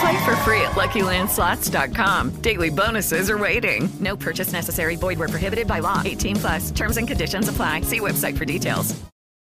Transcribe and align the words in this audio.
Play 0.00 0.24
for 0.24 0.36
free 0.44 0.60
at 0.62 0.72
LuckyLandSlots.com. 0.72 2.40
Daily 2.42 2.70
bonuses 2.70 3.30
are 3.30 3.38
waiting. 3.38 3.88
No 4.00 4.16
purchase 4.16 4.52
necessary. 4.52 4.96
Void 4.96 5.18
where 5.18 5.28
prohibited 5.28 5.66
by 5.66 5.80
law. 5.80 6.02
18 6.04 6.36
plus. 6.36 6.70
Terms 6.70 6.96
and 6.96 7.08
conditions 7.08 7.48
apply. 7.48 7.80
See 7.82 8.00
website 8.00 8.36
for 8.38 8.44
details. 8.44 8.94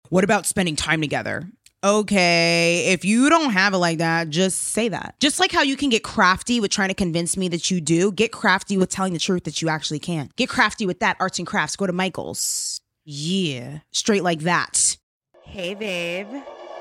What 0.10 0.23
about 0.23 0.46
spending 0.46 0.76
time 0.76 1.02
together? 1.02 1.48
Okay, 1.84 2.91
if 2.91 3.05
you 3.05 3.29
don't 3.29 3.52
have 3.52 3.76
it 3.76 3.77
like 3.77 3.99
that, 3.99 4.29
just 4.29 4.57
say 4.60 4.90
that. 4.90 5.13
Just 5.20 5.40
like 5.40 5.52
how 5.52 5.62
you 5.62 5.77
can 5.77 5.90
get 5.90 6.04
crafty 6.04 6.60
with 6.60 6.72
trying 6.72 6.90
to 6.90 6.96
convince 6.96 7.38
me 7.38 7.49
that 7.49 7.70
you 7.70 7.79
do, 7.79 8.12
get 8.12 8.32
crafty 8.32 8.77
with 8.77 8.90
telling 8.90 9.13
the 9.13 9.20
truth 9.20 9.44
that 9.44 9.62
you 9.62 9.70
actually 9.70 9.99
can. 9.99 10.32
Get 10.38 10.49
crafty 10.49 10.88
with 10.88 10.99
that 11.01 11.18
arts 11.20 11.38
and 11.38 11.48
crafts. 11.48 11.76
Go 11.76 11.85
to 11.85 11.94
Michael's. 11.94 12.82
Yeah, 13.05 13.79
straight 13.91 14.24
like 14.24 14.40
that. 14.41 14.98
Hey, 15.44 15.76
babe. 15.76 16.27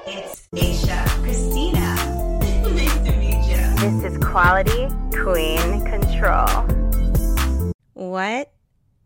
It's 0.06 0.48
Aisha 0.54 1.06
Christina. 1.22 2.25
This 3.76 4.04
is 4.04 4.18
Quality 4.24 4.88
Queen 5.12 5.84
Control. 5.84 6.48
What 7.92 8.50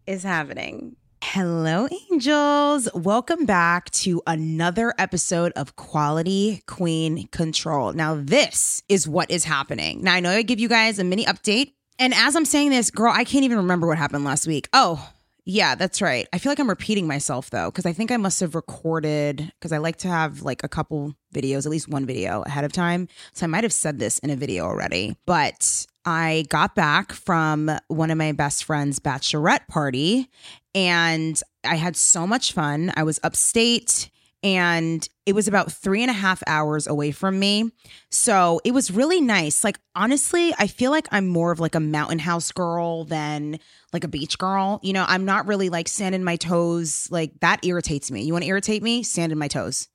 is 0.07 0.23
happening? 0.23 0.95
Hello, 1.25 1.89
angels. 2.11 2.89
Welcome 2.95 3.47
back 3.47 3.91
to 3.91 4.23
another 4.29 4.95
episode 4.97 5.51
of 5.57 5.75
Quality 5.75 6.63
Queen 6.69 7.27
Control. 7.33 7.93
Now, 7.95 8.15
this 8.15 8.81
is 8.89 9.09
what 9.09 9.29
is 9.29 9.43
happening. 9.43 10.05
Now, 10.05 10.15
I 10.15 10.21
know 10.21 10.31
I 10.31 10.43
give 10.43 10.61
you 10.61 10.69
guys 10.69 11.01
a 11.01 11.05
mini 11.05 11.25
update. 11.25 11.73
And 11.99 12.15
as 12.15 12.37
I'm 12.37 12.45
saying 12.45 12.71
this, 12.71 12.93
girl, 12.93 13.13
I 13.13 13.25
can't 13.25 13.45
even 13.45 13.59
remember 13.59 13.89
what 13.89 13.99
happened 13.99 14.25
last 14.25 14.47
week. 14.47 14.69
Oh, 14.73 15.11
yeah, 15.45 15.75
that's 15.75 16.03
right. 16.03 16.29
I 16.33 16.39
feel 16.39 16.51
like 16.51 16.59
I'm 16.59 16.69
repeating 16.69 17.07
myself 17.07 17.51
though, 17.51 17.71
because 17.71 17.87
I 17.87 17.93
think 17.93 18.11
I 18.11 18.17
must 18.17 18.41
have 18.41 18.55
recorded, 18.55 19.53
because 19.59 19.73
I 19.73 19.79
like 19.79 19.97
to 19.99 20.09
have 20.09 20.43
like 20.43 20.63
a 20.65 20.69
couple 20.69 21.15
videos, 21.35 21.67
at 21.67 21.71
least 21.71 21.89
one 21.89 22.07
video 22.07 22.43
ahead 22.43 22.65
of 22.65 22.73
time. 22.73 23.09
So 23.33 23.45
I 23.45 23.47
might 23.47 23.65
have 23.65 23.73
said 23.73 23.99
this 23.99 24.19
in 24.19 24.31
a 24.31 24.37
video 24.37 24.65
already, 24.65 25.17
but 25.27 25.87
I 26.05 26.45
got 26.49 26.75
back 26.75 27.13
from 27.13 27.71
one 27.89 28.11
of 28.11 28.19
my 28.19 28.33
best 28.33 28.65
friend's 28.65 28.99
bachelorette 28.99 29.69
party 29.69 30.29
and 30.75 31.41
I 31.65 31.77
had 31.77 31.97
so 31.97 32.27
much 32.27 32.53
fun. 32.53 32.93
I 32.97 33.03
was 33.03 33.21
upstate 33.23 34.11
and 34.43 35.07
it 35.27 35.35
was 35.35 35.49
about 35.49 35.71
three 35.71 36.03
and 36.03 36.11
a 36.11 36.15
half 36.15 36.43
hours 36.47 36.87
away 36.87 37.11
from 37.11 37.39
me. 37.39 37.71
So 38.11 38.61
it 38.65 38.73
was 38.73 38.91
really 38.91 39.21
nice. 39.21 39.63
Like, 39.63 39.79
honestly, 39.95 40.55
I 40.59 40.67
feel 40.67 40.91
like 40.91 41.07
I'm 41.11 41.29
more 41.29 41.53
of 41.53 41.61
like 41.61 41.75
a 41.75 41.81
mountain 41.81 42.19
house 42.19 42.51
girl 42.51 43.05
than 43.05 43.59
like 43.93 44.05
a 44.05 44.09
beach 44.09 44.39
girl. 44.39 44.81
You 44.83 44.95
know, 44.95 45.05
I'm 45.07 45.25
not 45.25 45.47
really 45.47 45.69
like 45.69 45.89
sand 45.89 46.15
in 46.15 46.25
my 46.25 46.37
toes. 46.37 47.07
Like, 47.11 47.39
that 47.41 47.65
irritates 47.67 48.11
me. 48.11 48.23
You 48.23 48.33
want 48.33 48.45
to 48.45 48.49
irritate 48.49 48.83
me? 48.83 49.03
Sand 49.03 49.31
in 49.31 49.39
my 49.39 49.49
toes. 49.49 49.89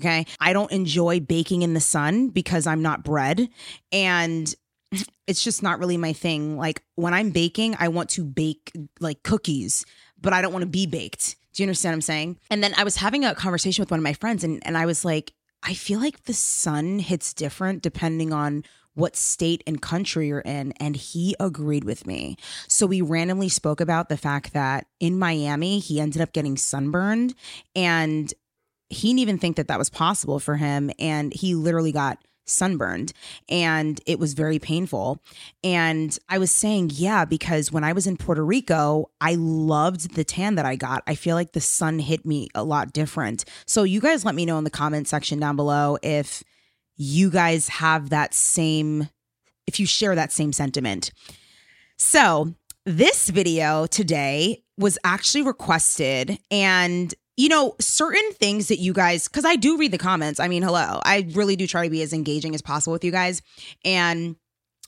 Okay. 0.00 0.26
I 0.38 0.52
don't 0.52 0.70
enjoy 0.70 1.20
baking 1.20 1.62
in 1.62 1.74
the 1.74 1.80
sun 1.80 2.28
because 2.28 2.66
I'm 2.66 2.82
not 2.82 3.04
bread. 3.04 3.48
And 3.90 4.54
it's 5.26 5.42
just 5.42 5.62
not 5.62 5.78
really 5.78 5.96
my 5.96 6.12
thing. 6.12 6.56
Like, 6.56 6.82
when 6.94 7.14
I'm 7.14 7.30
baking, 7.30 7.74
I 7.78 7.88
want 7.88 8.10
to 8.10 8.24
bake 8.24 8.70
like 9.00 9.22
cookies, 9.22 9.84
but 10.20 10.32
I 10.32 10.42
don't 10.42 10.52
want 10.52 10.62
to 10.62 10.68
be 10.68 10.86
baked. 10.86 11.36
Do 11.58 11.64
you 11.64 11.66
understand 11.66 11.94
what 11.94 11.96
I'm 11.96 12.02
saying? 12.02 12.38
And 12.52 12.62
then 12.62 12.72
I 12.76 12.84
was 12.84 12.94
having 12.94 13.24
a 13.24 13.34
conversation 13.34 13.82
with 13.82 13.90
one 13.90 13.98
of 13.98 14.04
my 14.04 14.12
friends, 14.12 14.44
and, 14.44 14.64
and 14.64 14.78
I 14.78 14.86
was 14.86 15.04
like, 15.04 15.32
I 15.60 15.74
feel 15.74 15.98
like 15.98 16.22
the 16.22 16.32
sun 16.32 17.00
hits 17.00 17.34
different 17.34 17.82
depending 17.82 18.32
on 18.32 18.62
what 18.94 19.16
state 19.16 19.64
and 19.66 19.82
country 19.82 20.28
you're 20.28 20.38
in. 20.38 20.72
And 20.78 20.94
he 20.94 21.34
agreed 21.40 21.82
with 21.82 22.06
me. 22.06 22.36
So 22.68 22.86
we 22.86 23.00
randomly 23.00 23.48
spoke 23.48 23.80
about 23.80 24.08
the 24.08 24.16
fact 24.16 24.52
that 24.52 24.86
in 25.00 25.18
Miami, 25.18 25.80
he 25.80 25.98
ended 25.98 26.22
up 26.22 26.32
getting 26.32 26.56
sunburned 26.56 27.34
and 27.74 28.32
he 28.88 29.08
didn't 29.08 29.18
even 29.18 29.38
think 29.38 29.56
that 29.56 29.66
that 29.66 29.80
was 29.80 29.90
possible 29.90 30.38
for 30.38 30.54
him. 30.54 30.92
And 31.00 31.32
he 31.32 31.56
literally 31.56 31.90
got 31.90 32.18
sunburned 32.48 33.12
and 33.48 34.00
it 34.06 34.18
was 34.18 34.34
very 34.34 34.58
painful. 34.58 35.22
And 35.62 36.16
I 36.28 36.38
was 36.38 36.50
saying, 36.50 36.90
yeah, 36.94 37.24
because 37.24 37.72
when 37.72 37.84
I 37.84 37.92
was 37.92 38.06
in 38.06 38.16
Puerto 38.16 38.44
Rico, 38.44 39.10
I 39.20 39.36
loved 39.36 40.14
the 40.14 40.24
tan 40.24 40.54
that 40.56 40.66
I 40.66 40.76
got. 40.76 41.02
I 41.06 41.14
feel 41.14 41.36
like 41.36 41.52
the 41.52 41.60
sun 41.60 41.98
hit 41.98 42.24
me 42.24 42.48
a 42.54 42.64
lot 42.64 42.92
different. 42.92 43.44
So 43.66 43.82
you 43.82 44.00
guys 44.00 44.24
let 44.24 44.34
me 44.34 44.46
know 44.46 44.58
in 44.58 44.64
the 44.64 44.70
comment 44.70 45.08
section 45.08 45.38
down 45.38 45.56
below 45.56 45.98
if 46.02 46.42
you 46.96 47.30
guys 47.30 47.68
have 47.68 48.10
that 48.10 48.34
same, 48.34 49.08
if 49.66 49.78
you 49.78 49.86
share 49.86 50.14
that 50.14 50.32
same 50.32 50.52
sentiment. 50.52 51.12
So 51.96 52.54
this 52.84 53.28
video 53.28 53.86
today 53.86 54.62
was 54.78 54.98
actually 55.04 55.42
requested 55.42 56.38
and 56.50 57.14
you 57.38 57.48
know, 57.48 57.76
certain 57.80 58.32
things 58.32 58.66
that 58.66 58.80
you 58.80 58.92
guys, 58.92 59.28
because 59.28 59.44
I 59.44 59.54
do 59.54 59.78
read 59.78 59.92
the 59.92 59.98
comments. 59.98 60.40
I 60.40 60.48
mean, 60.48 60.64
hello, 60.64 61.00
I 61.04 61.28
really 61.34 61.54
do 61.54 61.68
try 61.68 61.84
to 61.84 61.90
be 61.90 62.02
as 62.02 62.12
engaging 62.12 62.52
as 62.52 62.60
possible 62.60 62.92
with 62.92 63.04
you 63.04 63.12
guys. 63.12 63.42
And 63.84 64.34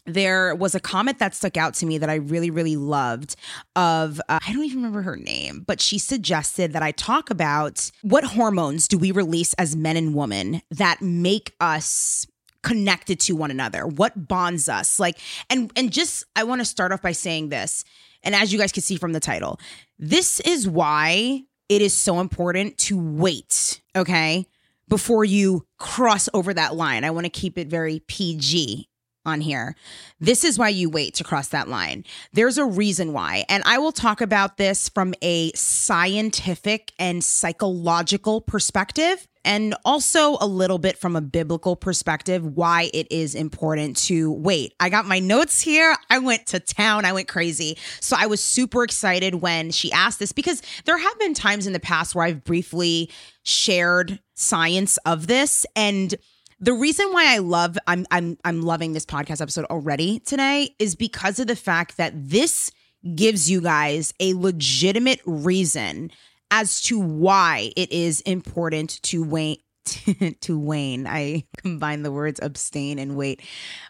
there 0.05 0.57
was 0.57 0.75
a 0.75 0.81
comment 0.81 1.21
that 1.21 1.33
stuck 1.37 1.57
out 1.57 1.75
to 1.75 1.87
me 1.87 1.99
that 1.99 2.11
I 2.11 2.17
really, 2.17 2.51
really 2.51 2.75
loved. 2.75 3.37
Of 3.77 4.21
uh, 4.29 4.41
I 4.45 4.53
don't 4.53 4.65
even 4.65 4.79
remember 4.79 5.03
her 5.03 5.17
name, 5.17 5.63
but 5.65 5.81
she 5.81 5.97
suggested 5.97 6.73
that 6.73 6.83
I 6.83 6.91
talk 6.91 7.31
about 7.31 7.89
what 8.03 8.25
hormones 8.25 8.89
do 8.89 8.99
we 8.99 9.13
release 9.13 9.55
as 9.55 9.77
men 9.77 9.97
and 9.97 10.13
women 10.13 10.61
that 10.73 11.01
make 11.01 11.55
us 11.61 12.27
connected 12.63 13.21
to 13.21 13.35
one 13.35 13.51
another 13.51 13.87
what 13.87 14.29
bonds 14.29 14.69
us 14.69 15.01
like 15.01 15.19
and 15.49 15.73
and 15.77 15.91
just 15.91 16.25
i 16.37 16.45
want 16.45 16.61
to 16.61 16.65
start 16.67 16.93
off 16.93 17.01
by 17.01 17.11
saying 17.11 17.49
this 17.49 17.85
and 18.23 18.35
as 18.35 18.53
you 18.53 18.59
guys 18.59 18.71
can 18.71 18.83
see 18.83 18.97
from 18.97 19.15
the 19.15 19.21
title 19.21 19.59
this 19.99 20.41
is 20.41 20.69
why 20.69 21.43
it 21.71 21.81
is 21.81 21.95
so 21.95 22.19
important 22.19 22.77
to 22.77 22.99
wait, 22.99 23.81
okay, 23.95 24.47
before 24.89 25.25
you 25.25 25.65
cross 25.79 26.29
over 26.35 26.53
that 26.53 26.75
line. 26.75 27.05
I 27.05 27.11
want 27.11 27.27
to 27.27 27.31
keep 27.31 27.57
it 27.57 27.69
very 27.69 28.01
PG 28.09 28.89
on 29.25 29.41
here. 29.41 29.77
This 30.19 30.43
is 30.43 30.59
why 30.59 30.71
you 30.71 30.91
wait 30.91 31.15
to 31.15 31.25
cross 31.25 31.49
that 31.49 31.69
line. 31.69 32.05
There's 32.33 32.59
a 32.59 32.65
reason 32.65 33.13
why. 33.13 33.45
And 33.49 33.63
I 33.67 33.79
will 33.79 33.93
talk 33.93 34.21
about 34.21 34.57
this 34.57 34.89
from 34.89 35.15
a 35.23 35.53
scientific 35.53 36.93
and 36.99 37.23
psychological 37.23 38.41
perspective 38.41 39.29
and 39.45 39.75
also 39.85 40.37
a 40.41 40.47
little 40.47 40.79
bit 40.79 40.99
from 40.99 41.17
a 41.17 41.21
biblical 41.21 41.77
perspective 41.77 42.45
why 42.45 42.91
it 42.93 43.07
is 43.11 43.35
important 43.35 43.97
to 43.97 44.33
wait. 44.33 44.75
I 44.81 44.89
got 44.89 45.07
my 45.07 45.19
notes 45.19 45.61
here. 45.61 45.97
I 46.11 46.19
went 46.19 46.47
to 46.49 46.61
town. 46.61 47.05
I 47.05 47.13
went 47.13 47.29
crazy. 47.29 47.79
So 48.01 48.17
I 48.19 48.27
was 48.27 48.43
super 48.43 48.85
excited 48.85 49.37
when 49.37 49.71
she 49.71 49.91
asked 49.93 50.19
this 50.19 50.33
because 50.33 50.63
there 50.85 50.99
have 50.99 51.19
been 51.19 51.35
times 51.35 51.67
in 51.67 51.73
the 51.73 51.81
past 51.81 52.15
where 52.15 52.25
I've 52.25 52.45
briefly 52.45 53.11
shared 53.43 54.21
science 54.35 54.97
of 54.99 55.27
this 55.27 55.67
and 55.77 56.15
the 56.63 56.73
reason 56.75 57.11
why 57.11 57.35
I 57.35 57.39
love 57.39 57.79
I'm 57.87 58.07
I'm 58.11 58.37
I'm 58.45 58.61
loving 58.61 58.93
this 58.93 59.07
podcast 59.07 59.41
episode 59.41 59.65
already 59.67 60.21
today 60.21 60.75
is 60.79 60.95
because 60.95 61.39
of 61.39 61.47
the 61.47 61.57
fact 61.57 61.97
that 61.97 62.13
this 62.15 62.71
gives 63.15 63.51
you 63.51 63.63
guys 63.63 64.13
a 64.21 64.35
legitimate 64.35 65.21
reason 65.25 66.11
as 66.51 66.81
to 66.83 66.99
why 66.99 67.73
it 67.77 67.91
is 67.93 68.21
important 68.23 69.03
to 69.05 69.25
wait 69.25 69.65
to 70.41 70.59
wane. 70.59 71.07
I 71.07 71.45
combine 71.57 72.03
the 72.03 72.13
words 72.13 72.41
abstain 72.43 72.99
and 72.99 73.17
wait. 73.17 73.43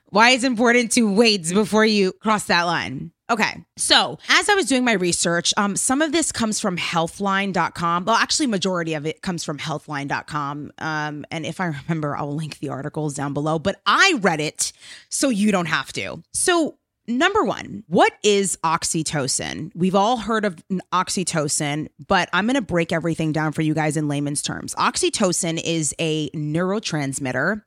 Why 0.07 0.31
it's 0.31 0.45
important 0.45 0.93
to 0.93 1.13
wait 1.13 1.49
before 1.53 1.85
you 1.85 2.13
cross 2.13 2.45
that 2.45 2.63
line. 2.63 3.13
Okay. 3.31 3.65
So, 3.77 4.19
as 4.29 4.49
I 4.49 4.55
was 4.55 4.67
doing 4.67 4.85
my 4.85 4.95
research, 4.95 5.55
um, 5.57 5.77
some 5.77 6.03
of 6.03 6.11
this 6.11 6.33
comes 6.33 6.59
from 6.59 6.77
healthline.com. 6.77 8.05
Well, 8.05 8.17
actually, 8.17 8.49
majority 8.49 8.95
of 8.95 9.07
it 9.07 9.23
comes 9.23 9.45
from 9.45 9.59
healthline.com. 9.59 10.73
Um, 10.79 11.25
and 11.31 11.47
if 11.47 11.61
I 11.61 11.67
remember, 11.67 12.17
I'll 12.17 12.35
link 12.35 12.59
the 12.59 12.71
articles 12.71 13.15
down 13.15 13.33
below, 13.33 13.61
but 13.61 13.81
I 13.87 14.19
read 14.21 14.41
it 14.41 14.73
so 15.11 15.29
you 15.29 15.53
don't 15.53 15.67
have 15.67 15.93
to. 15.93 16.23
So, 16.33 16.79
number 17.19 17.45
one, 17.45 17.85
what 17.89 18.13
is 18.23 18.57
oxytocin? 18.65 19.71
We've 19.75 19.95
all 19.95 20.17
heard 20.19 20.45
of 20.45 20.57
oxytocin, 20.93 21.89
but 22.07 22.29
I'm 22.33 22.47
going 22.47 22.55
to 22.55 22.63
break 22.63 22.93
everything 22.93 23.33
down 23.33 23.53
for 23.53 23.63
you 23.63 23.75
guys 23.75 23.97
in 23.97 24.09
layman's 24.09 24.43
terms. 24.43 24.75
Oxytocin 24.77 25.61
is 25.63 25.95
a 25.99 26.31
neurotransmitter 26.31 27.63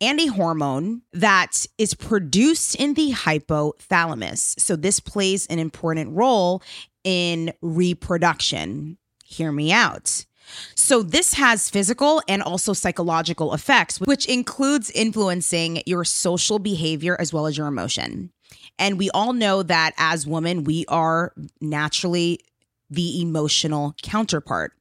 and 0.00 0.20
a 0.20 0.26
hormone 0.26 1.02
that 1.12 1.66
is 1.78 1.94
produced 1.94 2.74
in 2.76 2.94
the 2.94 3.12
hypothalamus. 3.12 4.58
So, 4.60 4.76
this 4.76 5.00
plays 5.00 5.46
an 5.46 5.58
important 5.58 6.16
role 6.16 6.62
in 7.04 7.52
reproduction. 7.62 8.98
Hear 9.24 9.52
me 9.52 9.72
out. 9.72 10.24
So, 10.74 11.02
this 11.02 11.34
has 11.34 11.70
physical 11.70 12.22
and 12.28 12.42
also 12.42 12.72
psychological 12.72 13.54
effects, 13.54 14.00
which 14.00 14.26
includes 14.26 14.90
influencing 14.90 15.82
your 15.86 16.04
social 16.04 16.58
behavior 16.58 17.16
as 17.18 17.32
well 17.32 17.46
as 17.46 17.58
your 17.58 17.66
emotion. 17.66 18.30
And 18.78 18.98
we 18.98 19.10
all 19.10 19.32
know 19.32 19.62
that 19.62 19.92
as 19.96 20.26
women, 20.26 20.64
we 20.64 20.84
are 20.88 21.32
naturally 21.60 22.40
the 22.90 23.20
emotional 23.20 23.94
counterpart. 24.02 24.72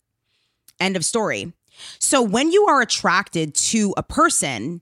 End 0.80 0.96
of 0.96 1.06
story. 1.06 1.54
So, 2.00 2.22
when 2.22 2.52
you 2.52 2.66
are 2.68 2.82
attracted 2.82 3.54
to 3.56 3.94
a 3.98 4.04
person, 4.04 4.82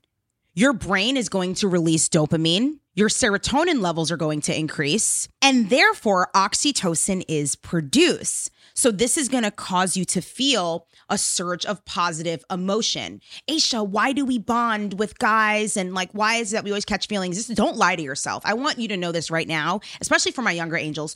your 0.54 0.74
brain 0.74 1.18
is 1.18 1.30
going 1.30 1.56
to 1.56 1.68
release 1.68 2.08
dopamine, 2.10 2.80
your 2.94 3.10
serotonin 3.10 3.82
levels 3.82 4.12
are 4.12 4.18
going 4.18 4.42
to 4.42 4.58
increase, 4.58 5.28
and 5.42 5.72
therefore 5.72 6.30
oxytocin 6.36 7.24
is 7.28 7.56
produced. 7.56 8.52
So 8.76 8.92
this 8.92 9.18
is 9.18 9.30
going 9.30 9.44
to 9.44 9.52
cause 9.52 9.98
you 9.98 10.06
to 10.06 10.22
feel 10.22 10.88
a 11.10 11.18
surge 11.18 11.66
of 11.66 11.84
positive 11.86 12.44
emotion. 12.52 13.20
Aisha, 13.50 13.88
why 13.88 14.14
do 14.14 14.26
we 14.26 14.38
bond 14.38 15.00
with 15.00 15.18
guys? 15.18 15.76
And 15.76 15.96
like, 15.96 16.12
why 16.12 16.36
is 16.36 16.54
it 16.54 16.58
that 16.58 16.64
we 16.64 16.72
always 16.72 16.86
catch 16.86 17.08
feelings? 17.08 17.36
Just 17.36 17.56
don't 17.56 17.78
lie 17.78 17.96
to 17.96 18.02
yourself. 18.04 18.44
I 18.46 18.54
want 18.54 18.78
you 18.78 18.88
to 18.90 18.98
know 18.98 19.12
this 19.12 19.32
right 19.32 19.48
now, 19.48 19.80
especially 20.02 20.32
for 20.32 20.44
my 20.44 20.52
younger 20.52 20.78
angels. 20.78 21.16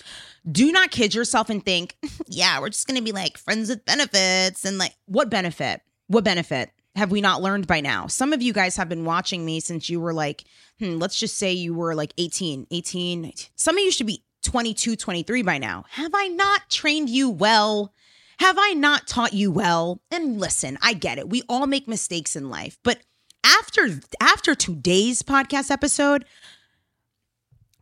Do 0.52 0.72
not 0.72 0.92
kid 0.92 1.14
yourself 1.14 1.50
and 1.50 1.64
think, 1.64 1.96
yeah, 2.28 2.60
we're 2.60 2.70
just 2.70 2.88
going 2.88 2.98
to 2.98 3.04
be 3.04 3.12
like 3.12 3.38
friends 3.38 3.70
with 3.70 3.86
benefits. 3.86 4.66
And 4.66 4.80
like, 4.80 4.96
what 5.06 5.30
benefit? 5.30 5.82
What 6.08 6.24
benefit? 6.24 6.72
Have 6.98 7.12
we 7.12 7.22
not 7.22 7.42
learned 7.42 7.68
by 7.68 7.80
now? 7.80 8.08
Some 8.08 8.34
of 8.34 8.42
you 8.42 8.52
guys 8.52 8.76
have 8.76 8.90
been 8.90 9.06
watching 9.06 9.46
me 9.46 9.60
since 9.60 9.90
you 9.90 10.02
were 10.02 10.14
like, 10.14 10.44
hmm, 10.80 10.98
let's 10.98 11.20
just 11.20 11.38
say 11.38 11.54
you 11.54 11.74
were 11.74 11.94
like 11.94 12.14
18, 12.18 12.68
18. 12.72 13.22
19. 13.22 13.34
Some 13.56 13.78
of 13.78 13.84
you 13.84 13.92
should 13.92 14.08
be 14.08 14.24
22, 14.44 14.96
23 14.96 15.42
by 15.44 15.58
now. 15.58 15.86
Have 15.92 16.12
I 16.16 16.28
not 16.28 16.70
trained 16.70 17.10
you 17.10 17.30
well? 17.30 17.94
Have 18.40 18.58
I 18.60 18.74
not 18.74 19.08
taught 19.08 19.34
you 19.34 19.52
well? 19.52 20.02
And 20.12 20.40
listen, 20.40 20.78
I 20.82 20.94
get 20.94 21.18
it. 21.18 21.30
We 21.30 21.44
all 21.48 21.68
make 21.68 21.88
mistakes 21.88 22.36
in 22.36 22.50
life, 22.50 22.78
but 22.84 23.00
after 23.44 24.00
after 24.20 24.56
today's 24.56 25.22
podcast 25.22 25.72
episode, 25.72 26.26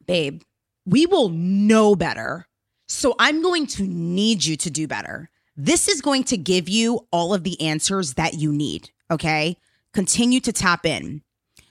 babe, 0.06 0.42
we 0.86 1.06
will 1.06 1.30
know 1.30 1.96
better. 1.96 2.48
So 2.88 3.16
I'm 3.20 3.42
going 3.42 3.66
to 3.68 3.84
need 3.84 4.46
you 4.46 4.56
to 4.58 4.70
do 4.70 4.88
better. 4.88 5.30
This 5.58 5.88
is 5.88 6.02
going 6.02 6.26
to 6.26 6.38
give 6.38 6.70
you 6.70 7.08
all 7.12 7.34
of 7.34 7.44
the 7.44 7.60
answers 7.62 8.14
that 8.14 8.36
you 8.36 8.52
need, 8.52 8.92
okay? 9.10 9.58
Continue 9.94 10.40
to 10.42 10.52
tap 10.52 10.86
in. 10.86 11.22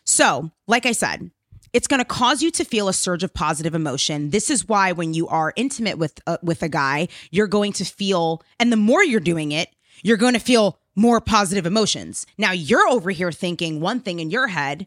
So, 0.05 0.51
like 0.67 0.87
I 0.87 0.93
said, 0.93 1.31
it's 1.73 1.89
going 1.89 1.99
to 1.99 2.05
cause 2.05 2.41
you 2.41 2.51
to 2.53 2.65
feel 2.65 2.89
a 2.89 2.93
surge 2.93 3.25
of 3.25 3.35
positive 3.35 3.75
emotion. 3.75 4.31
This 4.31 4.49
is 4.49 4.69
why 4.69 4.93
when 4.93 5.13
you 5.13 5.27
are 5.29 5.53
intimate 5.57 5.99
with 5.99 6.21
uh, 6.27 6.39
with 6.43 6.63
a 6.63 6.69
guy, 6.69 7.09
you're 7.31 7.49
going 7.49 7.73
to 7.75 7.85
feel 7.85 8.43
and 8.61 8.71
the 8.71 8.77
more 8.77 9.03
you're 9.03 9.21
doing 9.21 9.51
it, 9.53 9.71
you're 10.03 10.17
going 10.17 10.35
to 10.35 10.41
feel 10.41 10.79
more 10.95 11.21
positive 11.21 11.67
emotions. 11.67 12.27
Now, 12.39 12.53
you're 12.53 12.89
over 12.89 13.11
here 13.11 13.33
thinking 13.33 13.81
one 13.81 13.99
thing 13.99 14.21
in 14.21 14.31
your 14.31 14.47
head, 14.47 14.87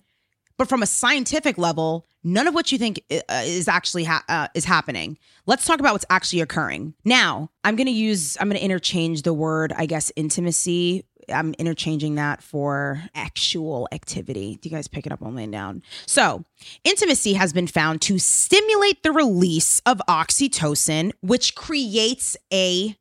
but 0.58 0.70
from 0.70 0.82
a 0.82 0.86
scientific 0.86 1.58
level, 1.58 2.06
none 2.24 2.48
of 2.48 2.54
what 2.54 2.72
you 2.72 2.78
think 2.78 3.02
uh, 3.12 3.44
is 3.44 3.68
actually 3.68 4.06
ha- 4.06 4.24
uh, 4.30 4.48
is 4.54 4.64
happening. 4.64 5.18
Let's 5.46 5.66
talk 5.66 5.82
about 5.82 5.94
what's 5.94 6.06
actually 6.10 6.42
occurring. 6.42 6.94
Now, 7.04 7.52
I'm 7.66 7.76
going 7.76 7.88
to 7.88 7.92
use 7.92 8.38
I'm 8.40 8.48
going 8.48 8.60
to 8.60 8.64
interchange 8.64 9.24
the 9.24 9.34
word 9.34 9.74
I 9.76 9.88
guess 9.88 10.12
intimacy 10.16 11.04
I'm 11.30 11.54
interchanging 11.56 12.16
that 12.16 12.42
for 12.42 13.04
actual 13.14 13.88
activity. 13.92 14.58
Do 14.62 14.70
you 14.70 14.76
guys 14.76 14.88
pick 14.88 15.06
it 15.06 15.12
up 15.12 15.22
on 15.22 15.36
laying 15.36 15.52
down? 15.52 15.84
So, 16.06 16.46
intimacy 16.84 17.34
has 17.34 17.54
been 17.54 17.68
found 17.68 18.02
to 18.04 18.20
stimulate 18.20 19.04
the 19.04 19.12
release 19.12 19.82
of 19.86 20.02
oxytocin, 20.08 21.12
which 21.22 21.56
creates 21.56 22.38
a 22.52 22.96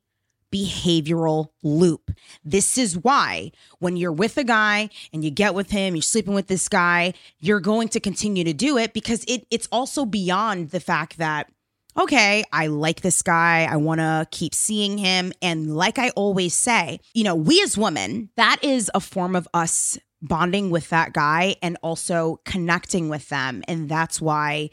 behavioral 0.53 1.49
loop. 1.61 2.11
This 2.43 2.77
is 2.77 2.97
why 2.97 3.51
when 3.79 3.97
you're 3.97 4.11
with 4.11 4.37
a 4.37 4.43
guy 4.43 4.89
and 5.11 5.23
you 5.23 5.29
get 5.31 5.53
with 5.53 5.71
him, 5.71 5.95
you're 5.95 6.01
sleeping 6.01 6.33
with 6.33 6.47
this 6.47 6.69
guy, 6.69 7.13
you're 7.39 7.59
going 7.59 7.89
to 7.89 7.99
continue 7.99 8.43
to 8.43 8.53
do 8.53 8.77
it 8.77 8.93
because 8.93 9.23
it 9.27 9.45
it's 9.51 9.67
also 9.71 10.05
beyond 10.05 10.69
the 10.69 10.79
fact 10.79 11.17
that 11.17 11.51
okay, 11.97 12.43
I 12.51 12.67
like 12.67 13.01
this 13.01 13.21
guy. 13.21 13.67
I 13.69 13.77
want 13.77 13.99
to 13.99 14.27
keep 14.31 14.53
seeing 14.53 14.97
him. 14.97 15.33
And 15.41 15.75
like 15.75 15.97
I 15.97 16.09
always 16.11 16.53
say, 16.53 16.99
you 17.13 17.23
know, 17.23 17.35
we 17.35 17.61
as 17.61 17.77
women, 17.77 18.29
that 18.37 18.63
is 18.63 18.91
a 18.93 18.99
form 18.99 19.35
of 19.35 19.47
us 19.53 19.97
bonding 20.21 20.69
with 20.69 20.89
that 20.89 21.13
guy 21.13 21.55
and 21.61 21.77
also 21.81 22.39
connecting 22.45 23.09
with 23.09 23.29
them. 23.29 23.63
And 23.67 23.89
that's 23.89 24.21
why, 24.21 24.69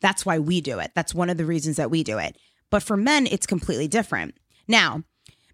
that's 0.00 0.26
why 0.26 0.38
we 0.38 0.60
do 0.60 0.78
it. 0.78 0.92
That's 0.94 1.14
one 1.14 1.30
of 1.30 1.36
the 1.36 1.44
reasons 1.44 1.76
that 1.76 1.90
we 1.90 2.02
do 2.02 2.18
it. 2.18 2.36
But 2.70 2.82
for 2.82 2.96
men, 2.96 3.26
it's 3.26 3.46
completely 3.46 3.88
different. 3.88 4.34
Now, 4.66 5.02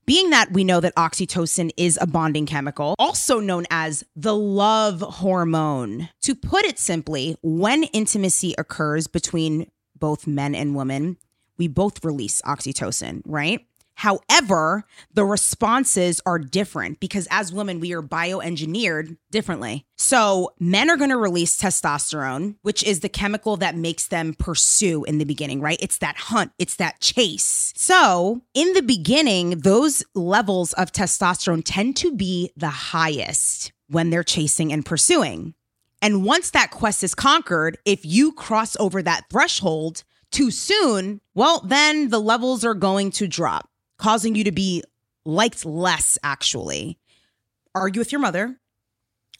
being 0.06 0.30
that 0.30 0.52
we 0.52 0.64
know 0.64 0.80
that 0.80 0.94
oxytocin 0.94 1.70
is 1.76 1.98
a 2.00 2.06
bonding 2.06 2.46
chemical, 2.46 2.94
also 2.98 3.40
known 3.40 3.66
as 3.70 4.04
the 4.16 4.34
love 4.34 5.00
hormone. 5.02 6.08
To 6.22 6.34
put 6.34 6.64
it 6.64 6.78
simply, 6.78 7.36
when 7.42 7.84
intimacy 7.84 8.54
occurs 8.56 9.06
between 9.06 9.70
both 9.98 10.26
men 10.26 10.54
and 10.54 10.74
women, 10.74 11.16
we 11.56 11.68
both 11.68 12.04
release 12.04 12.40
oxytocin, 12.42 13.22
right? 13.24 13.66
However, 13.98 14.84
the 15.12 15.24
responses 15.24 16.20
are 16.24 16.38
different 16.38 17.00
because 17.00 17.26
as 17.32 17.52
women, 17.52 17.80
we 17.80 17.92
are 17.92 18.02
bioengineered 18.02 19.16
differently. 19.32 19.86
So, 19.96 20.52
men 20.60 20.88
are 20.88 20.96
going 20.96 21.10
to 21.10 21.16
release 21.16 21.60
testosterone, 21.60 22.54
which 22.62 22.84
is 22.84 23.00
the 23.00 23.08
chemical 23.08 23.56
that 23.56 23.74
makes 23.74 24.06
them 24.06 24.34
pursue 24.34 25.02
in 25.02 25.18
the 25.18 25.24
beginning, 25.24 25.60
right? 25.60 25.78
It's 25.80 25.98
that 25.98 26.16
hunt, 26.16 26.52
it's 26.60 26.76
that 26.76 27.00
chase. 27.00 27.72
So, 27.76 28.42
in 28.54 28.72
the 28.74 28.82
beginning, 28.82 29.58
those 29.58 30.04
levels 30.14 30.74
of 30.74 30.92
testosterone 30.92 31.62
tend 31.64 31.96
to 31.96 32.14
be 32.14 32.52
the 32.56 32.68
highest 32.68 33.72
when 33.88 34.10
they're 34.10 34.22
chasing 34.22 34.72
and 34.72 34.86
pursuing. 34.86 35.54
And 36.00 36.24
once 36.24 36.50
that 36.50 36.70
quest 36.70 37.02
is 37.02 37.14
conquered, 37.14 37.78
if 37.84 38.04
you 38.04 38.32
cross 38.32 38.76
over 38.78 39.02
that 39.02 39.24
threshold 39.30 40.04
too 40.30 40.50
soon, 40.50 41.20
well, 41.34 41.60
then 41.64 42.10
the 42.10 42.20
levels 42.20 42.64
are 42.64 42.74
going 42.74 43.10
to 43.12 43.26
drop, 43.26 43.68
causing 43.96 44.34
you 44.34 44.44
to 44.44 44.52
be 44.52 44.82
liked 45.24 45.64
less, 45.64 46.18
actually. 46.22 46.98
Argue 47.74 48.00
with 48.00 48.12
your 48.12 48.20
mother. 48.20 48.56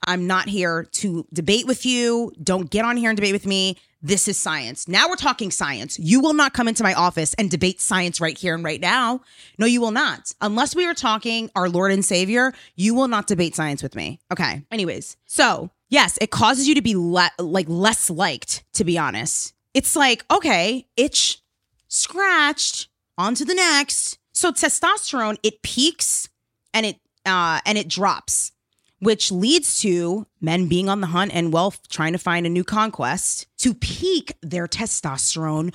I'm 0.06 0.26
not 0.26 0.48
here 0.48 0.84
to 0.92 1.26
debate 1.32 1.66
with 1.66 1.84
you. 1.84 2.32
Don't 2.42 2.70
get 2.70 2.84
on 2.84 2.96
here 2.96 3.10
and 3.10 3.16
debate 3.16 3.32
with 3.32 3.46
me. 3.46 3.76
This 4.00 4.28
is 4.28 4.36
science. 4.38 4.86
Now 4.86 5.08
we're 5.08 5.16
talking 5.16 5.50
science. 5.50 5.98
You 5.98 6.20
will 6.20 6.34
not 6.34 6.54
come 6.54 6.68
into 6.68 6.84
my 6.84 6.94
office 6.94 7.34
and 7.34 7.50
debate 7.50 7.80
science 7.80 8.20
right 8.20 8.38
here 8.38 8.54
and 8.54 8.62
right 8.62 8.80
now. 8.80 9.22
No, 9.58 9.66
you 9.66 9.80
will 9.80 9.90
not. 9.90 10.32
Unless 10.40 10.76
we 10.76 10.86
are 10.86 10.94
talking 10.94 11.50
our 11.56 11.68
Lord 11.68 11.90
and 11.90 12.04
Savior, 12.04 12.52
you 12.76 12.94
will 12.94 13.08
not 13.08 13.26
debate 13.26 13.56
science 13.56 13.82
with 13.82 13.96
me. 13.96 14.20
Okay. 14.32 14.62
Anyways, 14.70 15.16
so 15.26 15.70
yes, 15.88 16.18
it 16.20 16.30
causes 16.30 16.68
you 16.68 16.74
to 16.74 16.82
be 16.82 16.96
le- 16.96 17.30
like 17.38 17.66
less 17.68 18.10
liked, 18.10 18.64
to 18.74 18.84
be 18.84 18.98
honest. 18.98 19.54
It's 19.74 19.94
like, 19.96 20.24
okay, 20.30 20.86
itch, 20.96 21.40
scratched, 21.88 22.88
on 23.16 23.34
to 23.34 23.44
the 23.44 23.54
next. 23.54 24.18
So 24.32 24.52
testosterone, 24.52 25.38
it 25.42 25.62
peaks 25.62 26.28
and 26.72 26.86
it 26.86 26.96
uh 27.26 27.60
and 27.66 27.76
it 27.76 27.88
drops, 27.88 28.52
which 29.00 29.32
leads 29.32 29.80
to 29.80 30.26
men 30.40 30.68
being 30.68 30.88
on 30.88 31.00
the 31.00 31.08
hunt 31.08 31.32
and 31.34 31.52
well 31.52 31.74
trying 31.90 32.12
to 32.12 32.18
find 32.18 32.46
a 32.46 32.50
new 32.50 32.64
conquest 32.64 33.46
to 33.58 33.74
peak 33.74 34.34
their 34.40 34.68
testosterone 34.68 35.72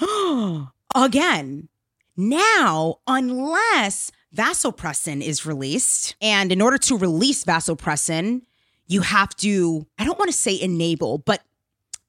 again. 0.95 1.67
Now, 2.15 2.99
unless 3.07 4.11
vasopressin 4.35 5.21
is 5.21 5.45
released, 5.45 6.15
and 6.21 6.51
in 6.51 6.61
order 6.61 6.77
to 6.77 6.97
release 6.97 7.43
vasopressin, 7.43 8.43
you 8.93 9.01
have 9.01 9.35
to, 9.37 9.85
I 9.97 10.05
don't 10.05 10.19
want 10.19 10.31
to 10.31 10.37
say 10.37 10.59
enable, 10.59 11.17
but 11.17 11.41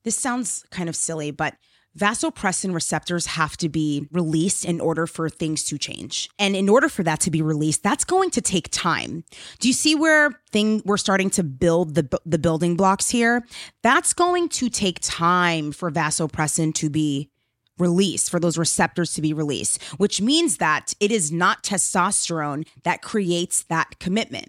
this 0.04 0.16
sounds 0.16 0.64
kind 0.70 0.88
of 0.88 0.94
silly, 0.94 1.30
but 1.30 1.56
vasopressin 1.98 2.74
receptors 2.74 3.26
have 3.26 3.56
to 3.56 3.68
be 3.68 4.06
released 4.12 4.64
in 4.64 4.80
order 4.80 5.06
for 5.06 5.30
things 5.30 5.64
to 5.64 5.78
change. 5.78 6.28
And 6.38 6.54
in 6.54 6.68
order 6.68 6.88
for 6.88 7.02
that 7.04 7.20
to 7.20 7.30
be 7.30 7.40
released, 7.40 7.82
that's 7.82 8.04
going 8.04 8.30
to 8.30 8.42
take 8.42 8.68
time. 8.70 9.24
Do 9.60 9.68
you 9.68 9.74
see 9.74 9.94
where 9.94 10.40
thing 10.50 10.82
we're 10.84 10.96
starting 10.96 11.30
to 11.30 11.42
build 11.42 11.94
the 11.94 12.20
the 12.26 12.38
building 12.38 12.76
blocks 12.76 13.10
here? 13.10 13.44
That's 13.82 14.12
going 14.12 14.48
to 14.50 14.68
take 14.68 14.98
time 15.00 15.72
for 15.72 15.90
vasopressin 15.90 16.74
to 16.74 16.90
be 16.90 17.30
released, 17.78 18.30
for 18.30 18.38
those 18.38 18.58
receptors 18.58 19.14
to 19.14 19.22
be 19.22 19.32
released, 19.32 19.82
which 19.96 20.20
means 20.20 20.58
that 20.58 20.94
it 21.00 21.10
is 21.10 21.32
not 21.32 21.62
testosterone 21.62 22.66
that 22.82 23.02
creates 23.02 23.64
that 23.64 23.98
commitment. 23.98 24.48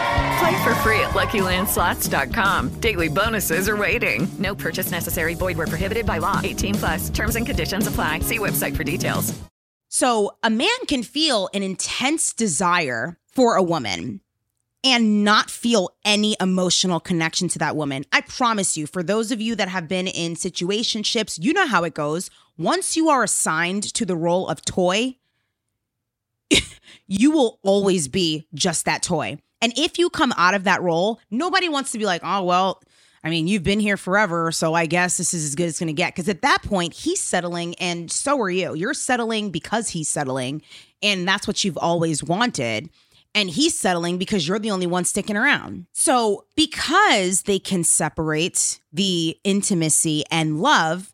Play 0.41 0.63
for 0.63 0.73
free 0.75 0.99
at 1.01 1.11
LuckyLandSlots.com. 1.11 2.69
Daily 2.79 3.09
bonuses 3.09 3.69
are 3.69 3.77
waiting. 3.77 4.27
No 4.39 4.55
purchase 4.55 4.89
necessary. 4.89 5.35
Void 5.35 5.55
were 5.55 5.67
prohibited 5.67 6.07
by 6.07 6.17
law. 6.17 6.41
18 6.43 6.73
plus. 6.75 7.09
Terms 7.11 7.35
and 7.35 7.45
conditions 7.45 7.85
apply. 7.85 8.21
See 8.21 8.39
website 8.39 8.75
for 8.75 8.83
details. 8.83 9.39
So, 9.89 10.31
a 10.41 10.49
man 10.49 10.79
can 10.87 11.03
feel 11.03 11.47
an 11.53 11.61
intense 11.61 12.33
desire 12.33 13.19
for 13.27 13.55
a 13.55 13.61
woman 13.61 14.21
and 14.83 15.23
not 15.23 15.51
feel 15.51 15.91
any 16.03 16.35
emotional 16.41 16.99
connection 16.99 17.47
to 17.49 17.59
that 17.59 17.75
woman. 17.75 18.03
I 18.11 18.21
promise 18.21 18.75
you, 18.75 18.87
for 18.87 19.03
those 19.03 19.31
of 19.31 19.39
you 19.39 19.55
that 19.57 19.69
have 19.69 19.87
been 19.87 20.07
in 20.07 20.33
situationships, 20.33 21.37
you 21.39 21.53
know 21.53 21.67
how 21.67 21.83
it 21.83 21.93
goes. 21.93 22.31
Once 22.57 22.97
you 22.97 23.09
are 23.09 23.21
assigned 23.21 23.83
to 23.93 24.07
the 24.07 24.15
role 24.15 24.47
of 24.47 24.65
toy, 24.65 25.17
you 27.05 27.29
will 27.29 27.59
always 27.61 28.07
be 28.07 28.47
just 28.55 28.85
that 28.85 29.03
toy. 29.03 29.37
And 29.61 29.73
if 29.77 29.99
you 29.99 30.09
come 30.09 30.33
out 30.37 30.53
of 30.53 30.63
that 30.63 30.81
role, 30.81 31.19
nobody 31.29 31.69
wants 31.69 31.91
to 31.91 31.97
be 31.97 32.05
like, 32.05 32.21
oh, 32.23 32.43
well, 32.43 32.81
I 33.23 33.29
mean, 33.29 33.47
you've 33.47 33.63
been 33.63 33.79
here 33.79 33.97
forever, 33.97 34.51
so 34.51 34.73
I 34.73 34.87
guess 34.87 35.17
this 35.17 35.33
is 35.33 35.45
as 35.45 35.55
good 35.55 35.65
as 35.65 35.73
it's 35.73 35.79
going 35.79 35.87
to 35.87 35.93
get. 35.93 36.15
Because 36.15 36.27
at 36.27 36.41
that 36.41 36.63
point, 36.63 36.93
he's 36.93 37.19
settling, 37.19 37.75
and 37.75 38.11
so 38.11 38.39
are 38.39 38.49
you. 38.49 38.73
You're 38.73 38.95
settling 38.95 39.51
because 39.51 39.89
he's 39.89 40.09
settling, 40.09 40.63
and 41.03 41.27
that's 41.27 41.45
what 41.45 41.63
you've 41.63 41.77
always 41.77 42.23
wanted. 42.23 42.89
And 43.35 43.49
he's 43.49 43.77
settling 43.77 44.17
because 44.17 44.47
you're 44.47 44.59
the 44.59 44.71
only 44.71 44.87
one 44.87 45.05
sticking 45.05 45.37
around. 45.37 45.85
So, 45.93 46.45
because 46.55 47.43
they 47.43 47.59
can 47.59 47.83
separate 47.83 48.81
the 48.91 49.37
intimacy 49.43 50.23
and 50.31 50.59
love, 50.59 51.13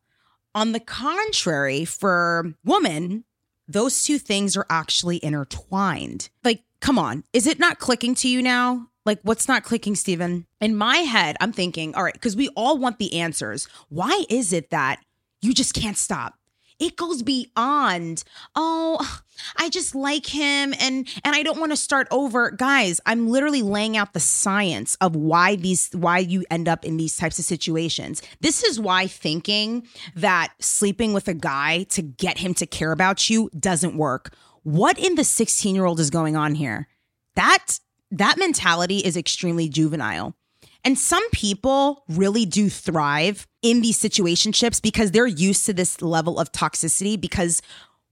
on 0.56 0.72
the 0.72 0.80
contrary, 0.80 1.86
for 1.86 2.54
woman, 2.63 3.25
those 3.68 4.04
two 4.04 4.18
things 4.18 4.58
are 4.58 4.66
actually 4.70 5.24
intertwined. 5.24 6.30
Like, 6.44 6.63
come 6.79 7.00
on, 7.00 7.24
is 7.34 7.48
it 7.48 7.60
not 7.60 7.79
clicking 7.79 8.15
to 8.15 8.27
you 8.27 8.41
now? 8.41 8.88
Like, 9.05 9.19
what's 9.24 9.48
not 9.48 9.63
clicking, 9.63 9.96
Stephen? 9.96 10.46
In 10.60 10.75
my 10.75 10.98
head, 10.98 11.38
I'm 11.39 11.53
thinking, 11.53 11.96
all 11.96 12.03
right, 12.03 12.13
because 12.13 12.36
we 12.36 12.50
all 12.50 12.77
want 12.77 13.00
the 13.00 13.19
answers. 13.19 13.67
Why 13.88 14.25
is 14.29 14.51
it 14.51 14.69
that 14.72 15.00
you 15.41 15.53
just 15.53 15.74
can't 15.74 15.98
stop? 15.98 16.34
It 16.79 16.96
goes 16.96 17.24
beyond, 17.24 18.24
oh, 18.55 19.19
I 19.55 19.69
just 19.69 19.96
like 19.96 20.27
him 20.27 20.75
and 20.79 21.07
and 21.24 21.36
I 21.36 21.41
don't 21.41 21.60
want 21.60 21.72
to 21.72 21.77
start 21.77 22.07
over. 22.12 22.51
Guys, 22.51 23.01
I'm 23.05 23.29
literally 23.29 23.63
laying 23.63 23.98
out 23.98 24.13
the 24.13 24.19
science 24.19 24.96
of 25.01 25.15
why 25.15 25.55
these 25.55 25.89
why 25.93 26.19
you 26.19 26.46
end 26.51 26.67
up 26.67 26.86
in 26.86 26.98
these 26.98 27.17
types 27.17 27.39
of 27.39 27.46
situations. 27.46 28.22
This 28.41 28.63
is 28.63 28.79
why 28.79 29.07
thinking 29.07 29.88
that 30.15 30.53
sleeping 30.60 31.13
with 31.13 31.27
a 31.27 31.34
guy 31.34 31.84
to 31.89 32.03
get 32.03 32.38
him 32.38 32.53
to 32.55 32.67
care 32.67 32.91
about 32.91 33.27
you 33.27 33.50
doesn't 33.57 33.98
work. 33.98 34.36
What 34.67 35.00
in 35.00 35.15
the 35.15 35.21
16-year-old 35.21 35.97
is 35.97 36.09
going 36.09 36.36
on 36.36 36.53
here? 36.53 36.89
That 37.36 37.79
that 38.12 38.38
mentality 38.38 38.97
is 38.97 39.15
extremely 39.15 39.69
juvenile. 39.69 40.36
And 40.83 41.00
some 41.00 41.25
people 41.29 42.03
really 42.09 42.45
do 42.45 42.69
thrive 42.69 43.47
in 43.62 43.79
these 43.79 43.97
situationships 43.97 44.81
because 44.81 45.12
they're 45.12 45.25
used 45.25 45.65
to 45.67 45.74
this 45.74 46.01
level 46.01 46.38
of 46.38 46.51
toxicity 46.51 47.19
because 47.19 47.62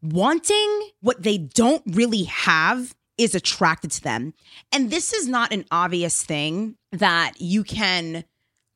wanting 0.01 0.91
what 1.01 1.24
they 1.24 1.38
don't 1.38 1.83
really 1.88 2.24
have 2.24 2.95
is 3.17 3.35
attracted 3.35 3.91
to 3.91 4.01
them. 4.01 4.33
And 4.71 4.89
this 4.89 5.12
is 5.12 5.27
not 5.27 5.51
an 5.51 5.65
obvious 5.71 6.24
thing 6.24 6.77
that 6.93 7.33
you 7.38 7.65
can 7.65 8.24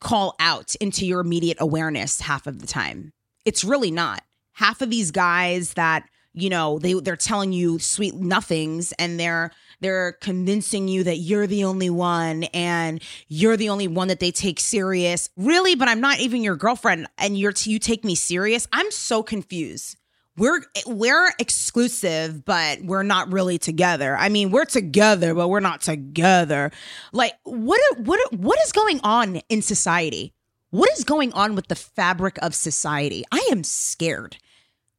call 0.02 0.36
out 0.38 0.76
into 0.82 1.06
your 1.06 1.22
immediate 1.22 1.58
awareness 1.62 2.20
half 2.20 2.46
of 2.46 2.60
the 2.60 2.68
time. 2.68 3.14
It's 3.46 3.64
really 3.64 3.92
not. 3.92 4.22
Half 4.52 4.82
of 4.82 4.90
these 4.90 5.12
guys 5.12 5.76
that, 5.76 6.04
you 6.42 6.50
know, 6.50 6.80
they 6.80 6.94
they're 6.94 7.16
telling 7.16 7.52
you 7.52 7.80
sweet 7.80 8.16
nothings 8.16 8.92
and 8.94 9.20
they're 9.20 9.52
they're 9.82 10.14
convincing 10.14 10.88
you 10.88 11.04
that 11.04 11.18
you're 11.18 11.48
the 11.48 11.64
only 11.64 11.90
one 11.90 12.44
and 12.46 13.02
you're 13.28 13.58
the 13.58 13.70
only 13.70 13.88
one 13.88 14.10
that 14.10 14.20
they 14.20 14.32
take 14.32 14.60
serious. 14.60 15.30
Really, 15.38 15.76
but 15.76 15.88
I'm 15.88 16.02
not 16.02 16.20
even 16.20 16.44
your 16.44 16.56
girlfriend 16.56 17.08
and 17.18 17.38
you're 17.38 17.54
you 17.64 17.80
take 17.80 18.04
me 18.04 18.16
serious. 18.16 18.68
I'm 18.72 18.92
so 18.92 19.24
confused. 19.24 19.98
We're 20.38 20.62
we're 20.86 21.32
exclusive, 21.38 22.46
but 22.46 22.82
we're 22.82 23.04
not 23.04 23.32
really 23.32 23.58
together. 23.58 24.16
I 24.18 24.30
mean, 24.30 24.52
we're 24.52 24.66
together, 24.66 25.34
but 25.34 25.50
we're 25.50 25.60
not 25.60 25.82
together. 25.82 26.72
Like 27.12 27.34
what 27.44 27.82
what 27.98 28.34
what 28.34 28.60
is 28.64 28.72
going 28.72 29.02
on 29.04 29.38
in 29.50 29.62
society? 29.62 30.34
What 30.72 30.92
is 30.92 31.04
going 31.04 31.34
on 31.34 31.56
with 31.56 31.68
the 31.68 31.76
fabric 31.76 32.38
of 32.42 32.54
society? 32.54 33.24
I 33.32 33.48
am 33.52 33.64
scared. 33.64 34.38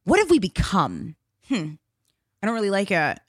What 0.03 0.19
have 0.19 0.29
we 0.29 0.39
become? 0.39 1.15
Hmm. 1.51 1.73
I 2.41 2.47
don't 2.47 2.55
really 2.55 2.69
like 2.69 2.91
it. 2.91 3.19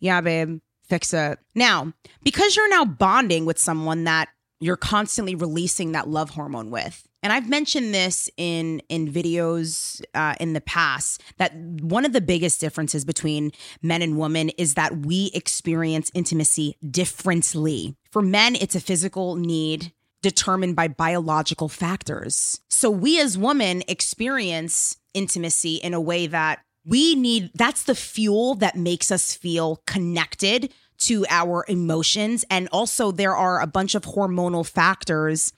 Yeah, 0.00 0.20
babe 0.20 0.60
fix 0.92 1.14
it. 1.14 1.38
Now, 1.54 1.94
because 2.22 2.54
you're 2.54 2.68
now 2.68 2.84
bonding 2.84 3.46
with 3.46 3.58
someone 3.58 4.04
that 4.04 4.28
you're 4.60 4.76
constantly 4.76 5.34
releasing 5.34 5.92
that 5.92 6.06
love 6.06 6.28
hormone 6.28 6.70
with. 6.70 7.08
And 7.22 7.32
I've 7.32 7.48
mentioned 7.48 7.94
this 7.94 8.28
in 8.36 8.82
in 8.90 9.10
videos 9.10 10.02
uh, 10.12 10.34
in 10.38 10.52
the 10.52 10.60
past 10.60 11.22
that 11.38 11.54
one 11.56 12.04
of 12.04 12.12
the 12.12 12.20
biggest 12.20 12.60
differences 12.60 13.06
between 13.06 13.52
men 13.80 14.02
and 14.02 14.18
women 14.18 14.50
is 14.50 14.74
that 14.74 14.98
we 14.98 15.30
experience 15.32 16.10
intimacy 16.12 16.76
differently. 16.90 17.96
For 18.10 18.20
men, 18.20 18.54
it's 18.54 18.74
a 18.74 18.80
physical 18.80 19.36
need 19.36 19.92
determined 20.20 20.76
by 20.76 20.88
biological 20.88 21.70
factors. 21.70 22.60
So 22.68 22.90
we 22.90 23.18
as 23.18 23.38
women 23.38 23.82
experience 23.88 24.98
intimacy 25.14 25.76
in 25.76 25.94
a 25.94 26.00
way 26.00 26.26
that 26.26 26.60
we 26.84 27.14
need 27.14 27.50
that's 27.54 27.84
the 27.84 27.94
fuel 27.94 28.54
that 28.56 28.76
makes 28.76 29.10
us 29.10 29.34
feel 29.34 29.82
connected 29.86 30.72
to 30.98 31.26
our 31.28 31.64
emotions. 31.68 32.44
And 32.50 32.68
also, 32.72 33.10
there 33.10 33.36
are 33.36 33.60
a 33.60 33.66
bunch 33.66 33.94
of 33.94 34.04
hormonal 34.04 34.66
factors 34.66 35.52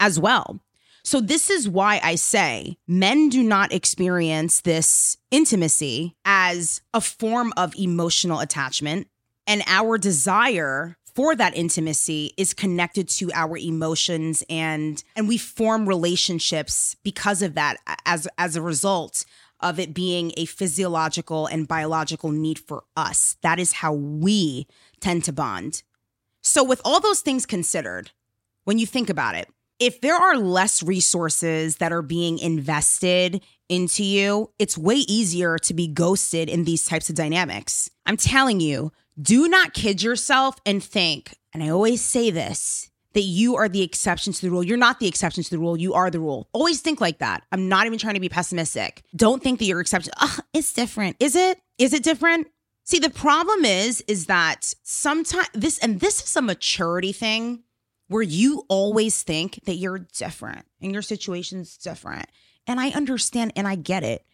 as 0.00 0.18
well. 0.18 0.60
So, 1.02 1.20
this 1.20 1.50
is 1.50 1.68
why 1.68 2.00
I 2.02 2.14
say 2.14 2.78
men 2.86 3.28
do 3.28 3.42
not 3.42 3.72
experience 3.72 4.62
this 4.62 5.18
intimacy 5.30 6.16
as 6.24 6.80
a 6.92 7.00
form 7.00 7.52
of 7.56 7.74
emotional 7.76 8.40
attachment. 8.40 9.08
And 9.46 9.62
our 9.66 9.98
desire 9.98 10.96
for 11.14 11.36
that 11.36 11.56
intimacy 11.56 12.32
is 12.36 12.54
connected 12.54 13.08
to 13.08 13.30
our 13.32 13.56
emotions 13.56 14.42
and 14.48 15.02
and 15.14 15.28
we 15.28 15.38
form 15.38 15.88
relationships 15.88 16.96
because 17.04 17.42
of 17.42 17.54
that 17.54 17.76
as 18.04 18.26
as 18.38 18.56
a 18.56 18.62
result 18.62 19.24
of 19.60 19.78
it 19.78 19.94
being 19.94 20.32
a 20.36 20.44
physiological 20.44 21.46
and 21.46 21.68
biological 21.68 22.30
need 22.30 22.58
for 22.58 22.84
us. 22.96 23.36
That 23.42 23.58
is 23.58 23.72
how 23.72 23.92
we 23.92 24.66
tend 25.00 25.24
to 25.24 25.32
bond. 25.32 25.82
So, 26.42 26.62
with 26.62 26.80
all 26.84 27.00
those 27.00 27.20
things 27.20 27.46
considered, 27.46 28.10
when 28.64 28.78
you 28.78 28.86
think 28.86 29.08
about 29.08 29.34
it, 29.34 29.48
if 29.78 30.00
there 30.00 30.14
are 30.14 30.36
less 30.36 30.82
resources 30.82 31.76
that 31.76 31.92
are 31.92 32.02
being 32.02 32.38
invested 32.38 33.42
into 33.68 34.04
you, 34.04 34.50
it's 34.58 34.78
way 34.78 34.96
easier 34.96 35.58
to 35.58 35.74
be 35.74 35.88
ghosted 35.88 36.48
in 36.48 36.64
these 36.64 36.84
types 36.84 37.08
of 37.08 37.16
dynamics. 37.16 37.90
I'm 38.06 38.16
telling 38.16 38.60
you, 38.60 38.92
do 39.20 39.48
not 39.48 39.74
kid 39.74 40.02
yourself 40.02 40.56
and 40.66 40.82
think, 40.82 41.36
and 41.52 41.62
I 41.62 41.70
always 41.70 42.02
say 42.02 42.30
this 42.30 42.90
that 43.14 43.22
you 43.22 43.56
are 43.56 43.68
the 43.68 43.82
exception 43.82 44.32
to 44.32 44.40
the 44.42 44.50
rule. 44.50 44.62
You're 44.62 44.76
not 44.76 45.00
the 45.00 45.06
exception 45.06 45.42
to 45.44 45.50
the 45.50 45.58
rule. 45.58 45.76
You 45.76 45.94
are 45.94 46.10
the 46.10 46.20
rule. 46.20 46.48
Always 46.52 46.80
think 46.80 47.00
like 47.00 47.18
that. 47.18 47.42
I'm 47.52 47.68
not 47.68 47.86
even 47.86 47.98
trying 47.98 48.14
to 48.14 48.20
be 48.20 48.28
pessimistic. 48.28 49.02
Don't 49.16 49.42
think 49.42 49.58
that 49.58 49.64
you're 49.64 49.80
exception. 49.80 50.12
Oh, 50.20 50.38
it's 50.52 50.72
different. 50.72 51.16
Is 51.20 51.36
it? 51.36 51.58
Is 51.78 51.92
it 51.92 52.02
different? 52.02 52.48
See, 52.84 52.98
the 52.98 53.10
problem 53.10 53.64
is, 53.64 54.02
is 54.06 54.26
that 54.26 54.74
sometimes 54.82 55.48
this, 55.54 55.78
and 55.78 56.00
this 56.00 56.22
is 56.22 56.36
a 56.36 56.42
maturity 56.42 57.12
thing 57.12 57.62
where 58.08 58.22
you 58.22 58.66
always 58.68 59.22
think 59.22 59.60
that 59.64 59.76
you're 59.76 60.00
different 60.00 60.66
and 60.82 60.92
your 60.92 61.00
situation's 61.00 61.78
different. 61.78 62.26
And 62.66 62.78
I 62.78 62.90
understand 62.90 63.52
and 63.56 63.66
I 63.66 63.76
get 63.76 64.02
it 64.02 64.24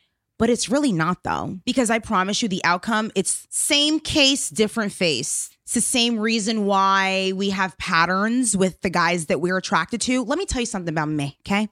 but 0.41 0.49
it's 0.49 0.71
really 0.71 0.91
not 0.91 1.23
though 1.23 1.59
because 1.65 1.91
i 1.91 1.99
promise 2.01 2.43
you 2.43 2.49
the 2.49 2.65
outcome 2.65 3.13
it's 3.15 3.47
same 3.51 4.01
case 4.01 4.49
different 4.49 4.91
face 4.91 5.51
It's 5.71 5.75
the 5.77 5.81
same 5.83 6.19
reason 6.19 6.67
why 6.67 7.33
we 7.37 7.51
have 7.51 7.79
patterns 7.79 8.57
with 8.57 8.81
the 8.81 8.91
guys 8.91 9.27
that 9.27 9.41
we're 9.41 9.57
attracted 9.57 10.01
to. 10.01 10.25
Let 10.25 10.37
me 10.37 10.45
tell 10.45 10.59
you 10.59 10.67
something 10.67 10.93
about 10.93 11.09
me, 11.09 11.39
okay? 11.47 11.69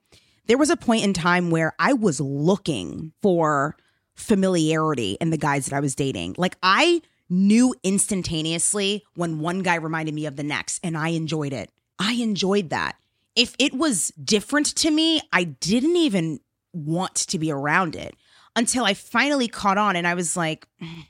There 0.46 0.56
was 0.56 0.70
a 0.70 0.76
point 0.76 1.02
in 1.02 1.12
time 1.12 1.50
where 1.50 1.74
I 1.80 1.94
was 1.94 2.20
looking 2.20 3.12
for 3.22 3.74
familiarity 4.14 5.18
in 5.20 5.30
the 5.30 5.36
guys 5.36 5.66
that 5.66 5.74
I 5.74 5.80
was 5.80 5.96
dating. 5.96 6.36
Like 6.38 6.56
I 6.62 7.02
knew 7.28 7.74
instantaneously 7.82 9.02
when 9.16 9.40
one 9.40 9.64
guy 9.64 9.74
reminded 9.74 10.14
me 10.14 10.26
of 10.26 10.36
the 10.36 10.44
next, 10.44 10.78
and 10.84 10.96
I 10.96 11.08
enjoyed 11.08 11.52
it. 11.52 11.68
I 11.98 12.12
enjoyed 12.12 12.70
that. 12.70 12.94
If 13.34 13.56
it 13.58 13.74
was 13.74 14.12
different 14.22 14.76
to 14.76 14.92
me, 14.92 15.22
I 15.32 15.42
didn't 15.42 15.96
even 15.96 16.38
want 16.72 17.16
to 17.16 17.36
be 17.36 17.50
around 17.50 17.96
it 17.96 18.14
until 18.54 18.84
I 18.84 18.94
finally 18.94 19.48
caught 19.48 19.76
on 19.76 19.96
and 19.96 20.06
I 20.06 20.14
was 20.14 20.36
like, 20.36 20.68
"Mm, 20.80 21.04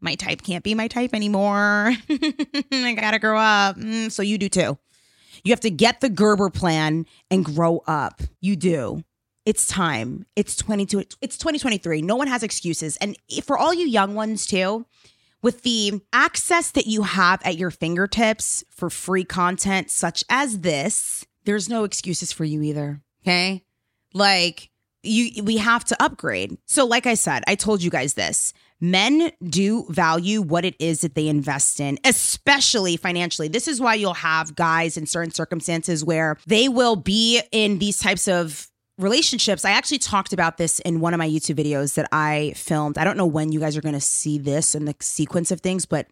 my 0.00 0.14
type 0.14 0.42
can't 0.42 0.64
be 0.64 0.74
my 0.74 0.88
type 0.88 1.14
anymore. 1.14 1.92
I 2.10 2.96
gotta 2.98 3.18
grow 3.18 3.38
up. 3.38 3.76
Mm, 3.76 4.10
so 4.10 4.22
you 4.22 4.38
do 4.38 4.48
too. 4.48 4.78
You 5.44 5.52
have 5.52 5.60
to 5.60 5.70
get 5.70 6.00
the 6.00 6.08
Gerber 6.08 6.50
plan 6.50 7.06
and 7.30 7.44
grow 7.44 7.82
up. 7.86 8.22
You 8.40 8.56
do. 8.56 9.04
It's 9.46 9.66
time. 9.66 10.26
It's 10.36 10.56
22 10.56 11.04
it's 11.20 11.38
2023. 11.38 12.02
No 12.02 12.16
one 12.16 12.28
has 12.28 12.42
excuses. 12.42 12.96
And 12.98 13.16
for 13.42 13.56
all 13.56 13.72
you 13.72 13.86
young 13.86 14.14
ones 14.14 14.46
too, 14.46 14.86
with 15.42 15.62
the 15.62 16.02
access 16.12 16.70
that 16.72 16.86
you 16.86 17.02
have 17.02 17.40
at 17.44 17.56
your 17.56 17.70
fingertips 17.70 18.62
for 18.70 18.90
free 18.90 19.24
content 19.24 19.90
such 19.90 20.22
as 20.28 20.60
this, 20.60 21.26
there's 21.44 21.68
no 21.68 21.84
excuses 21.84 22.32
for 22.32 22.44
you 22.44 22.62
either. 22.62 23.00
Okay? 23.22 23.64
Like 24.12 24.70
you 25.02 25.42
we 25.42 25.56
have 25.56 25.84
to 25.86 26.02
upgrade. 26.02 26.58
So 26.66 26.84
like 26.84 27.06
I 27.06 27.14
said, 27.14 27.42
I 27.46 27.54
told 27.54 27.82
you 27.82 27.90
guys 27.90 28.14
this. 28.14 28.52
Men 28.80 29.30
do 29.44 29.84
value 29.88 30.40
what 30.40 30.64
it 30.64 30.74
is 30.78 31.02
that 31.02 31.14
they 31.14 31.28
invest 31.28 31.80
in, 31.80 31.98
especially 32.04 32.96
financially. 32.96 33.48
This 33.48 33.68
is 33.68 33.80
why 33.80 33.94
you'll 33.94 34.14
have 34.14 34.54
guys 34.54 34.96
in 34.96 35.06
certain 35.06 35.32
circumstances 35.32 36.04
where 36.04 36.36
they 36.46 36.68
will 36.68 36.96
be 36.96 37.42
in 37.52 37.78
these 37.78 37.98
types 37.98 38.26
of 38.26 38.68
relationships. 38.98 39.64
I 39.64 39.70
actually 39.70 39.98
talked 39.98 40.32
about 40.32 40.56
this 40.56 40.78
in 40.80 41.00
one 41.00 41.14
of 41.14 41.18
my 41.18 41.28
YouTube 41.28 41.56
videos 41.56 41.94
that 41.94 42.08
I 42.12 42.52
filmed. 42.56 42.98
I 42.98 43.04
don't 43.04 43.16
know 43.16 43.26
when 43.26 43.52
you 43.52 43.60
guys 43.60 43.76
are 43.76 43.80
going 43.80 43.94
to 43.94 44.00
see 44.00 44.38
this 44.38 44.74
in 44.74 44.84
the 44.84 44.94
sequence 45.00 45.50
of 45.50 45.60
things, 45.60 45.86
but 45.86 46.06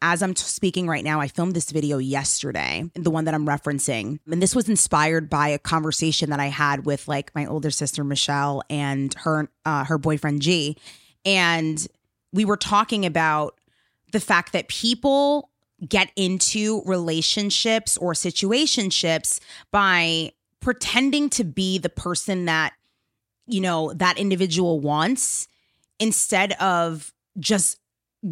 as 0.00 0.22
I'm 0.22 0.36
speaking 0.36 0.86
right 0.86 1.02
now, 1.02 1.20
I 1.20 1.26
filmed 1.26 1.54
this 1.54 1.72
video 1.72 1.98
yesterday, 1.98 2.88
the 2.94 3.10
one 3.10 3.24
that 3.24 3.34
I'm 3.34 3.46
referencing. 3.46 4.20
And 4.30 4.40
this 4.40 4.54
was 4.54 4.68
inspired 4.68 5.28
by 5.28 5.48
a 5.48 5.58
conversation 5.58 6.30
that 6.30 6.38
I 6.38 6.46
had 6.46 6.86
with 6.86 7.08
like 7.08 7.34
my 7.34 7.46
older 7.46 7.70
sister 7.70 8.04
Michelle 8.04 8.62
and 8.70 9.12
her 9.14 9.50
uh, 9.64 9.84
her 9.84 9.98
boyfriend 9.98 10.42
G. 10.42 10.76
And 11.24 11.84
we 12.32 12.44
were 12.44 12.56
talking 12.56 13.06
about 13.06 13.58
the 14.12 14.20
fact 14.20 14.52
that 14.52 14.68
people 14.68 15.50
get 15.86 16.10
into 16.16 16.82
relationships 16.84 17.96
or 17.98 18.12
situationships 18.12 19.38
by 19.70 20.32
pretending 20.60 21.30
to 21.30 21.44
be 21.44 21.78
the 21.78 21.88
person 21.88 22.46
that 22.46 22.72
you 23.46 23.60
know 23.60 23.92
that 23.94 24.18
individual 24.18 24.80
wants 24.80 25.48
instead 25.98 26.52
of 26.54 27.12
just 27.38 27.78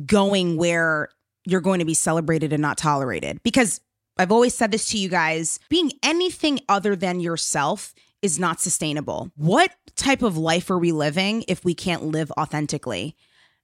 going 0.05 0.57
where 0.57 1.09
you're 1.45 1.61
going 1.61 1.79
to 1.79 1.85
be 1.85 1.95
celebrated 1.95 2.53
and 2.53 2.61
not 2.61 2.77
tolerated 2.77 3.41
because 3.43 3.81
I've 4.19 4.33
always 4.33 4.55
said 4.55 4.73
this 4.73 4.89
to 4.91 4.99
you 4.99 5.09
guys 5.09 5.61
being 5.69 5.93
anything 6.03 6.61
other 6.69 6.97
than 6.97 7.21
yourself 7.21 7.95
is 8.23 8.39
not 8.39 8.61
sustainable. 8.61 9.31
What 9.37 9.73
type 9.95 10.23
of 10.23 10.37
life 10.37 10.71
are 10.71 10.79
we 10.79 10.91
living 10.91 11.45
if 11.49 11.65
we 11.65 11.75
can't 11.75 12.05
live 12.05 12.33
authentically? 12.33 13.15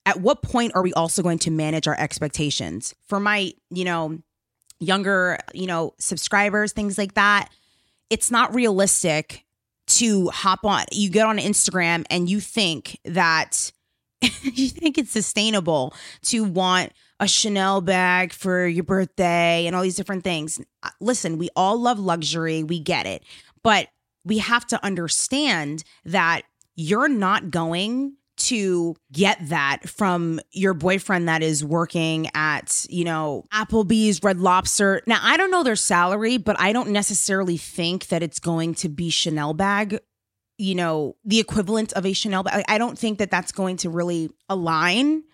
At 0.05 0.21
what 0.21 0.43
point 0.43 0.73
are 0.75 0.83
we 0.83 0.93
also 0.95 1.23
going 1.23 1.39
to 1.41 1.51
manage 1.51 1.87
our 1.87 1.99
expectations? 1.99 2.95
For 3.07 3.21
my, 3.21 3.53
you 3.71 3.85
know, 3.85 4.19
younger, 4.81 5.39
you 5.55 5.67
know, 5.67 5.95
subscribers, 5.99 6.73
things 6.73 6.99
like 6.99 7.15
that, 7.15 7.49
it's 8.11 8.31
not 8.31 8.55
realistic 8.55 9.45
to 9.87 10.29
hop 10.31 10.65
on. 10.65 10.85
You 10.91 11.11
get 11.11 11.27
on 11.27 11.39
Instagram 11.39 12.05
and 12.11 12.29
you 12.29 12.41
think 12.41 12.99
that 13.05 13.73
you 14.43 14.69
think 14.69 14.99
it's 14.99 15.11
sustainable 15.11 15.95
to 16.23 16.45
want 16.45 16.93
a 17.21 17.29
Chanel 17.29 17.81
bag 17.81 18.33
for 18.33 18.67
your 18.67 18.85
birthday 18.85 19.67
and 19.67 19.77
all 19.77 19.83
these 19.83 19.97
different 19.97 20.25
things. 20.25 20.61
Uh, 20.83 20.91
listen, 21.01 21.39
we 21.39 21.49
all 21.55 21.79
love 21.81 21.99
luxury, 21.99 22.63
we 22.63 22.81
get 22.81 23.07
it. 23.07 23.23
But 23.63 23.89
we 24.25 24.39
have 24.39 24.67
to 24.69 24.85
understand 24.85 25.85
that 26.05 26.43
you're 26.75 27.09
not 27.09 27.51
going 27.51 28.15
to 28.47 28.95
get 29.13 29.39
that 29.49 29.89
from 29.89 30.41
your 30.53 30.75
boyfriend 30.75 31.29
that 31.29 31.43
is 31.43 31.65
working 31.65 32.29
at, 32.35 32.87
you 32.89 33.05
know, 33.05 33.45
Applebee's, 33.53 34.23
Red 34.23 34.41
Lobster. 34.41 35.03
Now, 35.07 35.19
I 35.23 35.37
don't 35.37 35.51
know 35.51 35.63
their 35.63 35.77
salary, 35.77 36.37
but 36.39 36.59
I 36.59 36.73
don't 36.73 36.91
necessarily 36.91 37.57
think 37.57 38.09
that 38.09 38.23
it's 38.23 38.39
going 38.39 38.75
to 38.77 38.89
be 38.89 39.11
Chanel 39.11 39.55
bag 39.55 39.99
you 40.59 40.77
know, 40.77 41.17
the 41.25 41.41
equivalent 41.41 41.93
of 41.95 42.07
a 42.07 42.13
Chanel 42.13 42.45
bag. 42.45 42.65
I 42.69 42.79
don't 42.79 42.97
think 42.97 43.19
that 43.19 43.33
that's 43.33 43.51
going 43.51 43.79
to 43.79 43.91
really 43.91 44.31
align. 44.49 45.25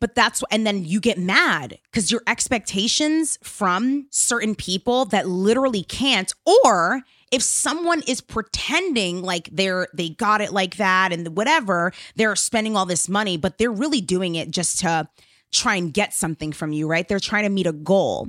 But 0.00 0.14
that's, 0.14 0.44
and 0.50 0.66
then 0.66 0.84
you 0.84 1.00
get 1.00 1.16
mad 1.16 1.78
because 1.84 2.10
your 2.10 2.22
expectations 2.26 3.38
from 3.42 4.06
certain 4.10 4.54
people 4.54 5.06
that 5.06 5.26
literally 5.26 5.82
can't, 5.82 6.30
or 6.64 7.00
if 7.34 7.42
someone 7.42 8.00
is 8.06 8.20
pretending 8.20 9.20
like 9.20 9.48
they're, 9.50 9.88
they 9.92 10.10
got 10.10 10.40
it 10.40 10.52
like 10.52 10.76
that 10.76 11.12
and 11.12 11.36
whatever, 11.36 11.92
they're 12.14 12.36
spending 12.36 12.76
all 12.76 12.86
this 12.86 13.08
money, 13.08 13.36
but 13.36 13.58
they're 13.58 13.72
really 13.72 14.00
doing 14.00 14.36
it 14.36 14.52
just 14.52 14.78
to 14.78 15.08
try 15.50 15.74
and 15.74 15.92
get 15.92 16.14
something 16.14 16.52
from 16.52 16.70
you, 16.70 16.86
right? 16.86 17.08
They're 17.08 17.18
trying 17.18 17.42
to 17.42 17.48
meet 17.48 17.66
a 17.66 17.72
goal. 17.72 18.28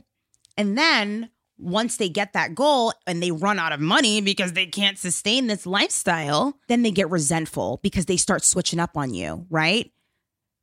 And 0.57 0.75
then 0.75 1.29
once 1.59 1.97
they 1.97 2.09
get 2.09 2.33
that 2.33 2.55
goal 2.55 2.93
and 3.05 3.21
they 3.21 3.29
run 3.29 3.59
out 3.59 3.73
of 3.73 3.79
money 3.79 4.21
because 4.21 4.53
they 4.53 4.65
can't 4.65 4.97
sustain 4.97 5.45
this 5.45 5.67
lifestyle, 5.67 6.57
then 6.67 6.81
they 6.81 6.89
get 6.89 7.11
resentful 7.11 7.79
because 7.83 8.07
they 8.07 8.17
start 8.17 8.43
switching 8.43 8.79
up 8.79 8.97
on 8.97 9.13
you, 9.13 9.45
right? 9.51 9.91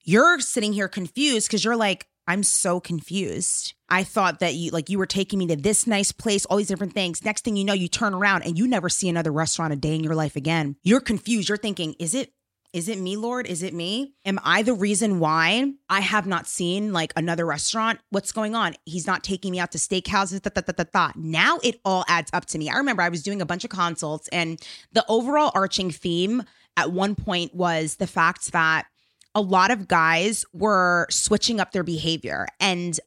You're 0.03 0.41
sitting 0.41 0.73
here 0.73 0.89
confused 0.89 1.47
because 1.47 1.65
you're 1.65 1.77
like, 1.77 2.09
I'm 2.27 2.43
so 2.43 2.81
confused. 2.81 3.75
I 3.89 4.05
thought 4.05 4.41
that 4.41 4.55
you 4.55 4.71
like 4.71 4.89
you 4.89 4.99
were 4.99 5.07
taking 5.07 5.39
me 5.39 5.47
to 5.49 5.57
this 5.57 5.87
nice 5.87 6.13
place, 6.13 6.45
all 6.47 6.57
these 6.57 6.69
different 6.69 6.95
things. 6.95 7.25
Next 7.25 7.45
thing 7.45 7.57
you 7.57 7.65
know, 7.65 7.73
you 7.73 7.89
turn 7.89 8.15
around 8.15 8.43
and 8.43 8.57
you 8.57 8.67
never 8.67 8.89
see 8.89 9.09
another 9.09 9.33
restaurant 9.33 9.73
a 9.73 9.77
day 9.77 9.95
in 9.95 10.05
your 10.05 10.15
life 10.15 10.37
again. 10.37 10.77
You're 10.83 11.01
confused. 11.01 11.49
You're 11.49 11.59
thinking, 11.59 11.95
is 11.99 12.15
it 12.15 12.33
is 12.73 12.89
it 12.89 12.99
me, 12.99 13.17
Lord? 13.19 13.47
Is 13.47 13.63
it 13.63 13.75
me? 13.75 14.15
Am 14.25 14.41
I 14.43 14.63
the 14.63 14.73
reason 14.73 15.19
why 15.19 15.71
I 15.91 16.01
have 16.01 16.27
not 16.27 16.47
seen 16.47 16.91
like 16.91 17.13
another 17.17 17.45
restaurant? 17.45 18.01
What's 18.09 18.33
going 18.33 18.55
on? 18.55 18.75
He's 18.87 19.07
not 19.07 19.23
taking 19.23 19.51
me 19.51 19.61
out 19.61 19.73
to 19.73 19.79
steakhouses. 19.79 20.41
Da, 20.41 20.51
da, 20.55 20.63
da, 20.63 20.73
da, 20.73 20.85
da. 20.91 21.13
Now 21.15 21.59
it 21.63 21.81
all 21.85 22.07
adds 22.09 22.31
up 22.33 22.47
to 22.47 22.59
me. 22.59 22.71
I 22.71 22.77
remember 22.79 23.03
I 23.03 23.11
was 23.11 23.23
doing 23.23 23.43
a 23.43 23.47
bunch 23.47 23.65
of 23.65 23.71
consults, 23.71 24.29
and 24.29 24.59
the 24.93 25.05
overall 25.07 25.53
arching 25.55 25.91
theme 25.91 26.45
at 26.79 26.91
one 26.91 27.15
point 27.15 27.55
was 27.55 27.97
the 27.97 28.07
fact 28.07 28.53
that 28.53 28.87
a 29.35 29.41
lot 29.41 29.71
of 29.71 29.89
guys 29.89 30.45
were 30.53 31.07
switching 31.11 31.61
up 31.61 31.73
their 31.73 31.83
behavior 31.83 32.47
and 32.61 33.01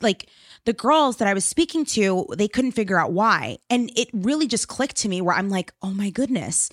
like 0.00 0.28
the 0.64 0.72
girls 0.72 1.16
that 1.16 1.28
I 1.28 1.34
was 1.34 1.44
speaking 1.44 1.84
to, 1.86 2.26
they 2.36 2.48
couldn't 2.48 2.72
figure 2.72 2.98
out 2.98 3.12
why. 3.12 3.58
And 3.70 3.90
it 3.96 4.08
really 4.12 4.46
just 4.46 4.68
clicked 4.68 4.96
to 4.96 5.08
me 5.08 5.20
where 5.20 5.36
I'm 5.36 5.50
like, 5.50 5.72
oh 5.82 5.90
my 5.90 6.10
goodness, 6.10 6.70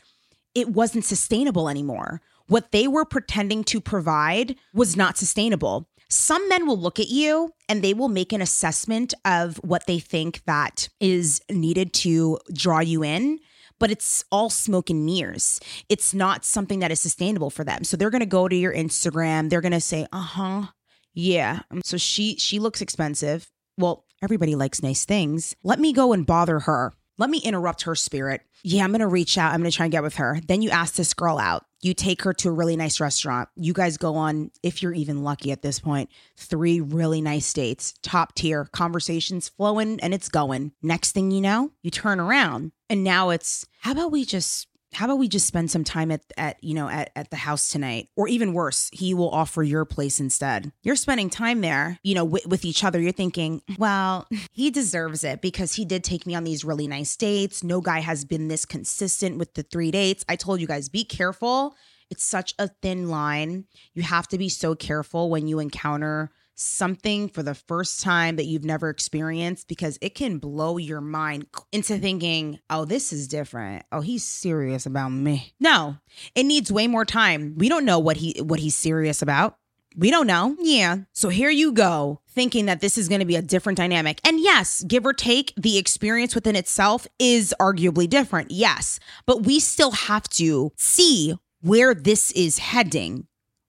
it 0.53 0.69
wasn't 0.69 1.05
sustainable 1.05 1.69
anymore. 1.69 2.21
What 2.47 2.71
they 2.71 2.87
were 2.87 3.05
pretending 3.05 3.63
to 3.65 3.81
provide 3.81 4.55
was 4.73 4.95
not 4.95 5.17
sustainable. 5.17 5.89
Some 6.09 6.47
men 6.49 6.67
will 6.67 6.77
look 6.77 6.99
at 6.99 7.09
you 7.09 7.51
and 7.67 7.81
they 7.81 7.93
will 7.93 8.09
make 8.09 8.31
an 8.31 8.41
assessment 8.41 9.13
of 9.25 9.57
what 9.57 9.87
they 9.87 9.99
think 9.99 10.43
that 10.45 10.89
is 10.99 11.41
needed 11.49 11.93
to 11.93 12.39
draw 12.53 12.79
you 12.79 13.03
in 13.03 13.39
but 13.79 13.91
it's 13.91 14.23
all 14.31 14.49
smoke 14.49 14.89
and 14.89 15.05
mirrors. 15.05 15.59
It's 15.89 16.13
not 16.13 16.45
something 16.45 16.79
that 16.79 16.91
is 16.91 16.99
sustainable 16.99 17.49
for 17.49 17.63
them. 17.63 17.83
So 17.83 17.97
they're 17.97 18.09
going 18.09 18.19
to 18.21 18.25
go 18.25 18.47
to 18.47 18.55
your 18.55 18.73
Instagram. 18.73 19.49
They're 19.49 19.61
going 19.61 19.71
to 19.71 19.81
say, 19.81 20.07
"Uh-huh. 20.11 20.67
Yeah. 21.13 21.59
So 21.83 21.97
she 21.97 22.35
she 22.37 22.59
looks 22.59 22.81
expensive. 22.81 23.49
Well, 23.77 24.05
everybody 24.21 24.55
likes 24.55 24.83
nice 24.83 25.05
things. 25.05 25.55
Let 25.63 25.79
me 25.79 25.93
go 25.93 26.13
and 26.13 26.25
bother 26.25 26.59
her. 26.61 26.93
Let 27.17 27.29
me 27.29 27.37
interrupt 27.37 27.83
her 27.83 27.95
spirit. 27.95 28.41
Yeah, 28.63 28.83
I'm 28.83 28.91
going 28.91 28.99
to 28.99 29.07
reach 29.07 29.37
out. 29.37 29.53
I'm 29.53 29.61
going 29.61 29.71
to 29.71 29.75
try 29.75 29.85
and 29.85 29.91
get 29.91 30.03
with 30.03 30.15
her. 30.15 30.39
Then 30.47 30.61
you 30.61 30.69
ask 30.69 30.95
this 30.95 31.13
girl 31.13 31.37
out. 31.37 31.65
You 31.81 31.93
take 31.93 32.23
her 32.23 32.33
to 32.33 32.49
a 32.49 32.51
really 32.51 32.75
nice 32.75 32.99
restaurant. 32.99 33.47
You 33.55 33.73
guys 33.73 33.97
go 33.97 34.15
on, 34.15 34.49
if 34.63 34.81
you're 34.81 34.93
even 34.93 35.23
lucky 35.23 35.51
at 35.51 35.61
this 35.61 35.79
point, 35.79 36.09
three 36.35 36.81
really 36.81 37.21
nice 37.21 37.53
dates, 37.53 37.93
top 38.01 38.33
tier, 38.33 38.65
conversations 38.65 39.49
flowing 39.49 39.99
and 39.99 40.13
it's 40.13 40.29
going. 40.29 40.71
Next 40.81 41.11
thing 41.11 41.29
you 41.31 41.41
know, 41.41 41.71
you 41.83 41.91
turn 41.91 42.19
around 42.19 42.71
and 42.89 43.03
now 43.03 43.29
it's 43.29 43.67
how 43.81 43.91
about 43.91 44.11
we 44.11 44.25
just 44.25 44.67
how 44.95 45.05
about 45.05 45.19
we 45.19 45.27
just 45.27 45.45
spend 45.45 45.69
some 45.69 45.83
time 45.83 46.11
at 46.11 46.21
at 46.37 46.63
you 46.63 46.73
know 46.73 46.87
at, 46.87 47.11
at 47.15 47.29
the 47.29 47.35
house 47.35 47.69
tonight? 47.69 48.09
Or 48.15 48.27
even 48.27 48.53
worse 48.53 48.89
he 48.93 49.13
will 49.13 49.29
offer 49.29 49.61
your 49.61 49.85
place 49.85 50.19
instead. 50.19 50.71
You're 50.83 50.95
spending 50.95 51.29
time 51.29 51.61
there 51.61 51.99
you 52.03 52.15
know 52.15 52.25
with, 52.25 52.45
with 52.47 52.65
each 52.65 52.83
other. 52.83 52.99
You're 52.99 53.11
thinking 53.11 53.61
well 53.77 54.27
he 54.51 54.71
deserves 54.71 55.23
it 55.23 55.41
because 55.41 55.75
he 55.75 55.85
did 55.85 56.03
take 56.03 56.25
me 56.25 56.35
on 56.35 56.43
these 56.43 56.63
really 56.63 56.87
nice 56.87 57.15
dates. 57.15 57.63
No 57.63 57.81
guy 57.81 57.99
has 57.99 58.25
been 58.25 58.47
this 58.47 58.65
consistent 58.65 59.37
with 59.37 59.53
the 59.53 59.63
three 59.63 59.91
dates. 59.91 60.25
I 60.29 60.35
told 60.35 60.61
you 60.61 60.67
guys 60.67 60.89
be 60.89 61.03
careful. 61.03 61.75
It's 62.09 62.23
such 62.23 62.53
a 62.59 62.67
thin 62.67 63.09
line. 63.09 63.65
You 63.93 64.03
have 64.03 64.27
to 64.29 64.37
be 64.37 64.49
so 64.49 64.75
careful 64.75 65.29
when 65.29 65.47
you 65.47 65.59
encounter 65.59 66.31
something 66.55 67.29
for 67.29 67.43
the 67.43 67.53
first 67.53 68.01
time 68.01 68.37
that 68.37 68.45
you've 68.45 68.65
never 68.65 68.89
experienced 68.89 69.67
because 69.67 69.97
it 70.01 70.15
can 70.15 70.39
blow 70.39 70.77
your 70.77 71.01
mind 71.01 71.47
into 71.71 71.97
thinking, 71.97 72.59
oh, 72.69 72.85
this 72.85 73.13
is 73.13 73.27
different. 73.27 73.85
Oh, 73.91 74.01
he's 74.01 74.23
serious 74.23 74.85
about 74.85 75.09
me. 75.09 75.53
No, 75.59 75.97
it 76.33 76.43
needs 76.43 76.71
way 76.71 76.87
more 76.87 77.05
time. 77.05 77.55
We 77.57 77.69
don't 77.69 77.85
know 77.85 77.99
what 77.99 78.17
he 78.17 78.41
what 78.41 78.59
he's 78.59 78.75
serious 78.75 79.21
about. 79.21 79.57
We 79.97 80.11
don't 80.11 80.27
know. 80.27 80.57
Yeah. 80.59 80.97
So 81.13 81.29
here 81.29 81.49
you 81.49 81.71
go, 81.71 82.19
thinking 82.27 82.65
that 82.65 82.81
this 82.81 82.97
is 82.97 83.07
going 83.07 83.19
to 83.19 83.25
be 83.25 83.37
a 83.37 83.41
different 83.41 83.77
dynamic. 83.77 84.19
And 84.25 84.41
yes, 84.41 84.83
give 84.83 85.05
or 85.05 85.13
take, 85.13 85.53
the 85.55 85.77
experience 85.77 86.35
within 86.35 86.57
itself 86.57 87.07
is 87.17 87.55
arguably 87.61 88.09
different. 88.09 88.51
Yes. 88.51 88.99
But 89.25 89.43
we 89.43 89.59
still 89.61 89.91
have 89.91 90.27
to 90.31 90.73
see 90.75 91.35
where 91.61 91.93
this 91.93 92.31
is 92.33 92.59
heading. 92.59 93.27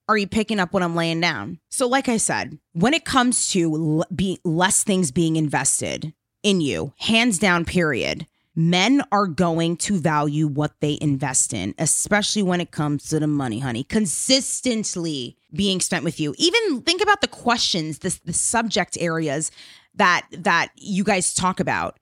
Are 0.09 0.17
you 0.17 0.29
picking 0.29 0.61
up 0.61 0.73
what 0.73 0.85
I'm 0.85 0.95
laying 0.95 1.21
down? 1.21 1.59
So, 1.69 1.89
like 1.89 2.09
I 2.09 2.17
said, 2.17 2.59
when 2.73 2.95
it 2.95 3.05
comes 3.05 3.51
to 3.51 3.75
l- 3.75 4.05
be 4.15 4.39
less 4.45 4.85
things 4.85 5.11
being 5.11 5.35
invested 5.35 6.13
in 6.45 6.61
you, 6.61 6.93
hands 6.99 7.41
down, 7.41 7.65
period, 7.65 8.27
men 8.55 9.03
are 9.11 9.27
going 9.27 9.77
to 9.77 9.99
value 9.99 10.47
what 10.47 10.79
they 10.81 10.97
invest 11.01 11.53
in, 11.53 11.75
especially 11.77 12.43
when 12.43 12.61
it 12.61 12.71
comes 12.71 13.09
to 13.09 13.19
the 13.19 13.27
money, 13.27 13.59
honey. 13.59 13.83
Consistently 13.83 15.37
being 15.53 15.81
spent 15.81 16.05
with 16.05 16.21
you. 16.21 16.37
Even 16.39 16.83
think 16.83 17.03
about 17.03 17.21
the 17.21 17.29
questions, 17.29 17.99
the, 17.99 18.17
the 18.25 18.33
subject 18.33 18.97
areas 19.01 19.51
that 19.97 20.27
that 20.31 20.71
you 20.77 21.03
guys 21.03 21.35
talk 21.35 21.59
about. 21.59 21.99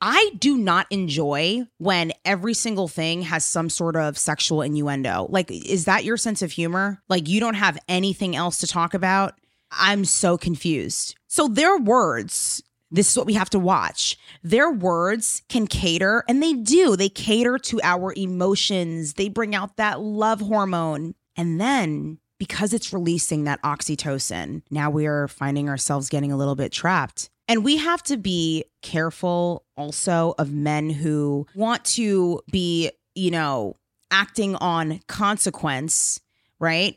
I 0.00 0.32
do 0.38 0.58
not 0.58 0.86
enjoy 0.90 1.66
when 1.78 2.12
every 2.24 2.54
single 2.54 2.88
thing 2.88 3.22
has 3.22 3.44
some 3.44 3.70
sort 3.70 3.96
of 3.96 4.18
sexual 4.18 4.60
innuendo. 4.60 5.26
Like, 5.30 5.50
is 5.50 5.86
that 5.86 6.04
your 6.04 6.18
sense 6.18 6.42
of 6.42 6.52
humor? 6.52 7.02
Like, 7.08 7.28
you 7.28 7.40
don't 7.40 7.54
have 7.54 7.78
anything 7.88 8.36
else 8.36 8.58
to 8.58 8.66
talk 8.66 8.92
about? 8.92 9.34
I'm 9.70 10.04
so 10.04 10.36
confused. 10.36 11.16
So, 11.28 11.48
their 11.48 11.78
words, 11.78 12.62
this 12.90 13.10
is 13.10 13.16
what 13.16 13.26
we 13.26 13.34
have 13.34 13.50
to 13.50 13.58
watch. 13.58 14.18
Their 14.42 14.70
words 14.70 15.42
can 15.48 15.66
cater, 15.66 16.24
and 16.28 16.42
they 16.42 16.52
do. 16.52 16.94
They 16.94 17.08
cater 17.08 17.58
to 17.58 17.80
our 17.82 18.12
emotions, 18.16 19.14
they 19.14 19.28
bring 19.28 19.54
out 19.54 19.76
that 19.76 20.00
love 20.00 20.40
hormone. 20.40 21.14
And 21.36 21.60
then, 21.60 22.18
because 22.38 22.72
it's 22.72 22.92
releasing 22.92 23.44
that 23.44 23.62
oxytocin, 23.62 24.62
now 24.70 24.90
we 24.90 25.06
are 25.06 25.28
finding 25.28 25.68
ourselves 25.68 26.08
getting 26.08 26.32
a 26.32 26.36
little 26.36 26.54
bit 26.54 26.70
trapped. 26.70 27.30
And 27.48 27.64
we 27.64 27.76
have 27.76 28.02
to 28.04 28.16
be 28.16 28.64
careful 28.86 29.64
also 29.76 30.34
of 30.38 30.52
men 30.52 30.88
who 30.88 31.44
want 31.56 31.84
to 31.84 32.40
be, 32.52 32.90
you 33.16 33.32
know, 33.32 33.74
acting 34.12 34.54
on 34.54 35.00
consequence, 35.08 36.20
right? 36.60 36.96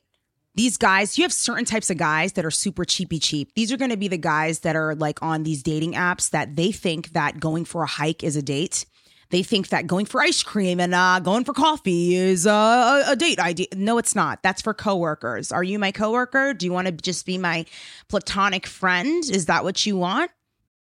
These 0.54 0.78
guys, 0.78 1.18
you 1.18 1.24
have 1.24 1.34
certain 1.34 1.66
types 1.66 1.90
of 1.90 1.98
guys 1.98 2.34
that 2.34 2.46
are 2.46 2.52
super 2.52 2.86
cheapy 2.86 3.18
cheap. 3.18 3.54
These 3.56 3.72
are 3.72 3.78
going 3.78 3.90
to 3.90 3.98
be 3.98 4.08
the 4.08 4.18
guys 4.18 4.60
that 4.60 4.76
are 4.76 4.94
like 4.94 5.24
on 5.24 5.42
these 5.42 5.64
dating 5.64 5.94
apps 5.94 6.30
that 6.30 6.56
they 6.56 6.72
think 6.72 7.14
that 7.14 7.40
going 7.40 7.66
for 7.66 7.82
a 7.82 7.88
hike 7.88 8.24
is 8.24 8.36
a 8.36 8.42
date. 8.44 8.86
They 9.32 9.42
think 9.42 9.70
that 9.70 9.88
going 9.88 10.06
for 10.06 10.22
ice 10.22 10.44
cream 10.44 10.80
and 10.80 10.94
uh, 10.94 11.20
going 11.22 11.44
for 11.44 11.54
coffee 11.54 12.16
is 12.16 12.46
a 12.46 13.16
date 13.18 13.40
idea. 13.40 13.68
No, 13.76 13.98
it's 13.98 14.16
not. 14.16 14.44
That's 14.44 14.62
for 14.62 14.74
coworkers. 14.74 15.52
Are 15.52 15.64
you 15.64 15.80
my 15.80 15.92
coworker? 15.92 16.54
Do 16.54 16.66
you 16.68 16.72
want 16.72 16.88
to 16.88 16.92
just 16.92 17.26
be 17.26 17.38
my 17.38 17.66
platonic 18.10 18.68
friend? 18.68 19.24
Is 19.30 19.48
that 19.48 19.64
what 19.64 19.86
you 19.86 19.98
want? 19.98 20.32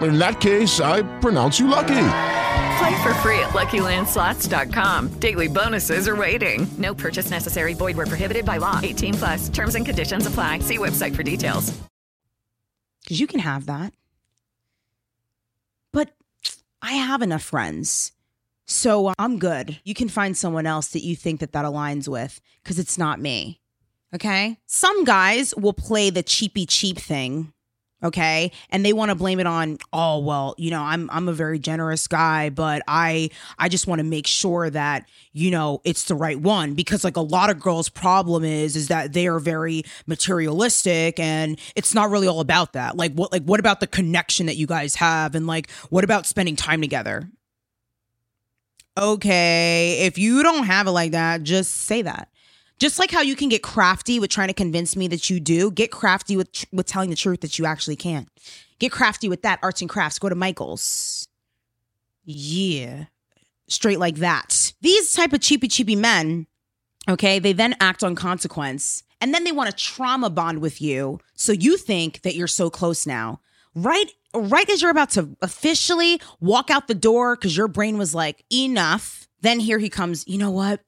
In 0.00 0.18
that 0.18 0.40
case, 0.40 0.80
I 0.80 1.02
pronounce 1.20 1.58
you 1.58 1.66
lucky. 1.66 2.04
Play 2.78 3.02
for 3.02 3.14
free 3.14 3.40
at 3.40 3.50
LuckyLandSlots.com. 3.50 5.18
Daily 5.18 5.48
bonuses 5.48 6.06
are 6.06 6.14
waiting. 6.14 6.68
No 6.78 6.94
purchase 6.94 7.30
necessary. 7.30 7.74
Void 7.74 7.96
where 7.96 8.06
prohibited 8.06 8.44
by 8.44 8.58
law. 8.58 8.78
18 8.82 9.14
plus. 9.14 9.48
Terms 9.48 9.74
and 9.74 9.84
conditions 9.84 10.26
apply. 10.26 10.60
See 10.60 10.78
website 10.78 11.16
for 11.16 11.24
details. 11.24 11.76
Because 13.02 13.20
you 13.20 13.26
can 13.26 13.40
have 13.40 13.66
that. 13.66 13.92
But 15.92 16.14
I 16.82 16.92
have 16.92 17.22
enough 17.22 17.42
friends. 17.42 18.12
So 18.66 19.12
I'm 19.18 19.38
good. 19.38 19.80
You 19.82 19.94
can 19.94 20.08
find 20.08 20.36
someone 20.36 20.66
else 20.66 20.88
that 20.88 21.02
you 21.02 21.16
think 21.16 21.40
that 21.40 21.52
that 21.52 21.64
aligns 21.64 22.06
with 22.06 22.40
because 22.62 22.78
it's 22.78 22.98
not 22.98 23.18
me. 23.18 23.60
Okay. 24.14 24.58
Some 24.66 25.04
guys 25.04 25.54
will 25.56 25.72
play 25.72 26.10
the 26.10 26.22
cheapy 26.22 26.66
cheap 26.66 26.98
thing 26.98 27.52
okay? 28.02 28.52
And 28.70 28.84
they 28.84 28.92
want 28.92 29.10
to 29.10 29.14
blame 29.14 29.40
it 29.40 29.46
on 29.46 29.78
oh 29.92 30.18
well 30.18 30.54
you 30.58 30.70
know 30.70 30.82
i'm 30.82 31.08
i'm 31.10 31.28
a 31.28 31.32
very 31.32 31.58
generous 31.58 32.06
guy 32.06 32.50
but 32.50 32.82
i 32.86 33.30
i 33.58 33.68
just 33.68 33.86
want 33.86 33.98
to 33.98 34.04
make 34.04 34.26
sure 34.26 34.70
that 34.70 35.06
you 35.32 35.50
know 35.50 35.80
it's 35.84 36.04
the 36.04 36.14
right 36.14 36.38
one. 36.38 36.74
Because 36.74 37.04
like 37.04 37.16
a 37.16 37.22
lot 37.22 37.50
of 37.50 37.60
girls 37.60 37.88
problem 37.88 38.44
is 38.44 38.76
is 38.76 38.88
that 38.88 39.12
they 39.12 39.26
are 39.26 39.38
very 39.38 39.84
materialistic 40.06 41.18
and 41.18 41.58
it's 41.76 41.94
not 41.94 42.10
really 42.10 42.26
all 42.26 42.40
about 42.40 42.72
that. 42.72 42.96
Like 42.96 43.12
what 43.14 43.32
like 43.32 43.44
what 43.44 43.60
about 43.60 43.80
the 43.80 43.86
connection 43.86 44.46
that 44.46 44.56
you 44.56 44.66
guys 44.66 44.96
have? 44.96 45.34
And 45.34 45.46
like 45.46 45.70
what 45.90 46.04
about 46.04 46.26
spending 46.26 46.56
time 46.56 46.80
together? 46.80 47.28
Okay 48.96 50.00
if 50.00 50.18
you 50.18 50.42
don't 50.42 50.64
have 50.64 50.88
it 50.88 50.90
like 50.90 51.12
that 51.12 51.44
just 51.44 51.72
say 51.72 52.02
that 52.02 52.28
just 52.78 52.98
like 52.98 53.10
how 53.10 53.20
you 53.20 53.36
can 53.36 53.48
get 53.48 53.62
crafty 53.62 54.20
with 54.20 54.30
trying 54.30 54.48
to 54.48 54.54
convince 54.54 54.96
me 54.96 55.08
that 55.08 55.28
you 55.30 55.40
do, 55.40 55.70
get 55.70 55.90
crafty 55.90 56.36
with 56.36 56.64
with 56.72 56.86
telling 56.86 57.10
the 57.10 57.16
truth 57.16 57.40
that 57.40 57.58
you 57.58 57.66
actually 57.66 57.96
can't 57.96 58.28
Get 58.78 58.92
crafty 58.92 59.28
with 59.28 59.42
that 59.42 59.58
arts 59.62 59.80
and 59.80 59.90
crafts. 59.90 60.18
Go 60.18 60.28
to 60.28 60.34
Michael's. 60.34 61.28
Yeah. 62.24 63.06
Straight 63.68 63.98
like 63.98 64.16
that. 64.16 64.72
These 64.80 65.12
type 65.12 65.32
of 65.32 65.40
cheapy 65.40 65.68
cheapy 65.68 65.96
men, 65.96 66.46
okay, 67.08 67.38
they 67.38 67.52
then 67.52 67.74
act 67.80 68.04
on 68.04 68.14
consequence 68.14 69.02
and 69.20 69.34
then 69.34 69.44
they 69.44 69.52
want 69.52 69.68
to 69.70 69.76
trauma 69.76 70.30
bond 70.30 70.60
with 70.60 70.80
you 70.80 71.18
so 71.34 71.52
you 71.52 71.76
think 71.76 72.22
that 72.22 72.36
you're 72.36 72.46
so 72.46 72.70
close 72.70 73.06
now. 73.06 73.40
Right 73.74 74.10
right 74.34 74.68
as 74.68 74.82
you're 74.82 74.90
about 74.90 75.10
to 75.10 75.36
officially 75.42 76.20
walk 76.38 76.70
out 76.70 76.86
the 76.86 76.94
door 76.94 77.34
cuz 77.36 77.56
your 77.56 77.66
brain 77.66 77.98
was 77.98 78.14
like 78.14 78.44
enough, 78.52 79.26
then 79.40 79.58
here 79.58 79.78
he 79.78 79.88
comes, 79.88 80.24
you 80.28 80.38
know 80.38 80.50
what? 80.50 80.80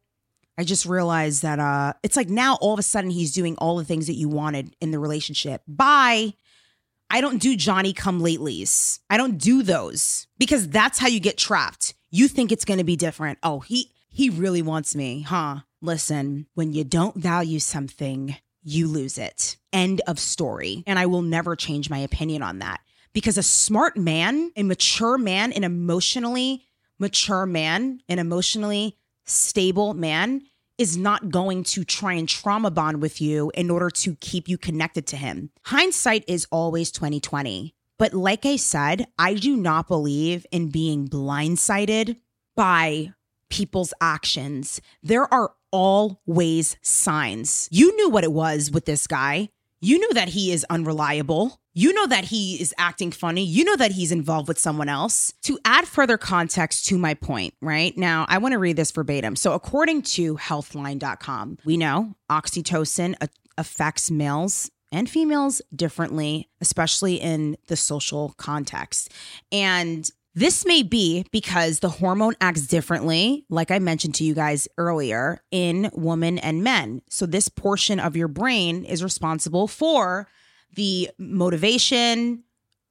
I 0.60 0.62
just 0.62 0.84
realized 0.84 1.40
that 1.40 1.58
uh 1.58 1.94
it's 2.02 2.16
like 2.16 2.28
now 2.28 2.58
all 2.60 2.74
of 2.74 2.78
a 2.78 2.82
sudden 2.82 3.08
he's 3.08 3.32
doing 3.32 3.56
all 3.56 3.78
the 3.78 3.84
things 3.84 4.08
that 4.08 4.14
you 4.14 4.28
wanted 4.28 4.76
in 4.78 4.90
the 4.90 4.98
relationship. 4.98 5.62
Bye. 5.66 6.34
I 7.08 7.22
don't 7.22 7.40
do 7.40 7.56
Johnny 7.56 7.94
come 7.94 8.20
latelys. 8.20 9.00
I 9.08 9.16
don't 9.16 9.38
do 9.38 9.62
those 9.62 10.26
because 10.38 10.68
that's 10.68 10.98
how 10.98 11.08
you 11.08 11.18
get 11.18 11.38
trapped. 11.38 11.94
You 12.10 12.28
think 12.28 12.52
it's 12.52 12.66
going 12.66 12.76
to 12.76 12.84
be 12.84 12.94
different. 12.94 13.38
Oh, 13.42 13.60
he 13.60 13.90
he 14.10 14.28
really 14.28 14.60
wants 14.60 14.94
me, 14.94 15.22
huh? 15.22 15.60
Listen, 15.80 16.46
when 16.52 16.74
you 16.74 16.84
don't 16.84 17.16
value 17.16 17.58
something, 17.58 18.36
you 18.62 18.86
lose 18.86 19.16
it. 19.16 19.56
End 19.72 20.02
of 20.06 20.18
story. 20.18 20.84
And 20.86 20.98
I 20.98 21.06
will 21.06 21.22
never 21.22 21.56
change 21.56 21.88
my 21.88 22.00
opinion 22.00 22.42
on 22.42 22.58
that 22.58 22.80
because 23.14 23.38
a 23.38 23.42
smart 23.42 23.96
man, 23.96 24.52
a 24.56 24.62
mature 24.62 25.16
man, 25.16 25.54
an 25.54 25.64
emotionally 25.64 26.66
mature 26.98 27.46
man, 27.46 28.02
an 28.10 28.18
emotionally 28.18 28.98
stable 29.24 29.94
man 29.94 30.42
is 30.78 30.96
not 30.96 31.28
going 31.28 31.62
to 31.62 31.84
try 31.84 32.14
and 32.14 32.26
trauma 32.26 32.70
bond 32.70 33.02
with 33.02 33.20
you 33.20 33.52
in 33.54 33.70
order 33.70 33.90
to 33.90 34.16
keep 34.16 34.48
you 34.48 34.56
connected 34.56 35.06
to 35.06 35.16
him. 35.16 35.50
Hindsight 35.66 36.24
is 36.26 36.46
always 36.50 36.90
2020. 36.90 37.74
But 37.98 38.14
like 38.14 38.46
I 38.46 38.56
said, 38.56 39.06
I 39.18 39.34
do 39.34 39.58
not 39.58 39.88
believe 39.88 40.46
in 40.50 40.70
being 40.70 41.06
blindsided 41.06 42.16
by 42.56 43.12
people's 43.50 43.92
actions. 44.00 44.80
There 45.02 45.32
are 45.32 45.52
always 45.70 46.78
signs. 46.80 47.68
You 47.70 47.94
knew 47.96 48.08
what 48.08 48.24
it 48.24 48.32
was 48.32 48.70
with 48.70 48.86
this 48.86 49.06
guy. 49.06 49.50
You 49.82 49.98
knew 49.98 50.14
that 50.14 50.30
he 50.30 50.50
is 50.50 50.64
unreliable. 50.70 51.59
You 51.72 51.92
know 51.92 52.06
that 52.08 52.24
he 52.24 52.60
is 52.60 52.74
acting 52.78 53.12
funny. 53.12 53.44
You 53.44 53.64
know 53.64 53.76
that 53.76 53.92
he's 53.92 54.10
involved 54.10 54.48
with 54.48 54.58
someone 54.58 54.88
else. 54.88 55.32
To 55.42 55.58
add 55.64 55.86
further 55.86 56.18
context 56.18 56.86
to 56.86 56.98
my 56.98 57.14
point, 57.14 57.54
right? 57.60 57.96
Now, 57.96 58.26
I 58.28 58.38
want 58.38 58.52
to 58.52 58.58
read 58.58 58.76
this 58.76 58.90
verbatim. 58.90 59.36
So, 59.36 59.52
according 59.52 60.02
to 60.02 60.36
healthline.com, 60.36 61.58
we 61.64 61.76
know 61.76 62.16
oxytocin 62.28 63.14
affects 63.56 64.10
males 64.10 64.70
and 64.90 65.08
females 65.08 65.62
differently, 65.74 66.48
especially 66.60 67.16
in 67.16 67.56
the 67.68 67.76
social 67.76 68.34
context. 68.36 69.12
And 69.52 70.10
this 70.34 70.66
may 70.66 70.82
be 70.82 71.24
because 71.30 71.80
the 71.80 71.88
hormone 71.88 72.34
acts 72.40 72.66
differently, 72.66 73.44
like 73.48 73.70
I 73.70 73.78
mentioned 73.78 74.16
to 74.16 74.24
you 74.24 74.34
guys 74.34 74.66
earlier, 74.76 75.40
in 75.52 75.90
women 75.92 76.38
and 76.38 76.64
men. 76.64 77.02
So, 77.08 77.26
this 77.26 77.48
portion 77.48 78.00
of 78.00 78.16
your 78.16 78.28
brain 78.28 78.84
is 78.84 79.04
responsible 79.04 79.68
for 79.68 80.26
the 80.74 81.10
motivation, 81.18 82.44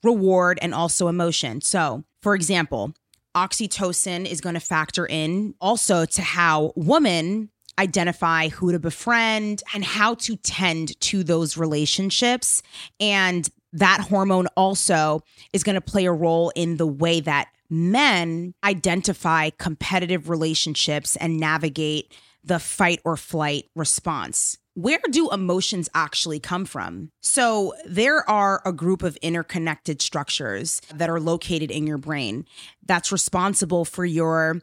reward, 0.04 0.60
and 0.62 0.74
also 0.74 1.08
emotion. 1.08 1.62
So, 1.62 2.04
for 2.22 2.36
example, 2.36 2.94
oxytocin 3.36 4.26
is 4.26 4.42
going 4.42 4.56
to 4.56 4.62
factor 4.62 5.06
in 5.06 5.54
also 5.62 6.06
to 6.06 6.22
how 6.22 6.74
women 6.76 7.50
identify 7.80 8.50
who 8.50 8.72
to 8.72 8.80
befriend 8.80 9.64
and 9.74 9.86
how 9.86 10.14
to 10.14 10.36
tend 10.38 11.00
to 11.00 11.24
those 11.24 11.56
relationships. 11.56 12.62
And 13.00 13.50
that 13.72 14.02
hormone 14.02 14.48
also 14.58 15.22
is 15.54 15.64
going 15.64 15.76
to 15.76 15.82
play 15.82 16.06
a 16.06 16.12
role 16.12 16.52
in 16.56 16.78
the 16.78 16.88
way 16.88 17.22
that 17.22 17.50
men 17.70 18.54
identify 18.64 19.52
competitive 19.52 20.30
relationships 20.30 21.16
and 21.16 21.40
navigate 21.40 22.14
the 22.44 22.60
fight 22.60 23.00
or 23.06 23.16
flight 23.16 23.70
response. 23.76 24.58
Where 24.76 25.00
do 25.10 25.30
emotions 25.32 25.90
actually 25.94 26.40
come 26.40 26.66
from? 26.66 27.12
So, 27.22 27.74
there 27.86 28.28
are 28.30 28.62
a 28.66 28.72
group 28.72 29.04
of 29.04 29.18
interconnected 29.18 30.02
structures 30.02 30.82
that 30.94 31.10
are 31.10 31.20
located 31.20 31.72
in 31.72 31.88
your 31.88 31.98
brain 31.98 32.46
that's 32.86 33.12
responsible 33.12 33.84
for 33.84 34.06
your 34.06 34.62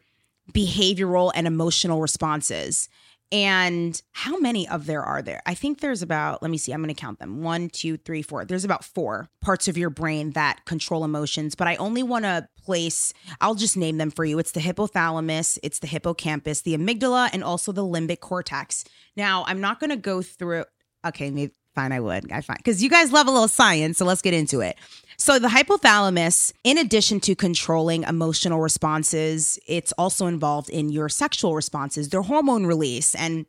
behavioral 0.53 1.33
and 1.35 1.47
emotional 1.47 2.01
responses. 2.01 2.89
And 3.33 4.01
how 4.13 4.39
many 4.39 4.69
of 4.69 4.87
there 4.87 5.03
are 5.03 5.21
there? 5.21 5.43
I 5.47 5.55
think 5.55 5.81
there's 5.81 6.01
about, 6.01 6.43
let 6.43 6.51
me 6.51 6.59
see, 6.59 6.73
I'm 6.73 6.81
going 6.81 6.95
to 6.95 7.01
count 7.01 7.19
them 7.19 7.43
one, 7.43 7.69
two, 7.71 7.97
three, 7.97 8.23
four. 8.23 8.45
There's 8.45 8.65
about 8.65 8.85
four 8.85 9.29
parts 9.41 9.67
of 9.67 9.77
your 9.77 9.91
brain 9.91 10.31
that 10.33 10.65
control 10.65 11.03
emotions, 11.05 11.57
but 11.57 11.67
I 11.67 11.75
only 11.77 12.05
want 12.05 12.25
to 12.25 12.49
place, 12.63 13.13
I'll 13.41 13.57
just 13.57 13.77
name 13.77 13.99
them 13.99 14.13
for 14.13 14.25
you. 14.25 14.39
It's 14.39 14.53
the 14.53 14.61
hypothalamus, 14.61 15.59
it's 15.65 15.81
the 15.81 15.89
hippocampus, 15.89 16.63
the 16.63 16.77
amygdala, 16.77 17.31
and 17.33 17.43
also 17.43 17.73
the 17.73 17.83
limbic 17.83 18.21
cortex. 18.21 18.85
Now, 19.17 19.45
I'm 19.49 19.61
not 19.61 19.81
going 19.81 19.91
to 19.91 19.97
go 19.97 20.23
through, 20.23 20.65
okay, 21.05 21.31
maybe, 21.31 21.53
fine, 21.75 21.91
I 21.91 22.01
would. 22.01 22.31
I 22.31 22.43
find, 22.43 22.59
because 22.59 22.81
you 22.81 22.89
guys 22.89 23.13
love 23.13 23.27
a 23.27 23.31
little 23.33 23.49
science, 23.49 23.99
so 23.99 24.05
let's 24.05 24.23
get 24.23 24.35
into 24.35 24.61
it. 24.61 24.77
So, 25.19 25.39
the 25.39 25.49
hypothalamus, 25.49 26.53
in 26.63 26.79
addition 26.79 27.21
to 27.21 27.35
controlling 27.35 28.03
emotional 28.03 28.61
responses, 28.61 29.59
it's 29.67 29.93
also 29.93 30.27
involved 30.27 30.69
in 30.69 30.91
your 30.91 31.09
sexual 31.09 31.55
responses, 31.55 32.11
their 32.11 32.23
hormone 32.23 32.67
release, 32.67 33.15
and 33.15 33.47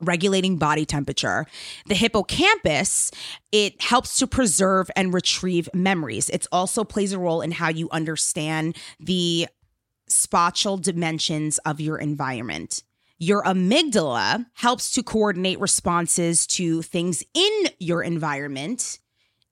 regulating 0.00 0.56
body 0.56 0.84
temperature. 0.84 1.46
The 1.86 1.94
hippocampus, 1.94 3.10
it 3.52 3.80
helps 3.80 4.18
to 4.18 4.26
preserve 4.26 4.90
and 4.96 5.14
retrieve 5.14 5.68
memories. 5.74 6.28
It 6.30 6.46
also 6.50 6.84
plays 6.84 7.12
a 7.12 7.18
role 7.18 7.40
in 7.40 7.52
how 7.52 7.68
you 7.68 7.88
understand 7.90 8.76
the 8.98 9.46
spatial 10.08 10.76
dimensions 10.76 11.58
of 11.58 11.80
your 11.80 11.98
environment. 11.98 12.82
Your 13.18 13.44
amygdala 13.44 14.46
helps 14.54 14.90
to 14.92 15.02
coordinate 15.02 15.60
responses 15.60 16.46
to 16.48 16.82
things 16.82 17.22
in 17.34 17.66
your 17.78 18.02
environment 18.02 18.98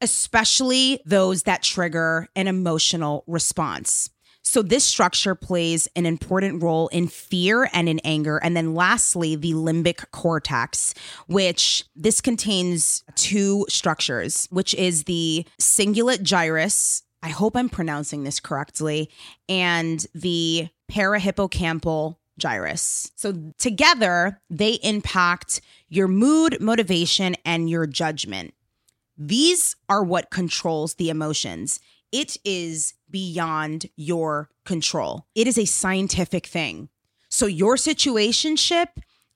especially 0.00 1.00
those 1.04 1.44
that 1.44 1.62
trigger 1.62 2.28
an 2.34 2.48
emotional 2.48 3.24
response. 3.26 4.10
So, 4.42 4.62
this 4.62 4.84
structure 4.84 5.34
plays 5.34 5.86
an 5.94 6.06
important 6.06 6.62
role 6.62 6.88
in 6.88 7.08
fear 7.08 7.68
and 7.72 7.88
in 7.88 8.00
anger. 8.00 8.38
And 8.38 8.56
then, 8.56 8.74
lastly, 8.74 9.36
the 9.36 9.52
limbic 9.52 10.10
cortex, 10.12 10.94
which 11.26 11.84
this 11.94 12.20
contains 12.20 13.04
two 13.16 13.66
structures, 13.68 14.48
which 14.50 14.74
is 14.74 15.04
the 15.04 15.46
cingulate 15.60 16.22
gyrus. 16.22 17.02
I 17.22 17.28
hope 17.28 17.54
I'm 17.54 17.68
pronouncing 17.68 18.24
this 18.24 18.40
correctly, 18.40 19.10
and 19.48 20.04
the 20.14 20.68
parahippocampal 20.90 22.16
gyrus. 22.38 23.12
So, 23.16 23.52
together, 23.58 24.40
they 24.48 24.74
impact 24.82 25.60
your 25.90 26.08
mood, 26.08 26.60
motivation, 26.60 27.36
and 27.44 27.68
your 27.68 27.86
judgment. 27.86 28.54
These 29.22 29.76
are 29.86 30.02
what 30.02 30.30
controls 30.30 30.94
the 30.94 31.10
emotions. 31.10 31.78
It 32.10 32.38
is 32.42 32.94
beyond 33.10 33.86
your 33.94 34.48
control. 34.64 35.26
It 35.34 35.46
is 35.46 35.58
a 35.58 35.66
scientific 35.66 36.46
thing. 36.46 36.88
So 37.28 37.44
your 37.44 37.76
situationship 37.76 38.86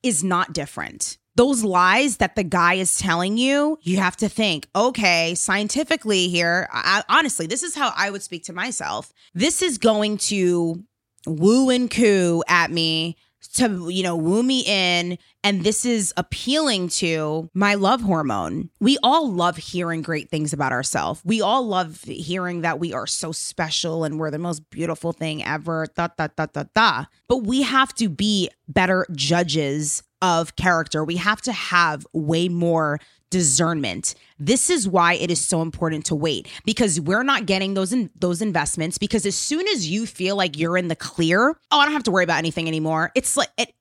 is 0.02 0.24
not 0.24 0.54
different. 0.54 1.18
Those 1.36 1.64
lies 1.64 2.16
that 2.16 2.34
the 2.34 2.44
guy 2.44 2.74
is 2.74 2.96
telling 2.96 3.36
you, 3.36 3.78
you 3.82 3.98
have 3.98 4.16
to 4.18 4.28
think, 4.28 4.68
okay, 4.74 5.34
scientifically 5.34 6.28
here, 6.28 6.66
I, 6.72 7.02
honestly, 7.10 7.46
this 7.46 7.62
is 7.62 7.74
how 7.74 7.92
I 7.94 8.10
would 8.10 8.22
speak 8.22 8.44
to 8.44 8.52
myself. 8.54 9.12
This 9.34 9.60
is 9.60 9.76
going 9.76 10.16
to 10.18 10.82
woo 11.26 11.68
and 11.68 11.90
coo 11.90 12.42
at 12.48 12.70
me 12.70 13.16
to 13.54 13.88
you 13.88 14.02
know 14.02 14.16
woo 14.16 14.42
me 14.42 14.64
in 14.66 15.18
and 15.42 15.62
this 15.62 15.84
is 15.84 16.12
appealing 16.16 16.88
to 16.88 17.50
my 17.52 17.74
love 17.74 18.00
hormone. 18.00 18.70
We 18.80 18.96
all 19.02 19.30
love 19.30 19.56
hearing 19.58 20.00
great 20.00 20.30
things 20.30 20.52
about 20.54 20.72
ourselves. 20.72 21.20
We 21.24 21.42
all 21.42 21.66
love 21.66 22.02
hearing 22.02 22.62
that 22.62 22.80
we 22.80 22.94
are 22.94 23.06
so 23.06 23.30
special 23.30 24.04
and 24.04 24.18
we're 24.18 24.30
the 24.30 24.38
most 24.38 24.68
beautiful 24.70 25.12
thing 25.12 25.44
ever 25.44 25.86
da 25.94 26.08
da 26.16 26.28
da 26.34 26.46
da 26.46 26.64
da. 26.74 27.04
But 27.28 27.44
we 27.44 27.62
have 27.62 27.94
to 27.96 28.08
be 28.08 28.48
better 28.68 29.06
judges 29.12 30.02
of 30.24 30.56
character 30.56 31.04
we 31.04 31.16
have 31.16 31.42
to 31.42 31.52
have 31.52 32.06
way 32.14 32.48
more 32.48 32.98
discernment. 33.30 34.14
This 34.38 34.70
is 34.70 34.88
why 34.88 35.14
it 35.14 35.30
is 35.30 35.40
so 35.40 35.60
important 35.60 36.06
to 36.06 36.14
wait 36.14 36.48
because 36.64 37.00
we're 37.00 37.24
not 37.24 37.46
getting 37.46 37.74
those 37.74 37.92
in, 37.92 38.10
those 38.14 38.40
investments 38.40 38.96
because 38.96 39.26
as 39.26 39.34
soon 39.34 39.66
as 39.68 39.88
you 39.88 40.06
feel 40.06 40.36
like 40.36 40.56
you're 40.56 40.78
in 40.78 40.88
the 40.88 40.96
clear, 40.96 41.50
oh, 41.70 41.78
I 41.78 41.84
don't 41.84 41.92
have 41.92 42.04
to 42.04 42.10
worry 42.10 42.24
about 42.24 42.38
anything 42.38 42.68
anymore. 42.68 43.10
It's 43.14 43.36
like 43.36 43.48
it, 43.58 43.74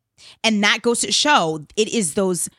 and 0.43 0.63
that 0.63 0.82
goes 0.82 0.99
to 1.01 1.12
show 1.12 1.65
it 1.75 1.88
is 1.88 2.15
those 2.15 2.49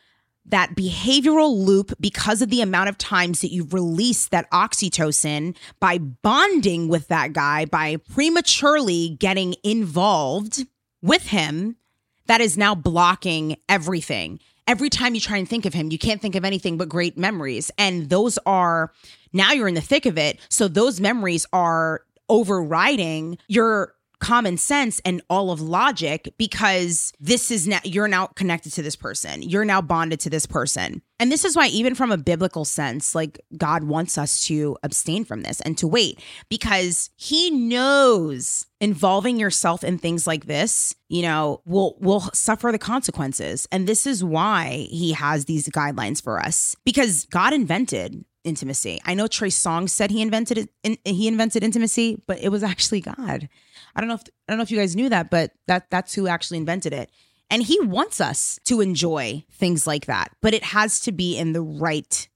that 0.46 0.76
behavioral 0.76 1.56
loop 1.56 1.92
because 2.00 2.42
of 2.42 2.50
the 2.50 2.60
amount 2.60 2.88
of 2.88 2.98
times 2.98 3.40
that 3.40 3.50
you've 3.50 3.74
released 3.74 4.30
that 4.30 4.50
oxytocin 4.50 5.56
by 5.80 5.98
bonding 5.98 6.88
with 6.88 7.08
that 7.08 7.32
guy, 7.32 7.64
by 7.64 7.96
prematurely 7.96 9.16
getting 9.18 9.56
involved 9.64 10.66
with 11.02 11.28
him, 11.28 11.76
that 12.26 12.40
is 12.40 12.56
now 12.56 12.74
blocking 12.74 13.56
everything 13.68 14.40
every 14.66 14.90
time 14.90 15.14
you 15.14 15.20
try 15.20 15.36
and 15.36 15.48
think 15.48 15.66
of 15.66 15.74
him, 15.74 15.90
you 15.90 15.98
can't 15.98 16.20
think 16.20 16.34
of 16.34 16.44
anything 16.44 16.76
but 16.76 16.88
great 16.88 17.16
memories. 17.16 17.70
And 17.78 18.08
those 18.08 18.38
are 18.46 18.92
now 19.32 19.52
you're 19.52 19.68
in 19.68 19.74
the 19.74 19.80
thick 19.80 20.06
of 20.06 20.18
it. 20.18 20.38
So 20.48 20.68
those 20.68 21.00
memories 21.00 21.46
are 21.52 22.02
overriding 22.28 23.38
your 23.48 23.94
common 24.24 24.56
sense 24.56 25.02
and 25.04 25.20
all 25.28 25.50
of 25.50 25.60
logic 25.60 26.32
because 26.38 27.12
this 27.20 27.50
is 27.50 27.68
now 27.68 27.80
you're 27.84 28.08
now 28.08 28.26
connected 28.28 28.72
to 28.72 28.80
this 28.80 28.96
person. 28.96 29.42
You're 29.42 29.66
now 29.66 29.82
bonded 29.82 30.18
to 30.20 30.30
this 30.30 30.46
person. 30.46 31.02
And 31.20 31.30
this 31.30 31.44
is 31.44 31.54
why 31.54 31.66
even 31.66 31.94
from 31.94 32.10
a 32.10 32.16
biblical 32.16 32.64
sense, 32.64 33.14
like 33.14 33.38
God 33.58 33.84
wants 33.84 34.16
us 34.16 34.46
to 34.46 34.78
abstain 34.82 35.26
from 35.26 35.42
this 35.42 35.60
and 35.60 35.76
to 35.76 35.86
wait 35.86 36.20
because 36.48 37.10
he 37.16 37.50
knows 37.50 38.66
involving 38.80 39.38
yourself 39.38 39.84
in 39.84 39.98
things 39.98 40.26
like 40.26 40.46
this, 40.46 40.94
you 41.10 41.20
know, 41.20 41.60
will 41.66 41.96
will 42.00 42.22
suffer 42.32 42.72
the 42.72 42.78
consequences. 42.78 43.68
And 43.70 43.86
this 43.86 44.06
is 44.06 44.24
why 44.24 44.86
he 44.90 45.12
has 45.12 45.44
these 45.44 45.68
guidelines 45.68 46.22
for 46.22 46.40
us 46.40 46.74
because 46.86 47.26
God 47.26 47.52
invented 47.52 48.24
intimacy. 48.44 49.00
I 49.04 49.14
know 49.14 49.26
Trey 49.26 49.48
Songz 49.48 49.90
said 49.90 50.10
he 50.10 50.22
invented 50.22 50.58
it, 50.58 50.70
in, 50.82 50.96
he 51.04 51.26
invented 51.26 51.64
intimacy, 51.64 52.22
but 52.26 52.38
it 52.40 52.50
was 52.50 52.62
actually 52.62 53.00
God. 53.00 53.48
I 53.96 54.00
don't 54.00 54.08
know 54.08 54.14
if 54.14 54.22
I 54.48 54.52
don't 54.52 54.58
know 54.58 54.62
if 54.62 54.70
you 54.70 54.78
guys 54.78 54.94
knew 54.94 55.08
that, 55.08 55.30
but 55.30 55.52
that 55.66 55.90
that's 55.90 56.14
who 56.14 56.28
actually 56.28 56.58
invented 56.58 56.92
it. 56.92 57.10
And 57.50 57.62
he 57.62 57.80
wants 57.80 58.20
us 58.20 58.58
to 58.64 58.80
enjoy 58.80 59.44
things 59.52 59.86
like 59.86 60.06
that, 60.06 60.32
but 60.40 60.54
it 60.54 60.64
has 60.64 61.00
to 61.00 61.12
be 61.12 61.36
in 61.36 61.52
the 61.52 61.62
right 61.62 62.28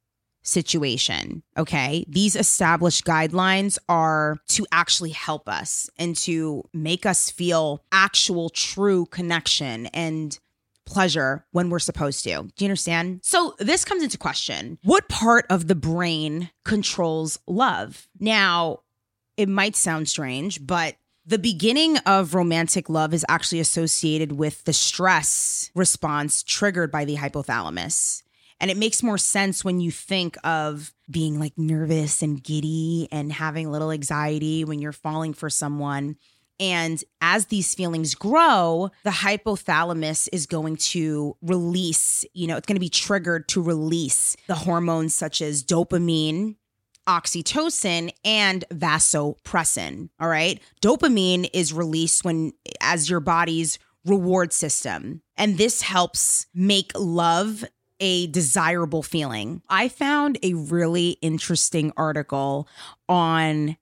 situation. 0.43 1.43
Okay. 1.57 2.05
These 2.09 2.35
established 2.35 3.05
guidelines 3.05 3.79
are 3.89 4.39
to 4.49 4.67
actually 4.73 5.11
help 5.11 5.49
us 5.49 5.91
and 5.99 6.17
to 6.17 6.65
make 6.73 7.05
us 7.05 7.31
feel 7.31 7.85
actual 7.93 8.49
true 8.49 9.07
connection 9.07 9.87
and 9.87 10.39
pleasure 10.89 11.45
when 11.53 11.71
we're 11.71 11.79
supposed 11.79 12.25
to. 12.25 12.31
Do 12.31 12.65
you 12.65 12.67
understand? 12.67 13.21
So 13.23 13.55
this 13.59 13.85
comes 13.85 14.03
into 14.03 14.19
question. 14.19 14.79
What 14.83 15.09
part 15.09 15.47
of 15.51 15.69
the 15.69 15.75
brain 15.75 16.51
controls 16.65 17.39
love? 17.47 18.09
Now, 18.19 18.81
it 19.37 19.49
might 19.49 19.77
sound 19.77 20.09
strange, 20.09 20.67
but 20.67 20.97
the 21.25 21.39
beginning 21.39 21.99
of 21.99 22.35
romantic 22.35 22.89
love 22.89 23.13
is 23.13 23.25
actually 23.29 23.61
associated 23.61 24.33
with 24.33 24.65
the 24.65 24.73
stress 24.73 25.71
response 25.75 26.43
triggered 26.43 26.91
by 26.91 27.05
the 27.05 27.17
hypothalamus. 27.17 28.23
And 28.61 28.71
it 28.71 28.77
makes 28.77 29.03
more 29.03 29.19
sense 29.19 29.65
when 29.65 29.79
you 29.79 29.91
think 29.91 30.37
of 30.43 30.93
being 31.09 31.39
like 31.39 31.57
nervous 31.57 32.23
and 32.23 32.43
giddy 32.43 33.09
and 33.13 33.33
having 33.33 33.67
a 33.67 33.71
little 33.71 33.93
anxiety 33.93 34.65
when 34.65 34.81
you're 34.81 34.93
falling 34.93 35.35
for 35.35 35.49
someone. 35.51 36.17
And 36.61 37.03
as 37.21 37.47
these 37.47 37.75
feelings 37.75 38.15
grow, 38.15 38.91
the 39.05 39.11
hypothalamus 39.11 40.29
is 40.33 40.47
going 40.47 40.77
to 40.77 41.37
release, 41.41 42.25
you 42.35 42.47
know, 42.47 42.57
it's 42.57 42.67
going 42.67 42.77
to 42.77 42.81
be 42.81 42.89
triggered 42.89 43.49
to 43.49 43.63
release 43.63 44.37
the 44.47 44.55
hormones 44.55 45.15
such 45.15 45.41
as 45.41 45.63
dopamine, 45.63 46.57
oxytocin 47.07 48.11
and 48.25 48.65
vasopressin. 48.73 50.11
All 50.21 50.29
right. 50.29 50.61
Dopamine 50.83 51.49
is 51.53 51.73
released 51.73 52.25
when, 52.25 52.53
as 52.81 53.09
your 53.09 53.21
body's 53.21 53.79
reward 54.05 54.53
system. 54.53 55.23
And 55.37 55.59
this 55.59 55.83
helps 55.83 56.47
make 56.55 56.93
love 56.97 57.65
a 58.01 58.29
desirable 58.29 59.03
feeling. 59.03 59.63
I 59.69 59.89
found 59.89 60.39
a 60.43 60.55
really 60.55 61.11
interesting 61.23 61.93
article 61.97 62.69
on 63.09 63.77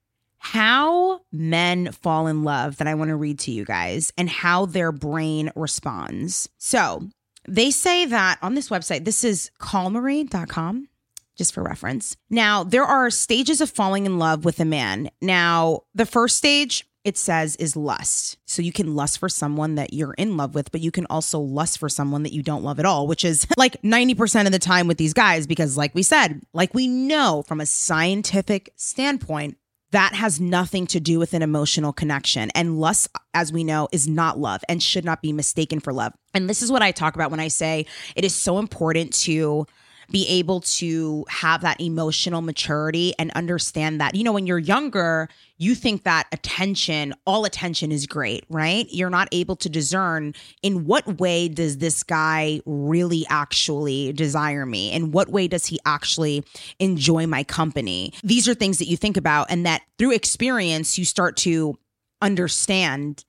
how 0.53 1.21
men 1.33 1.91
fall 1.91 2.29
in 2.29 2.45
love 2.45 2.77
that 2.77 2.87
I 2.87 2.95
want 2.95 3.09
to 3.09 3.17
read 3.17 3.41
to 3.41 3.51
you 3.51 3.65
guys 3.65 4.13
and 4.17 4.31
how 4.31 4.67
their 4.67 4.93
brain 4.93 5.51
responds. 5.57 6.49
So, 6.57 7.09
They 7.49 7.71
say 7.71 8.07
that 8.07 8.39
on 8.43 8.55
this 8.55 8.69
website, 8.69 9.05
this 9.05 9.23
is 9.25 9.51
calmerry.com, 9.61 10.89
just 11.37 11.53
for 11.53 11.63
reference. 11.63 12.17
Now, 12.31 12.65
there 12.65 12.85
are 12.85 13.11
stages 13.11 13.61
of 13.61 13.71
falling 13.71 14.07
in 14.07 14.19
love 14.19 14.45
with 14.45 14.59
a 14.61 14.65
man. 14.65 15.11
Now, 15.21 15.83
the 15.95 16.07
first 16.07 16.37
stage, 16.37 16.85
it 17.05 17.17
says, 17.17 17.55
is 17.57 17.77
lust. 17.77 18.37
So 18.47 18.63
you 18.63 18.73
can 18.73 18.97
lust 18.97 19.19
for 19.19 19.29
someone 19.29 19.77
that 19.77 19.93
you're 19.93 20.15
in 20.15 20.37
love 20.37 20.55
with, 20.57 20.73
but 20.73 20.81
you 20.81 20.91
can 20.91 21.07
also 21.09 21.39
lust 21.39 21.79
for 21.79 21.89
someone 21.89 22.23
that 22.25 22.33
you 22.33 22.43
don't 22.43 22.65
love 22.65 22.81
at 22.81 22.87
all, 22.87 23.07
which 23.07 23.25
is 23.25 23.47
like 23.57 23.81
90% 23.83 24.47
of 24.47 24.53
the 24.53 24.59
time 24.59 24.87
with 24.89 24.99
these 24.99 25.15
guys, 25.15 25.47
because 25.47 25.77
like 25.77 25.95
we 25.95 26.03
said, 26.03 26.41
like 26.53 26.73
we 26.75 26.87
know 26.89 27.45
from 27.47 27.61
a 27.61 27.67
scientific 27.67 28.73
standpoint, 28.77 29.57
that 29.97 30.15
has 30.15 30.39
nothing 30.39 30.87
to 30.87 31.01
do 31.01 31.19
with 31.19 31.33
an 31.33 31.41
emotional 31.41 31.91
connection. 31.91 32.51
And 32.51 32.79
lust, 32.79 33.09
as 33.33 33.51
we 33.51 33.65
know, 33.65 33.89
is 33.93 34.07
not 34.07 34.39
love 34.39 34.61
and 34.69 34.83
should 34.83 35.07
not 35.07 35.23
be 35.23 35.33
mistaken 35.33 35.81
for 35.81 35.91
love. 35.91 36.13
And 36.35 36.51
this 36.51 36.61
is 36.61 36.71
what 36.71 36.83
I 36.83 36.91
talk 36.93 37.15
about 37.15 37.31
when 37.31 37.41
I 37.41 37.49
say 37.49 37.87
it 38.15 38.23
is 38.23 38.35
so 38.35 38.59
important 38.59 39.15
to 39.21 39.67
be 40.11 40.27
able 40.29 40.61
to 40.61 41.25
have 41.29 41.63
that 41.63 41.81
emotional 41.81 42.43
maturity 42.43 43.15
and 43.19 43.31
understand 43.33 44.01
that, 44.01 44.15
you 44.15 44.25
know, 44.25 44.33
when 44.33 44.47
you're 44.47 44.59
younger, 44.59 45.29
you 45.59 45.75
think 45.75 46.05
that 46.05 46.27
attention, 46.33 47.15
all 47.27 47.45
attention 47.45 47.91
is 47.91 48.07
great, 48.07 48.45
right? 48.49 48.87
You're 48.91 49.11
not 49.11 49.29
able 49.33 49.57
to 49.57 49.69
discern 49.69 50.35
in 50.63 50.87
what 50.87 51.19
way 51.21 51.49
does 51.49 51.79
this 51.79 52.03
guy 52.03 52.61
really 52.67 53.27
actually 53.29 54.13
desire 54.13 54.67
me? 54.67 54.93
In 54.93 55.13
what 55.13 55.29
way 55.29 55.49
does 55.49 55.67
he 55.67 55.79
actually 55.87 56.45
enjoy 56.79 57.27
my 57.27 57.45
company? 57.45 58.13
These 58.23 58.49
are 58.49 58.55
things 58.55 58.79
that 58.79 58.87
you 58.87 58.97
think 58.97 59.17
about, 59.17 59.51
and 59.51 59.67
that 59.67 59.83
through 59.99 60.13
experience, 60.13 60.99
you 60.99 61.05
start 61.05 61.37
to 61.39 61.79
understand 62.23 63.25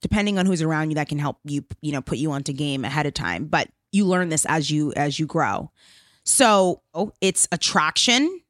depending 0.00 0.38
on 0.38 0.46
who's 0.46 0.62
around 0.62 0.90
you 0.90 0.96
that 0.96 1.08
can 1.08 1.18
help 1.18 1.38
you 1.44 1.64
you 1.80 1.92
know 1.92 2.02
put 2.02 2.18
you 2.18 2.32
onto 2.32 2.52
game 2.52 2.84
ahead 2.84 3.06
of 3.06 3.14
time 3.14 3.46
but 3.46 3.68
you 3.92 4.04
learn 4.04 4.28
this 4.28 4.44
as 4.46 4.70
you 4.70 4.92
as 4.94 5.18
you 5.18 5.26
grow 5.26 5.70
so 6.24 6.82
oh, 6.94 7.12
it's 7.20 7.48
attraction. 7.52 8.40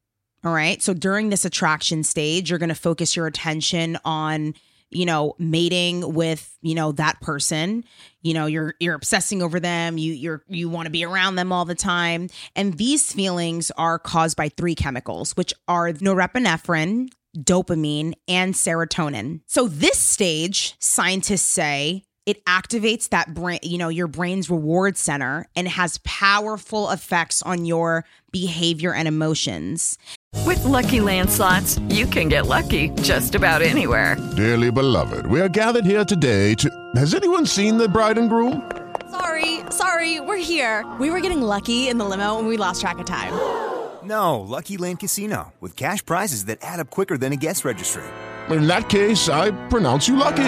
All 0.44 0.52
right. 0.52 0.82
So 0.82 0.92
during 0.92 1.30
this 1.30 1.44
attraction 1.44 2.02
stage, 2.02 2.50
you're 2.50 2.58
going 2.58 2.68
to 2.68 2.74
focus 2.74 3.14
your 3.14 3.26
attention 3.26 3.98
on 4.04 4.54
you 4.92 5.06
know 5.06 5.35
mating 5.38 6.14
with 6.14 6.56
you 6.61 6.74
know 6.74 6.92
that 6.92 7.20
person 7.20 7.85
you 8.20 8.35
know 8.35 8.46
you're 8.46 8.74
you're 8.78 8.94
obsessing 8.94 9.42
over 9.42 9.58
them 9.58 9.98
you 9.98 10.12
you're 10.12 10.42
you 10.48 10.68
want 10.68 10.87
to 10.87 10.90
be 10.90 11.04
around 11.04 11.37
them 11.37 11.52
all 11.52 11.64
the 11.64 11.74
time 11.74 12.28
and 12.54 12.76
these 12.76 13.12
feelings 13.12 13.70
are 13.78 13.98
caused 13.98 14.37
by 14.37 14.48
three 14.50 14.74
chemicals 14.74 15.35
which 15.37 15.54
are 15.66 15.92
norepinephrine 15.92 17.08
dopamine 17.38 18.12
and 18.28 18.54
serotonin 18.54 19.40
so 19.46 19.66
this 19.66 19.98
stage 19.98 20.74
scientists 20.78 21.40
say 21.40 22.04
it 22.24 22.44
activates 22.44 23.08
that 23.11 23.35
brain, 23.35 23.58
you 23.62 23.78
know, 23.78 23.88
your 23.88 24.06
brain's 24.06 24.48
reward 24.48 24.96
center 24.96 25.46
and 25.54 25.68
has 25.68 25.98
powerful 26.04 26.90
effects 26.90 27.42
on 27.42 27.64
your 27.64 28.04
behavior 28.30 28.94
and 28.94 29.08
emotions. 29.08 29.98
With 30.46 30.61
LuckyLand 30.61 31.28
Slots, 31.28 31.78
you 31.88 32.06
can 32.06 32.28
get 32.28 32.46
lucky 32.46 32.88
just 33.02 33.35
about 33.35 33.61
anywhere. 33.61 34.16
Dearly 34.37 34.70
beloved, 34.70 35.26
we 35.26 35.40
are 35.40 35.48
gathered 35.48 35.85
here 35.85 36.04
today 36.04 36.54
to. 36.54 36.70
Has 36.96 37.14
anyone 37.14 37.44
seen 37.44 37.76
the 37.76 37.88
bride 37.88 38.18
and 38.18 38.30
groom? 38.30 38.70
Sorry, 39.11 39.61
sorry, 39.70 40.20
we're 40.20 40.37
here. 40.42 40.90
We 40.98 41.11
were 41.11 41.20
getting 41.20 41.42
lucky 41.42 41.88
in 41.88 41.98
the 41.98 42.04
limo 42.04 42.38
and 42.38 42.48
we 42.48 42.56
lost 42.56 42.80
track 42.80 42.98
of 42.98 43.06
time. 43.06 43.32
No, 44.04 44.40
Lucky 44.40 44.78
Land 44.78 44.98
Casino, 44.98 45.52
with 45.61 45.76
cash 45.76 46.04
prizes 46.04 46.46
that 46.46 46.58
add 46.61 46.80
up 46.80 46.90
quicker 46.90 47.16
than 47.16 47.32
a 47.32 47.37
guest 47.37 47.64
registry. 47.64 48.02
In 48.50 48.66
that 48.66 48.88
case, 48.88 49.28
I 49.28 49.52
pronounce 49.68 50.08
you 50.08 50.16
lucky. 50.16 50.42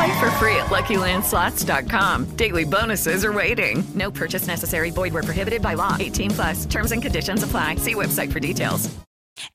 Play 0.00 0.18
for 0.18 0.30
free 0.32 0.56
at 0.56 0.66
LuckyLandSlots.com. 0.66 2.24
Daily 2.36 2.64
bonuses 2.64 3.22
are 3.22 3.34
waiting. 3.34 3.84
No 3.94 4.10
purchase 4.10 4.46
necessary. 4.46 4.90
Void 4.90 5.12
where 5.12 5.22
prohibited 5.22 5.60
by 5.60 5.74
law. 5.74 5.94
18 6.00 6.30
plus. 6.30 6.64
Terms 6.64 6.92
and 6.92 7.02
conditions 7.02 7.42
apply. 7.42 7.74
See 7.74 7.94
website 7.94 8.32
for 8.32 8.40
details. 8.40 8.88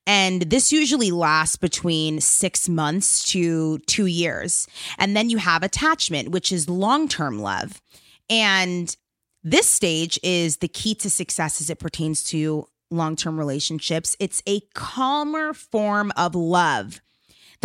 And 0.06 0.44
this 0.44 0.72
usually 0.72 1.10
lasts 1.10 1.56
between 1.56 2.22
six 2.22 2.70
months 2.70 3.32
to 3.32 3.80
two 3.88 4.06
years. 4.06 4.68
And 5.00 5.18
then 5.18 5.32
you 5.32 5.38
have 5.40 5.64
attachment, 5.64 6.30
which 6.30 6.52
is 6.52 6.70
long 6.70 7.08
term 7.08 7.40
love. 7.40 7.82
And 8.30 8.96
this 9.44 9.66
stage 9.66 10.20
is 10.22 10.58
the 10.58 10.68
key 10.68 10.94
to 10.94 11.10
success 11.10 11.60
as 11.60 11.72
it 11.72 11.80
pertains 11.80 12.24
to 12.26 12.68
long 12.92 13.16
term 13.16 13.40
relationships. 13.40 14.16
It's 14.20 14.44
a 14.48 14.60
calmer 14.76 15.56
form 15.56 16.14
of 16.16 16.36
love 16.36 17.02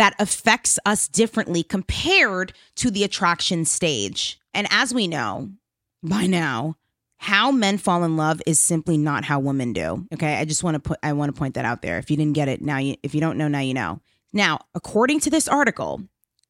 that 0.01 0.15
affects 0.17 0.79
us 0.83 1.07
differently 1.07 1.61
compared 1.61 2.53
to 2.75 2.89
the 2.89 3.03
attraction 3.03 3.65
stage. 3.65 4.39
And 4.51 4.65
as 4.71 4.95
we 4.95 5.07
know 5.07 5.51
by 6.01 6.25
now, 6.25 6.75
how 7.19 7.51
men 7.51 7.77
fall 7.77 8.03
in 8.03 8.17
love 8.17 8.41
is 8.47 8.59
simply 8.59 8.97
not 8.97 9.23
how 9.23 9.39
women 9.39 9.73
do. 9.73 10.07
Okay? 10.11 10.37
I 10.37 10.45
just 10.45 10.63
want 10.63 10.73
to 10.73 10.79
put 10.79 10.97
I 11.03 11.13
want 11.13 11.31
to 11.31 11.37
point 11.37 11.53
that 11.53 11.65
out 11.65 11.83
there. 11.83 11.99
If 11.99 12.09
you 12.09 12.17
didn't 12.17 12.33
get 12.33 12.47
it, 12.47 12.63
now 12.63 12.79
you 12.79 12.95
if 13.03 13.13
you 13.13 13.21
don't 13.21 13.37
know 13.37 13.47
now 13.47 13.59
you 13.59 13.75
know. 13.75 14.01
Now, 14.33 14.61
according 14.73 15.19
to 15.19 15.29
this 15.29 15.47
article, 15.47 16.01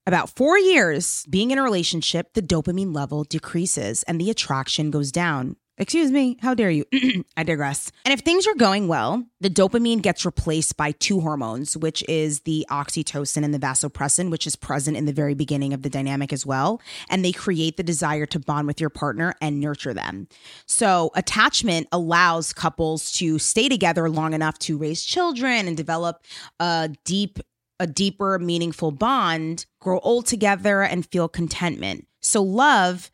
about 0.08 0.30
4 0.30 0.58
years 0.58 1.26
being 1.30 1.52
in 1.52 1.58
a 1.58 1.64
relationship, 1.64 2.32
the 2.34 2.42
dopamine 2.42 2.96
level 2.96 3.26
decreases 3.26 4.04
and 4.04 4.22
the 4.22 4.30
attraction 4.30 4.92
goes 4.92 5.12
down. 5.12 5.58
Excuse 5.82 6.12
me, 6.12 6.38
how 6.44 6.54
dare 6.54 6.70
you? 6.70 6.86
I 7.38 7.42
digress. 7.42 7.92
And 8.06 8.14
if 8.14 8.20
things 8.20 8.46
are 8.46 8.54
going 8.54 8.88
well, 8.88 9.26
the 9.40 9.50
dopamine 9.50 10.04
gets 10.04 10.24
replaced 10.24 10.78
by 10.78 10.92
two 10.92 11.22
hormones, 11.22 11.76
which 11.76 12.04
is 12.08 12.42
the 12.42 12.68
oxytocin 12.70 13.44
and 13.44 13.52
the 13.52 13.58
vasopressin, 13.58 14.30
which 14.30 14.46
is 14.46 14.56
present 14.56 14.96
in 14.96 15.06
the 15.06 15.12
very 15.12 15.34
beginning 15.34 15.74
of 15.74 15.82
the 15.82 15.90
dynamic 15.90 16.32
as 16.32 16.46
well. 16.46 16.80
And 17.10 17.26
they 17.26 17.32
create 17.32 17.78
the 17.78 17.84
desire 17.84 18.28
to 18.28 18.40
bond 18.40 18.68
with 18.68 18.80
your 18.80 18.92
partner 18.92 19.34
and 19.42 19.60
nurture 19.60 19.92
them. 19.92 20.28
So, 20.68 21.10
attachment 21.16 21.88
allows 21.92 22.54
couples 22.54 23.12
to 23.14 23.40
stay 23.40 23.68
together 23.68 24.08
long 24.08 24.36
enough 24.36 24.60
to 24.60 24.78
raise 24.78 25.04
children 25.04 25.68
and 25.68 25.76
develop 25.76 26.24
a 26.60 26.92
deep 27.06 27.40
a 27.80 27.88
deeper, 27.88 28.38
meaningful 28.38 28.92
bond, 28.92 29.66
grow 29.80 29.98
old 30.04 30.28
together, 30.28 30.84
and 30.84 31.08
feel 31.08 31.28
contentment. 31.28 32.06
So, 32.22 32.44
love 32.44 33.10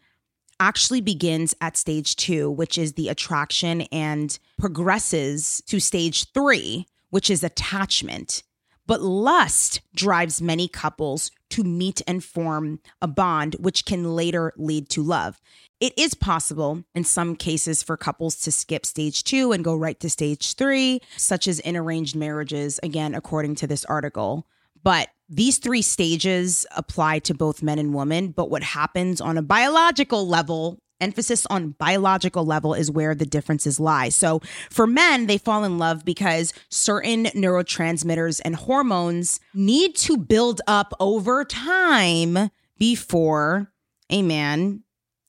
actually 0.60 1.02
begins 1.02 1.54
at 1.62 1.78
stage 1.78 2.15
two, 2.15 2.50
which 2.50 2.78
is 2.78 2.93
the 2.93 3.10
attraction, 3.10 3.82
and 3.91 4.38
progresses 4.58 5.62
to 5.67 5.80
stage 5.80 6.32
three, 6.32 6.86
which 7.10 7.30
is 7.30 7.43
attachment. 7.43 8.43
But 8.86 9.02
lust 9.02 9.82
drives 9.93 10.41
many 10.41 10.67
couples 10.70 11.30
to 11.50 11.63
meet 11.63 12.02
and 12.08 12.24
form 12.24 12.80
a 13.02 13.08
bond, 13.08 13.56
which 13.60 13.86
can 13.86 14.15
later 14.15 14.54
lead 14.56 14.89
to 14.89 15.04
love. 15.04 15.41
It 15.80 15.93
is 15.98 16.13
possible 16.13 16.84
in 16.96 17.04
some 17.04 17.36
cases 17.36 17.84
for 17.84 17.98
couples 17.98 18.38
to 18.38 18.52
skip 18.52 18.86
stage 18.86 19.24
two 19.24 19.52
and 19.52 19.63
go 19.63 19.76
right 19.76 20.00
to 20.00 20.10
stage 20.10 20.54
three, 20.54 21.02
such 21.17 21.48
as 21.48 21.60
in 21.60 21.78
arranged 21.78 22.15
marriages, 22.15 22.80
again, 22.82 23.13
according 23.13 23.56
to 23.56 23.67
this 23.67 23.86
article. 23.86 24.48
But 24.88 25.10
these 25.28 25.58
three 25.58 25.82
stages 25.82 26.65
apply 26.73 27.19
to 27.19 27.34
both 27.34 27.62
men 27.62 27.78
and 27.78 27.93
women. 27.93 28.30
But 28.30 28.50
what 28.50 28.63
happens 28.63 29.19
on 29.19 29.38
a 29.38 29.41
biological 29.41 30.26
level, 30.26 30.80
emphasis 31.02 31.45
on 31.47 31.71
biological 31.71 32.45
level, 32.45 32.73
is 32.73 32.89
where 32.89 33.13
the 33.13 33.26
differences 33.26 33.82
lie. 33.82 34.08
So 34.08 34.39
for 34.69 34.88
men, 34.88 35.28
they 35.28 35.38
fall 35.38 35.65
in 35.65 35.78
love 35.78 36.06
because 36.06 36.54
certain 36.69 37.26
neurotransmitters 37.26 38.39
and 38.45 38.56
hormones 38.56 39.41
need 39.54 39.97
to 39.97 40.15
build 40.15 40.62
up 40.67 40.93
over 41.02 41.43
time 41.43 42.50
before 42.78 43.69
a 44.10 44.21
man 44.21 44.84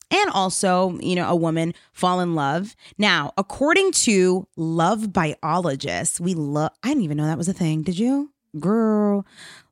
and 0.09 0.29
also, 0.29 0.97
you 1.01 1.15
know, 1.15 1.27
a 1.27 1.35
woman 1.35 1.73
fall 1.91 2.21
in 2.21 2.33
love. 2.33 2.77
Now, 2.97 3.33
according 3.37 3.91
to 3.91 4.47
love 4.55 5.11
biologists, 5.11 6.17
we 6.17 6.33
love, 6.33 6.71
I 6.81 6.87
didn't 6.87 7.03
even 7.03 7.17
know 7.17 7.25
that 7.25 7.37
was 7.37 7.49
a 7.49 7.53
thing. 7.53 7.83
Did 7.83 7.99
you? 7.99 8.31
Girl. 8.57 9.25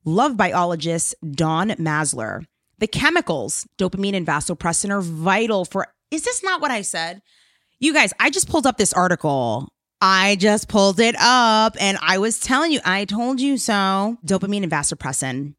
Love 0.06 0.38
biologist 0.38 1.16
Dawn 1.32 1.70
Maslar. 1.78 2.46
The 2.80 2.88
chemicals, 2.88 3.66
dopamine 3.78 4.16
and 4.16 4.28
vasopressin, 4.28 4.92
are 4.92 5.02
vital 5.02 5.66
for. 5.66 5.88
Is 6.12 6.24
this 6.24 6.44
not 6.44 6.62
what 6.62 6.72
I 6.72 6.82
said? 6.82 7.22
You 7.80 7.94
guys, 7.94 8.14
I 8.20 8.30
just 8.30 8.50
pulled 8.50 8.68
up 8.68 8.78
this 8.78 8.94
article. 8.94 9.70
I 10.00 10.36
just 10.36 10.68
pulled 10.68 11.00
it 11.00 11.16
up 11.20 11.76
and 11.80 11.98
I 12.02 12.20
was 12.20 12.40
telling 12.40 12.72
you, 12.72 12.80
I 12.86 13.06
told 13.06 13.42
you 13.42 13.58
so. 13.58 14.18
Dopamine 14.26 14.64
and 14.64 14.72
vasopressin 14.72 15.56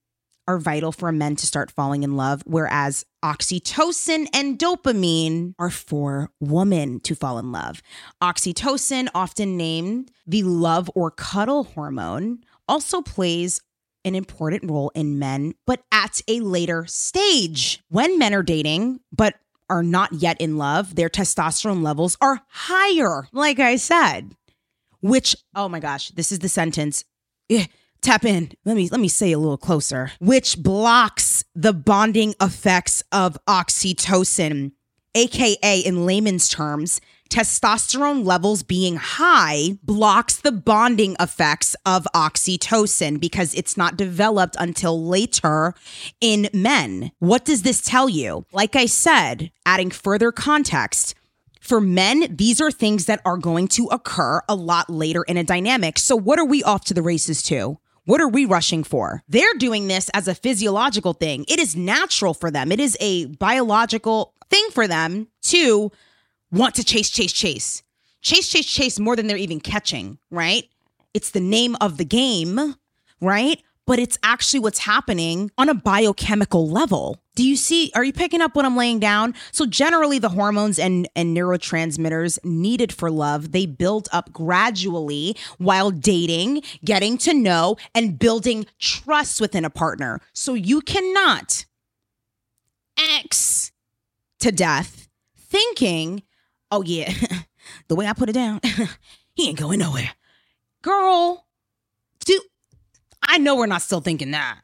are 0.46 0.58
vital 0.58 0.92
for 0.92 1.12
men 1.12 1.36
to 1.36 1.46
start 1.46 1.70
falling 1.70 2.02
in 2.02 2.16
love, 2.16 2.42
whereas 2.46 3.04
oxytocin 3.22 4.26
and 4.32 4.58
dopamine 4.58 5.54
are 5.58 5.70
for 5.70 6.30
women 6.40 7.00
to 7.00 7.14
fall 7.14 7.38
in 7.38 7.52
love. 7.52 7.82
Oxytocin, 8.22 9.08
often 9.14 9.56
named 9.58 10.10
the 10.26 10.42
love 10.44 10.90
or 10.94 11.10
cuddle 11.10 11.64
hormone, 11.64 12.38
also 12.68 13.02
plays 13.02 13.60
an 14.04 14.14
important 14.14 14.70
role 14.70 14.90
in 14.94 15.18
men, 15.18 15.54
but 15.66 15.82
at 15.92 16.20
a 16.28 16.40
later 16.40 16.86
stage. 16.86 17.80
When 17.88 18.18
men 18.18 18.34
are 18.34 18.42
dating, 18.42 19.00
but 19.12 19.34
are 19.70 19.82
not 19.82 20.12
yet 20.14 20.40
in 20.40 20.56
love, 20.56 20.94
their 20.94 21.08
testosterone 21.08 21.82
levels 21.82 22.16
are 22.20 22.40
higher, 22.48 23.28
like 23.32 23.58
I 23.58 23.76
said. 23.76 24.34
Which, 25.00 25.36
oh 25.54 25.68
my 25.68 25.80
gosh, 25.80 26.10
this 26.10 26.32
is 26.32 26.38
the 26.38 26.48
sentence. 26.48 27.04
Eh, 27.50 27.66
tap 28.00 28.24
in. 28.24 28.52
Let 28.64 28.76
me 28.76 28.88
let 28.88 29.00
me 29.00 29.08
say 29.08 29.32
a 29.32 29.38
little 29.38 29.58
closer. 29.58 30.12
Which 30.20 30.58
blocks 30.58 31.44
the 31.54 31.72
bonding 31.72 32.34
effects 32.40 33.02
of 33.12 33.36
oxytocin 33.46 34.72
AKA 35.14 35.80
in 35.80 36.06
layman's 36.06 36.48
terms, 36.48 37.00
testosterone 37.28 38.24
levels 38.24 38.62
being 38.62 38.96
high 38.96 39.78
blocks 39.82 40.36
the 40.36 40.52
bonding 40.52 41.16
effects 41.20 41.76
of 41.84 42.06
oxytocin 42.14 43.20
because 43.20 43.54
it's 43.54 43.76
not 43.76 43.96
developed 43.96 44.56
until 44.58 45.04
later 45.04 45.74
in 46.20 46.48
men. 46.52 47.12
What 47.18 47.44
does 47.44 47.62
this 47.62 47.80
tell 47.80 48.08
you? 48.08 48.46
Like 48.52 48.76
I 48.76 48.86
said, 48.86 49.50
adding 49.66 49.90
further 49.90 50.32
context, 50.32 51.14
for 51.60 51.80
men, 51.80 52.34
these 52.34 52.62
are 52.62 52.70
things 52.70 53.04
that 53.06 53.20
are 53.26 53.36
going 53.36 53.68
to 53.68 53.88
occur 53.88 54.40
a 54.48 54.54
lot 54.54 54.88
later 54.88 55.22
in 55.24 55.36
a 55.36 55.44
dynamic. 55.44 55.98
So, 55.98 56.16
what 56.16 56.38
are 56.38 56.46
we 56.46 56.62
off 56.62 56.86
to 56.86 56.94
the 56.94 57.02
races 57.02 57.42
to? 57.42 57.78
What 58.06 58.22
are 58.22 58.28
we 58.28 58.46
rushing 58.46 58.84
for? 58.84 59.22
They're 59.28 59.52
doing 59.52 59.86
this 59.86 60.08
as 60.14 60.28
a 60.28 60.34
physiological 60.34 61.12
thing. 61.12 61.44
It 61.46 61.60
is 61.60 61.76
natural 61.76 62.32
for 62.32 62.50
them, 62.50 62.72
it 62.72 62.80
is 62.80 62.96
a 63.00 63.26
biological 63.26 64.32
thing 64.48 64.66
for 64.70 64.88
them 64.88 65.28
to 65.42 65.92
want 66.50 66.74
to 66.76 66.84
chase, 66.84 67.10
chase, 67.10 67.32
chase. 67.32 67.82
Chase, 68.20 68.48
chase, 68.48 68.66
chase 68.66 68.98
more 68.98 69.16
than 69.16 69.26
they're 69.26 69.36
even 69.36 69.60
catching, 69.60 70.18
right? 70.30 70.68
It's 71.14 71.30
the 71.30 71.40
name 71.40 71.76
of 71.80 71.96
the 71.96 72.04
game, 72.04 72.74
right? 73.20 73.62
But 73.86 73.98
it's 73.98 74.18
actually 74.22 74.60
what's 74.60 74.80
happening 74.80 75.50
on 75.56 75.70
a 75.70 75.74
biochemical 75.74 76.68
level. 76.68 77.22
Do 77.36 77.42
you 77.42 77.56
see? 77.56 77.90
Are 77.94 78.04
you 78.04 78.12
picking 78.12 78.42
up 78.42 78.54
what 78.54 78.66
I'm 78.66 78.76
laying 78.76 78.98
down? 78.98 79.34
So 79.50 79.64
generally, 79.64 80.18
the 80.18 80.28
hormones 80.28 80.78
and, 80.78 81.08
and 81.16 81.34
neurotransmitters 81.34 82.44
needed 82.44 82.92
for 82.92 83.10
love, 83.10 83.52
they 83.52 83.64
build 83.64 84.08
up 84.12 84.32
gradually 84.32 85.36
while 85.56 85.90
dating, 85.90 86.62
getting 86.84 87.16
to 87.18 87.32
know, 87.32 87.76
and 87.94 88.18
building 88.18 88.66
trust 88.78 89.40
within 89.40 89.64
a 89.64 89.70
partner. 89.70 90.20
So 90.34 90.52
you 90.52 90.82
cannot 90.82 91.64
X 92.98 93.72
to 94.40 94.52
death 94.52 95.08
thinking, 95.38 96.22
oh 96.70 96.82
yeah, 96.82 97.12
the 97.88 97.96
way 97.96 98.06
I 98.06 98.12
put 98.12 98.28
it 98.28 98.34
down, 98.34 98.60
he 99.34 99.48
ain't 99.48 99.58
going 99.58 99.78
nowhere. 99.78 100.10
Girl, 100.82 101.46
do 102.24 102.40
I 103.22 103.38
know 103.38 103.56
we're 103.56 103.66
not 103.66 103.82
still 103.82 104.00
thinking 104.00 104.30
that. 104.32 104.60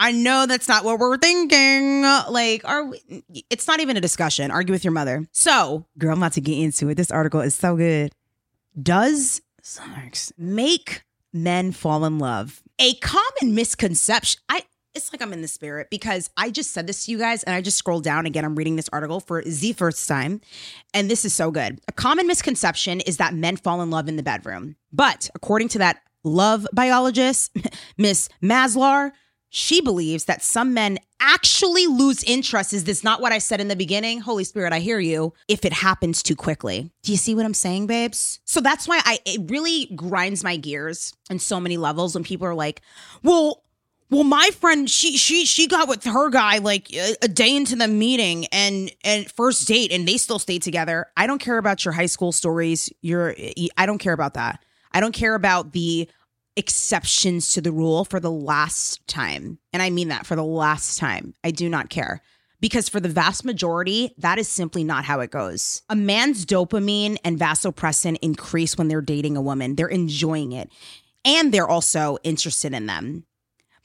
I 0.00 0.12
know 0.12 0.46
that's 0.46 0.68
not 0.68 0.84
what 0.84 1.00
we're 1.00 1.18
thinking. 1.18 2.02
Like, 2.02 2.64
are 2.64 2.84
we, 2.84 3.24
it's 3.50 3.66
not 3.66 3.80
even 3.80 3.96
a 3.96 4.00
discussion. 4.00 4.50
Argue 4.50 4.72
with 4.72 4.84
your 4.84 4.92
mother. 4.92 5.26
So, 5.32 5.86
girl, 5.98 6.12
I'm 6.12 6.18
about 6.18 6.34
to 6.34 6.40
get 6.40 6.56
into 6.56 6.88
it. 6.88 6.94
This 6.94 7.10
article 7.10 7.40
is 7.40 7.54
so 7.54 7.76
good. 7.76 8.12
Does 8.80 9.42
sex 9.60 10.32
make 10.38 11.02
men 11.32 11.72
fall 11.72 12.04
in 12.04 12.18
love? 12.18 12.62
A 12.78 12.94
common 12.94 13.56
misconception. 13.56 14.40
I 14.48 14.62
it's 14.94 15.12
like 15.12 15.22
I'm 15.22 15.32
in 15.32 15.42
the 15.42 15.48
spirit 15.48 15.88
because 15.90 16.30
I 16.36 16.50
just 16.50 16.72
said 16.72 16.86
this 16.86 17.04
to 17.04 17.12
you 17.12 17.18
guys 17.18 17.42
and 17.42 17.54
I 17.54 17.60
just 17.60 17.78
scrolled 17.78 18.04
down 18.04 18.26
again. 18.26 18.44
I'm 18.44 18.54
reading 18.54 18.76
this 18.76 18.88
article 18.92 19.20
for 19.20 19.42
the 19.42 19.72
first 19.72 20.08
time, 20.08 20.40
and 20.92 21.10
this 21.10 21.24
is 21.24 21.32
so 21.32 21.50
good. 21.50 21.80
A 21.88 21.92
common 21.92 22.26
misconception 22.26 23.00
is 23.00 23.18
that 23.18 23.34
men 23.34 23.56
fall 23.56 23.82
in 23.82 23.90
love 23.90 24.08
in 24.08 24.16
the 24.16 24.22
bedroom. 24.22 24.76
But 24.92 25.30
according 25.34 25.68
to 25.68 25.78
that 25.78 26.00
love 26.24 26.66
biologist, 26.72 27.56
Miss 27.96 28.28
Maslar, 28.42 29.12
she 29.50 29.80
believes 29.80 30.26
that 30.26 30.42
some 30.42 30.74
men 30.74 30.98
actually 31.20 31.86
lose 31.86 32.22
interest. 32.24 32.72
Is 32.72 32.84
this 32.84 33.02
not 33.02 33.20
what 33.20 33.32
I 33.32 33.38
said 33.38 33.60
in 33.60 33.68
the 33.68 33.76
beginning? 33.76 34.20
Holy 34.20 34.44
Spirit, 34.44 34.72
I 34.72 34.78
hear 34.78 35.00
you. 35.00 35.32
If 35.48 35.64
it 35.64 35.72
happens 35.72 36.22
too 36.22 36.36
quickly. 36.36 36.90
Do 37.02 37.12
you 37.12 37.18
see 37.18 37.34
what 37.34 37.46
I'm 37.46 37.54
saying, 37.54 37.86
babes? 37.86 38.40
So 38.44 38.60
that's 38.60 38.86
why 38.86 39.00
I 39.04 39.18
it 39.24 39.50
really 39.50 39.86
grinds 39.94 40.44
my 40.44 40.56
gears 40.56 41.14
in 41.30 41.38
so 41.38 41.60
many 41.60 41.76
levels 41.76 42.14
when 42.14 42.24
people 42.24 42.46
are 42.46 42.54
like, 42.54 42.82
well, 43.22 43.64
well 44.10 44.24
my 44.24 44.50
friend 44.58 44.88
she 44.88 45.16
she 45.16 45.44
she 45.44 45.66
got 45.66 45.88
with 45.88 46.04
her 46.04 46.30
guy 46.30 46.58
like 46.58 46.92
a, 46.92 47.14
a, 47.22 47.28
day 47.28 47.54
into 47.54 47.76
the 47.76 47.88
meeting 47.88 48.46
and 48.46 48.90
and 49.04 49.30
first 49.30 49.66
date 49.66 49.92
and 49.92 50.06
they 50.06 50.16
still 50.16 50.38
stayed 50.38 50.62
together. 50.62 51.06
I 51.16 51.26
don't 51.26 51.40
care 51.40 51.58
about 51.58 51.84
your 51.84 51.92
high 51.92 52.06
school 52.06 52.32
stories. 52.32 52.90
Your 53.02 53.34
i 53.76 53.86
don't 53.86 53.98
care 53.98 54.12
about 54.12 54.34
that. 54.34 54.60
I 54.92 55.00
don't 55.00 55.12
care 55.12 55.34
about 55.34 55.72
the 55.72 56.08
exceptions 56.56 57.52
to 57.52 57.60
the 57.60 57.70
rule 57.70 58.04
for 58.04 58.18
the 58.18 58.30
last 58.30 59.06
time. 59.06 59.58
And 59.72 59.82
i 59.82 59.90
mean 59.90 60.08
that 60.08 60.26
for 60.26 60.36
the 60.36 60.44
last 60.44 60.98
time. 60.98 61.34
I 61.44 61.50
do 61.50 61.68
not 61.68 61.90
care. 61.90 62.22
Because 62.60 62.88
for 62.88 62.98
the 62.98 63.08
vast 63.08 63.44
majority, 63.44 64.12
that 64.18 64.36
is 64.36 64.48
simply 64.48 64.82
not 64.82 65.04
how 65.04 65.20
it 65.20 65.30
goes. 65.30 65.82
A 65.88 65.94
man's 65.94 66.44
dopamine 66.44 67.16
and 67.22 67.38
vasopressin 67.38 68.18
increase 68.20 68.76
when 68.76 68.88
they're 68.88 69.00
dating 69.00 69.36
a 69.36 69.40
woman. 69.40 69.76
They're 69.76 69.86
enjoying 69.86 70.50
it. 70.50 70.72
And 71.24 71.54
they're 71.54 71.68
also 71.68 72.18
interested 72.24 72.72
in 72.72 72.86
them 72.86 73.27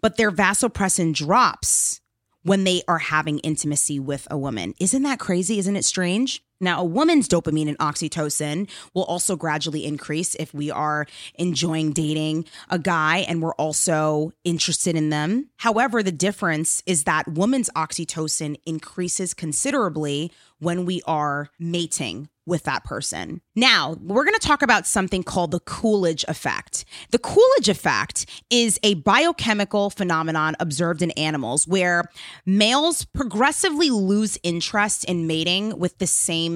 but 0.04 0.18
their 0.18 0.32
vasopressin 0.32 1.14
drops 1.14 2.02
when 2.44 2.66
they 2.66 2.84
are 2.90 3.00
having 3.00 3.40
intimacy 3.40 4.00
with 4.02 4.28
a 4.30 4.38
woman. 4.38 4.74
Isn't 4.78 5.04
that 5.04 5.18
crazy? 5.18 5.58
Isn't 5.60 5.78
it 5.78 5.86
strange? 5.86 6.44
Now, 6.60 6.82
a 6.82 6.86
woman's 6.86 7.28
dopamine 7.28 7.68
and 7.68 7.78
oxytocin 7.80 8.70
will 8.94 9.04
also 9.04 9.36
gradually 9.36 9.86
increase 9.86 10.36
if 10.36 10.54
we 10.54 10.72
are 10.72 11.06
enjoying 11.36 11.92
dating 11.92 12.46
a 12.70 12.80
guy 12.80 13.18
and 13.28 13.42
we're 13.42 13.56
also 13.56 14.32
interested 14.44 14.96
in 14.96 15.10
them. 15.10 15.50
However, 15.58 16.02
the 16.02 16.12
difference 16.12 16.82
is 16.86 17.04
that 17.04 17.28
woman's 17.28 17.70
oxytocin 17.76 18.58
increases 18.66 19.34
considerably 19.34 20.32
when 20.60 20.86
we 20.86 21.02
are 21.06 21.50
mating 21.60 22.30
with 22.46 22.64
that 22.64 22.84
person. 22.84 23.42
Now, 23.56 23.96
we're 24.02 24.26
going 24.26 24.38
to 24.38 24.48
talk 24.48 24.62
about 24.62 24.86
something 24.86 25.24
called 25.24 25.52
the 25.52 25.62
Coolidge 25.62 26.26
effect. 26.28 26.84
The 27.12 27.20
Coolidge 27.20 27.70
effect 27.70 28.26
is 28.50 28.80
a 28.84 28.96
biochemical 28.96 29.90
phenomenon 29.90 30.56
observed 30.60 31.02
in 31.02 31.12
animals 31.12 31.68
where 31.68 32.04
males 32.46 33.06
progressively 33.06 33.90
lose 33.90 34.38
interest 34.44 35.06
in 35.06 35.26
mating 35.26 35.78
with 35.80 35.98
the 36.00 36.08
same 36.08 36.53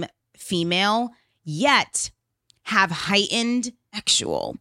female, 0.48 1.12
yet 1.44 2.12
have 2.64 2.92
heightened 2.92 3.72
sexual 3.94 4.58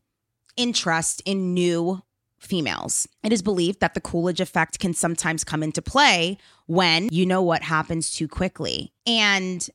interest 0.57 1.23
in 1.25 1.55
new 1.55 2.03
females. 2.39 3.09
It 3.23 3.33
is 3.33 3.43
believed 3.43 3.81
that 3.81 3.95
the 3.95 4.01
Coolidge 4.01 4.41
effect 4.41 4.79
can 4.79 4.95
sometimes 4.95 5.45
come 5.45 5.63
into 5.63 5.83
play 5.83 6.39
when 6.67 7.09
you 7.11 7.27
know 7.27 7.43
what 7.43 7.63
happens 7.63 8.11
too 8.11 8.29
quickly. 8.29 8.93
And 9.07 9.69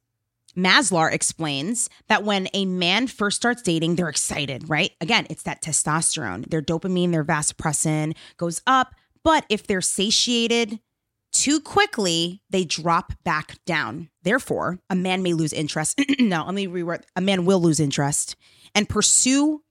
Maslar 0.56 1.12
explains 1.12 1.90
that 2.08 2.24
when 2.24 2.48
a 2.54 2.66
man 2.66 3.08
first 3.08 3.38
starts 3.38 3.62
dating, 3.62 3.96
they're 3.96 4.10
excited, 4.10 4.70
right? 4.70 4.92
Again, 5.00 5.28
it's 5.30 5.44
that 5.44 5.62
testosterone. 5.62 6.50
Their 6.50 6.62
dopamine, 6.62 7.12
their 7.12 7.26
vasopressin 7.26 8.16
goes 8.38 8.62
up. 8.68 8.96
But 9.24 9.46
if 9.50 9.68
they're 9.68 9.82
satiated 9.82 10.80
too 11.32 11.60
quickly, 11.60 12.42
they 12.50 12.66
drop 12.66 13.14
back 13.24 13.58
down. 13.66 14.10
Therefore, 14.24 14.80
a 14.90 14.96
man 14.96 15.24
may 15.24 15.34
lose 15.34 15.54
interest. 15.54 16.00
no, 16.20 16.46
let 16.46 16.54
me 16.54 16.68
reword. 16.68 17.04
A 17.16 17.22
man 17.22 17.46
will 17.46 17.62
lose 17.62 17.80
interest 17.80 18.36
and 18.76 18.90
pursue 18.90 19.64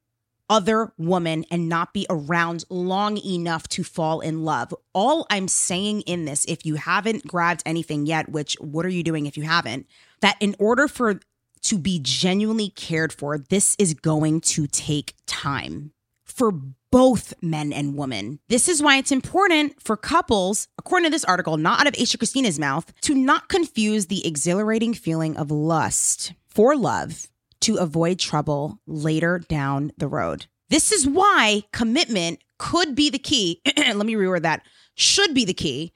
other 0.48 0.92
woman 0.98 1.44
and 1.50 1.68
not 1.68 1.94
be 1.94 2.04
around 2.10 2.64
long 2.68 3.16
enough 3.18 3.68
to 3.68 3.84
fall 3.84 4.20
in 4.20 4.44
love. 4.44 4.74
All 4.92 5.26
I'm 5.30 5.46
saying 5.46 6.02
in 6.02 6.24
this, 6.24 6.44
if 6.46 6.66
you 6.66 6.74
haven't 6.74 7.26
grabbed 7.26 7.62
anything 7.64 8.04
yet, 8.04 8.28
which 8.28 8.56
what 8.60 8.84
are 8.84 8.90
you 8.90 9.04
doing 9.04 9.26
if 9.26 9.36
you 9.36 9.44
haven't? 9.44 9.86
That 10.20 10.36
in 10.40 10.56
order 10.58 10.88
for 10.88 11.20
to 11.62 11.78
be 11.78 12.00
genuinely 12.02 12.70
cared 12.70 13.12
for, 13.12 13.38
this 13.38 13.76
is 13.78 13.94
going 13.94 14.40
to 14.40 14.66
take 14.66 15.14
time 15.26 15.92
for 16.24 16.52
both 16.90 17.34
men 17.42 17.72
and 17.72 17.96
women. 17.96 18.40
This 18.48 18.68
is 18.68 18.82
why 18.82 18.96
it's 18.96 19.12
important 19.12 19.80
for 19.82 19.96
couples, 19.96 20.68
according 20.78 21.06
to 21.06 21.10
this 21.10 21.24
article, 21.24 21.56
not 21.56 21.80
out 21.80 21.86
of 21.86 21.94
Aisha 21.94 22.18
Christina's 22.18 22.58
mouth, 22.58 22.92
to 23.02 23.14
not 23.14 23.48
confuse 23.48 24.06
the 24.06 24.26
exhilarating 24.26 24.94
feeling 24.94 25.36
of 25.36 25.50
lust 25.50 26.32
for 26.48 26.76
love 26.76 27.28
to 27.60 27.76
avoid 27.76 28.18
trouble 28.18 28.80
later 28.86 29.38
down 29.38 29.92
the 29.98 30.08
road. 30.08 30.46
This 30.68 30.92
is 30.92 31.06
why 31.06 31.64
commitment 31.72 32.42
could 32.58 32.94
be 32.94 33.10
the 33.10 33.18
key. 33.18 33.60
Let 33.76 33.96
me 34.06 34.14
reword 34.14 34.42
that. 34.42 34.62
Should 34.94 35.34
be 35.34 35.44
the 35.44 35.54
key. 35.54 35.92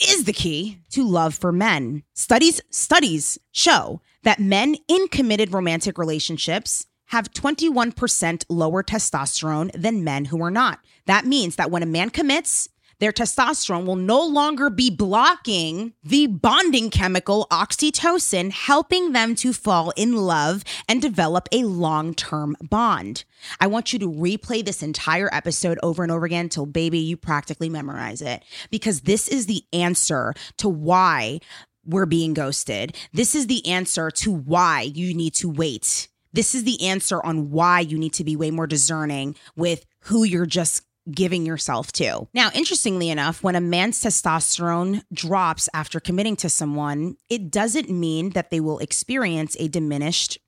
Is 0.00 0.24
the 0.24 0.32
key 0.32 0.78
to 0.90 1.04
love 1.04 1.34
for 1.34 1.50
men. 1.50 2.04
Studies 2.14 2.60
studies 2.70 3.36
show 3.50 4.00
that 4.22 4.38
men 4.38 4.76
in 4.86 5.08
committed 5.08 5.52
romantic 5.52 5.98
relationships 5.98 6.86
have 7.08 7.32
21% 7.32 8.44
lower 8.48 8.82
testosterone 8.82 9.70
than 9.72 10.04
men 10.04 10.26
who 10.26 10.42
are 10.42 10.50
not. 10.50 10.80
That 11.06 11.26
means 11.26 11.56
that 11.56 11.70
when 11.70 11.82
a 11.82 11.86
man 11.86 12.10
commits, 12.10 12.68
their 13.00 13.12
testosterone 13.12 13.86
will 13.86 13.96
no 13.96 14.24
longer 14.24 14.70
be 14.70 14.90
blocking 14.90 15.92
the 16.02 16.26
bonding 16.26 16.90
chemical 16.90 17.46
oxytocin, 17.50 18.50
helping 18.50 19.12
them 19.12 19.34
to 19.36 19.52
fall 19.52 19.92
in 19.96 20.16
love 20.16 20.64
and 20.88 21.00
develop 21.00 21.48
a 21.52 21.62
long 21.64 22.12
term 22.14 22.56
bond. 22.60 23.24
I 23.60 23.68
want 23.68 23.92
you 23.92 23.98
to 24.00 24.10
replay 24.10 24.64
this 24.64 24.82
entire 24.82 25.32
episode 25.32 25.78
over 25.82 26.02
and 26.02 26.10
over 26.10 26.26
again 26.26 26.46
until, 26.46 26.66
baby, 26.66 26.98
you 26.98 27.16
practically 27.16 27.68
memorize 27.68 28.20
it 28.20 28.42
because 28.70 29.02
this 29.02 29.28
is 29.28 29.46
the 29.46 29.62
answer 29.72 30.34
to 30.56 30.68
why 30.68 31.38
we're 31.84 32.06
being 32.06 32.34
ghosted. 32.34 32.96
This 33.12 33.34
is 33.34 33.46
the 33.46 33.64
answer 33.66 34.10
to 34.10 34.32
why 34.32 34.82
you 34.82 35.14
need 35.14 35.34
to 35.34 35.48
wait. 35.48 36.08
This 36.32 36.54
is 36.54 36.64
the 36.64 36.82
answer 36.86 37.24
on 37.24 37.50
why 37.50 37.80
you 37.80 37.98
need 37.98 38.12
to 38.14 38.24
be 38.24 38.36
way 38.36 38.50
more 38.50 38.66
discerning 38.66 39.36
with 39.56 39.84
who 40.00 40.24
you're 40.24 40.46
just 40.46 40.84
giving 41.10 41.46
yourself 41.46 41.92
to. 41.92 42.28
Now, 42.34 42.50
interestingly 42.54 43.10
enough, 43.10 43.42
when 43.42 43.56
a 43.56 43.60
man's 43.60 44.00
testosterone 44.00 45.02
drops 45.12 45.68
after 45.72 46.00
committing 46.00 46.36
to 46.36 46.48
someone, 46.48 47.16
it 47.28 47.50
doesn't 47.50 47.90
mean 47.90 48.30
that 48.30 48.50
they 48.50 48.60
will 48.60 48.78
experience 48.78 49.56
a 49.58 49.68
diminished 49.68 50.38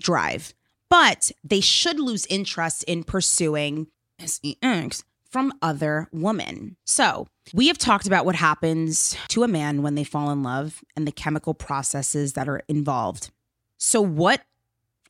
drive, 0.00 0.54
but 0.88 1.30
they 1.44 1.60
should 1.60 2.00
lose 2.00 2.26
interest 2.26 2.84
in 2.84 3.04
pursuing 3.04 3.88
sex 4.24 5.04
from 5.30 5.52
other 5.60 6.08
women. 6.12 6.76
So, 6.84 7.26
we 7.52 7.68
have 7.68 7.78
talked 7.78 8.06
about 8.06 8.24
what 8.24 8.36
happens 8.36 9.16
to 9.28 9.42
a 9.42 9.48
man 9.48 9.82
when 9.82 9.94
they 9.94 10.04
fall 10.04 10.30
in 10.30 10.42
love 10.42 10.82
and 10.96 11.06
the 11.06 11.12
chemical 11.12 11.52
processes 11.52 12.32
that 12.32 12.48
are 12.48 12.62
involved. 12.68 13.30
So, 13.76 14.00
what 14.00 14.42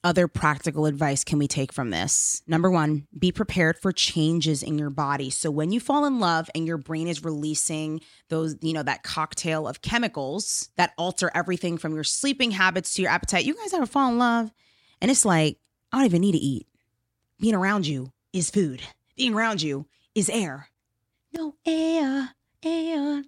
other 0.06 0.28
practical 0.28 0.86
advice 0.86 1.24
can 1.24 1.36
we 1.36 1.48
take 1.48 1.72
from 1.72 1.90
this? 1.90 2.40
Number 2.46 2.70
one, 2.70 3.08
be 3.18 3.32
prepared 3.32 3.76
for 3.76 3.90
changes 3.90 4.62
in 4.62 4.78
your 4.78 4.88
body. 4.88 5.30
So 5.30 5.50
when 5.50 5.72
you 5.72 5.80
fall 5.80 6.04
in 6.04 6.20
love 6.20 6.48
and 6.54 6.64
your 6.64 6.78
brain 6.78 7.08
is 7.08 7.24
releasing 7.24 8.00
those, 8.28 8.54
you 8.60 8.72
know, 8.72 8.84
that 8.84 9.02
cocktail 9.02 9.66
of 9.66 9.82
chemicals 9.82 10.70
that 10.76 10.92
alter 10.96 11.32
everything 11.34 11.76
from 11.76 11.92
your 11.92 12.04
sleeping 12.04 12.52
habits 12.52 12.94
to 12.94 13.02
your 13.02 13.10
appetite, 13.10 13.46
you 13.46 13.56
guys 13.56 13.74
ever 13.74 13.84
fall 13.84 14.08
in 14.08 14.16
love 14.16 14.52
and 15.02 15.10
it's 15.10 15.24
like, 15.24 15.58
I 15.90 15.98
don't 15.98 16.06
even 16.06 16.20
need 16.20 16.32
to 16.32 16.38
eat. 16.38 16.68
Being 17.40 17.56
around 17.56 17.84
you 17.88 18.12
is 18.32 18.48
food, 18.48 18.82
being 19.16 19.34
around 19.34 19.60
you 19.60 19.86
is 20.14 20.30
air. 20.30 20.68
No 21.32 21.56
air, 21.66 22.30
air, 22.62 23.24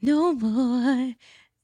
no 0.00 0.32
more 0.32 1.14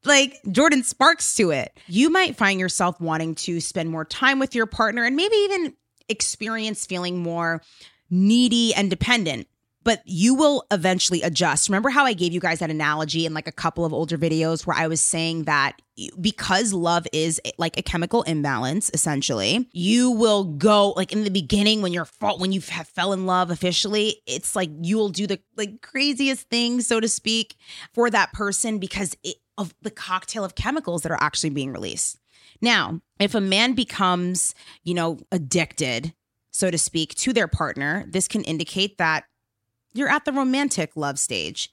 like 0.07 0.41
Jordin 0.47 0.85
Sparks 0.85 1.35
to 1.37 1.51
it. 1.51 1.79
You 1.87 2.11
might 2.11 2.37
find 2.37 2.61
yourself 2.61 3.01
wanting 3.01 3.35
to 3.37 3.61
spend 3.61 3.91
more 3.91 4.05
time 4.05 4.39
with 4.39 4.55
your 4.55 4.67
partner 4.67 5.05
and 5.05 5.17
maybe 5.17 5.37
even 5.37 5.75
experience 6.09 6.87
feeling 6.87 7.19
more 7.23 7.63
needy 8.11 8.75
and 8.75 8.91
dependent. 8.91 9.49
But 9.83 10.01
you 10.07 10.35
will 10.35 10.65
eventually 10.71 11.21
adjust. 11.21 11.69
Remember 11.69 11.91
how 11.91 12.07
I 12.07 12.15
gave 12.15 12.33
you 12.33 12.41
guys 12.41 12.61
that 12.61 12.71
analogy 12.71 13.27
in 13.27 13.35
like 13.35 13.47
a 13.47 13.53
couple 13.53 13.85
of 13.85 13.93
older 13.93 14.17
videos 14.17 14.67
where 14.67 14.77
I 14.77 14.87
was 14.87 15.01
saying 15.01 15.45
that 15.45 15.77
because 16.21 16.73
love 16.73 17.07
is 17.13 17.41
like 17.57 17.79
a 17.79 17.83
chemical 17.83 18.23
imbalance 18.25 18.91
essentially 18.93 19.69
you 19.73 20.11
will 20.11 20.43
go 20.43 20.91
like 20.97 21.13
in 21.13 21.23
the 21.23 21.31
beginning 21.31 21.83
when 21.83 21.93
you're 21.93 22.09
when 22.39 22.51
you 22.51 22.61
have 22.61 22.89
fell 22.89 23.13
in 23.13 23.27
love 23.27 23.49
officially 23.49 24.17
it's 24.27 24.57
like 24.57 24.69
you 24.83 24.97
will 24.97 25.09
do 25.09 25.27
the 25.27 25.39
like 25.57 25.81
craziest 25.83 26.51
things 26.51 26.87
so 26.87 26.99
to 26.99 27.09
speak 27.09 27.55
for 27.93 28.11
that 28.11 28.33
person 28.33 28.79
because 28.79 29.17
it, 29.23 29.37
of 29.59 29.75
the 29.83 29.91
cocktail 29.91 30.45
of 30.45 30.55
chemicals 30.55 31.03
that 31.03 31.13
are 31.13 31.23
actually 31.23 31.51
being 31.51 31.73
released. 31.73 32.19
Now, 32.61 33.01
if 33.19 33.35
a 33.35 33.41
man 33.41 33.75
becomes, 33.75 34.55
you 34.83 34.95
know, 34.95 35.19
addicted, 35.31 36.15
so 36.51 36.71
to 36.71 36.79
speak, 36.79 37.15
to 37.17 37.33
their 37.33 37.49
partner, 37.49 38.05
this 38.09 38.29
can 38.29 38.45
indicate 38.45 38.99
that 38.99 39.25
you're 39.93 40.09
at 40.09 40.25
the 40.25 40.33
romantic 40.33 40.97
love 40.97 41.19
stage. 41.19 41.71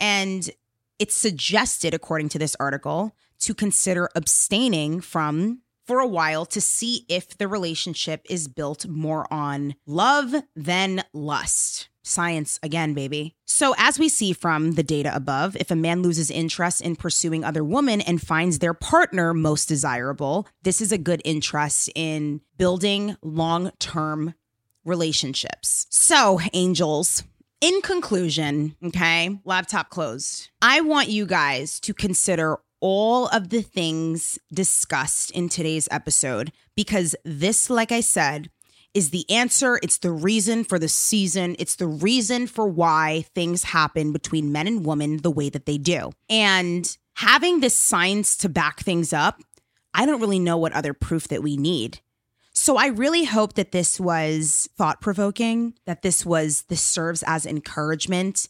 And 0.00 0.50
it's 0.98 1.14
suggested, 1.14 1.94
according 1.94 2.28
to 2.30 2.38
this 2.38 2.56
article, 2.58 3.14
to 3.40 3.54
consider 3.54 4.08
abstaining 4.14 5.00
from 5.00 5.60
for 5.84 5.98
a 5.98 6.06
while 6.06 6.46
to 6.46 6.60
see 6.60 7.04
if 7.08 7.36
the 7.36 7.48
relationship 7.48 8.22
is 8.30 8.46
built 8.46 8.86
more 8.86 9.32
on 9.32 9.74
love 9.86 10.34
than 10.54 11.02
lust. 11.12 11.88
Science 12.04 12.58
again, 12.62 12.94
baby. 12.94 13.34
So, 13.44 13.74
as 13.78 13.98
we 13.98 14.08
see 14.08 14.32
from 14.32 14.72
the 14.72 14.82
data 14.82 15.14
above, 15.14 15.56
if 15.56 15.70
a 15.70 15.76
man 15.76 16.02
loses 16.02 16.30
interest 16.30 16.80
in 16.80 16.96
pursuing 16.96 17.44
other 17.44 17.62
women 17.62 18.00
and 18.00 18.20
finds 18.20 18.58
their 18.58 18.74
partner 18.74 19.32
most 19.32 19.66
desirable, 19.66 20.48
this 20.62 20.80
is 20.80 20.90
a 20.90 20.98
good 20.98 21.22
interest 21.24 21.90
in 21.94 22.40
building 22.58 23.16
long 23.22 23.70
term 23.78 24.34
relationships. 24.84 25.86
So, 25.90 26.40
angels, 26.52 27.22
in 27.60 27.80
conclusion, 27.82 28.74
okay, 28.84 29.38
laptop 29.44 29.88
closed. 29.88 30.50
I 30.60 30.80
want 30.80 31.08
you 31.08 31.24
guys 31.24 31.78
to 31.80 31.94
consider 31.94 32.58
all 32.80 33.28
of 33.28 33.50
the 33.50 33.62
things 33.62 34.40
discussed 34.52 35.30
in 35.30 35.48
today's 35.48 35.88
episode 35.92 36.50
because 36.74 37.14
this, 37.24 37.70
like 37.70 37.92
I 37.92 38.00
said, 38.00 38.50
is 38.94 39.10
the 39.10 39.28
answer. 39.30 39.78
It's 39.82 39.98
the 39.98 40.12
reason 40.12 40.64
for 40.64 40.78
the 40.78 40.88
season. 40.88 41.56
It's 41.58 41.76
the 41.76 41.86
reason 41.86 42.46
for 42.46 42.66
why 42.66 43.24
things 43.34 43.64
happen 43.64 44.12
between 44.12 44.52
men 44.52 44.66
and 44.66 44.84
women 44.84 45.18
the 45.18 45.30
way 45.30 45.48
that 45.48 45.66
they 45.66 45.78
do. 45.78 46.12
And 46.28 46.96
having 47.14 47.60
this 47.60 47.76
science 47.76 48.36
to 48.38 48.48
back 48.48 48.80
things 48.80 49.12
up, 49.12 49.40
I 49.94 50.06
don't 50.06 50.20
really 50.20 50.38
know 50.38 50.56
what 50.56 50.72
other 50.72 50.94
proof 50.94 51.28
that 51.28 51.42
we 51.42 51.56
need. 51.56 52.00
So 52.54 52.76
I 52.76 52.88
really 52.88 53.24
hope 53.24 53.54
that 53.54 53.72
this 53.72 53.98
was 53.98 54.68
thought 54.76 55.00
provoking, 55.00 55.74
that 55.86 56.02
this 56.02 56.26
was, 56.26 56.62
this 56.68 56.82
serves 56.82 57.22
as 57.26 57.46
encouragement 57.46 58.48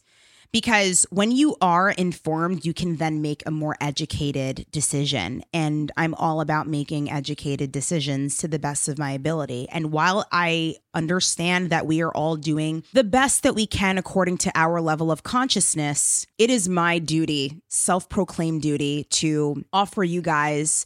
because 0.53 1.05
when 1.09 1.31
you 1.31 1.57
are 1.59 1.89
informed, 1.89 2.63
you 2.63 2.73
can 2.73 2.97
then 2.97 3.21
make 3.21 3.41
a 3.45 3.51
more 3.51 3.75
educated 3.81 4.65
decision. 4.71 5.43
And 5.51 5.91
I'm 5.97 6.13
all 6.13 6.39
about 6.39 6.67
making 6.67 7.11
educated 7.11 7.71
decisions 7.71 8.37
to 8.37 8.47
the 8.47 8.59
best 8.59 8.87
of 8.87 8.99
my 8.99 9.11
ability. 9.11 9.67
And 9.69 9.91
while 9.91 10.25
I 10.31 10.75
understand 10.93 11.71
that 11.71 11.87
we 11.87 12.01
are 12.01 12.11
all 12.11 12.35
doing 12.35 12.83
the 12.93 13.03
best 13.03 13.41
that 13.43 13.55
we 13.55 13.65
can 13.65 13.97
according 13.97 14.37
to 14.37 14.51
our 14.53 14.79
level 14.79 15.11
of 15.11 15.23
consciousness, 15.23 16.27
it 16.37 16.51
is 16.51 16.69
my 16.69 16.99
duty, 16.99 17.59
self 17.67 18.07
proclaimed 18.07 18.61
duty, 18.61 19.05
to 19.05 19.65
offer 19.73 20.03
you 20.03 20.21
guys 20.21 20.85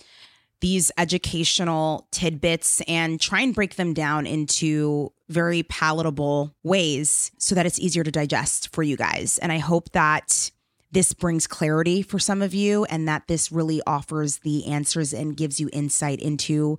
these 0.59 0.91
educational 0.97 2.07
tidbits 2.11 2.81
and 2.87 3.21
try 3.21 3.41
and 3.41 3.53
break 3.53 3.75
them 3.75 3.93
down 3.93 4.25
into 4.25 5.11
very 5.29 5.63
palatable 5.63 6.55
ways 6.63 7.31
so 7.37 7.53
that 7.55 7.65
it's 7.65 7.79
easier 7.79 8.03
to 8.03 8.11
digest 8.11 8.73
for 8.73 8.81
you 8.81 8.97
guys. 8.97 9.37
And 9.37 9.51
I 9.51 9.59
hope 9.59 9.91
that 9.91 10.51
this 10.91 11.13
brings 11.13 11.47
clarity 11.47 12.01
for 12.01 12.17
some 12.17 12.41
of 12.41 12.53
you 12.53 12.85
and 12.85 13.07
that 13.07 13.27
this 13.27 13.51
really 13.51 13.81
offers 13.85 14.39
the 14.39 14.67
answers 14.67 15.13
and 15.13 15.35
gives 15.35 15.59
you 15.59 15.69
insight 15.73 16.19
into 16.21 16.77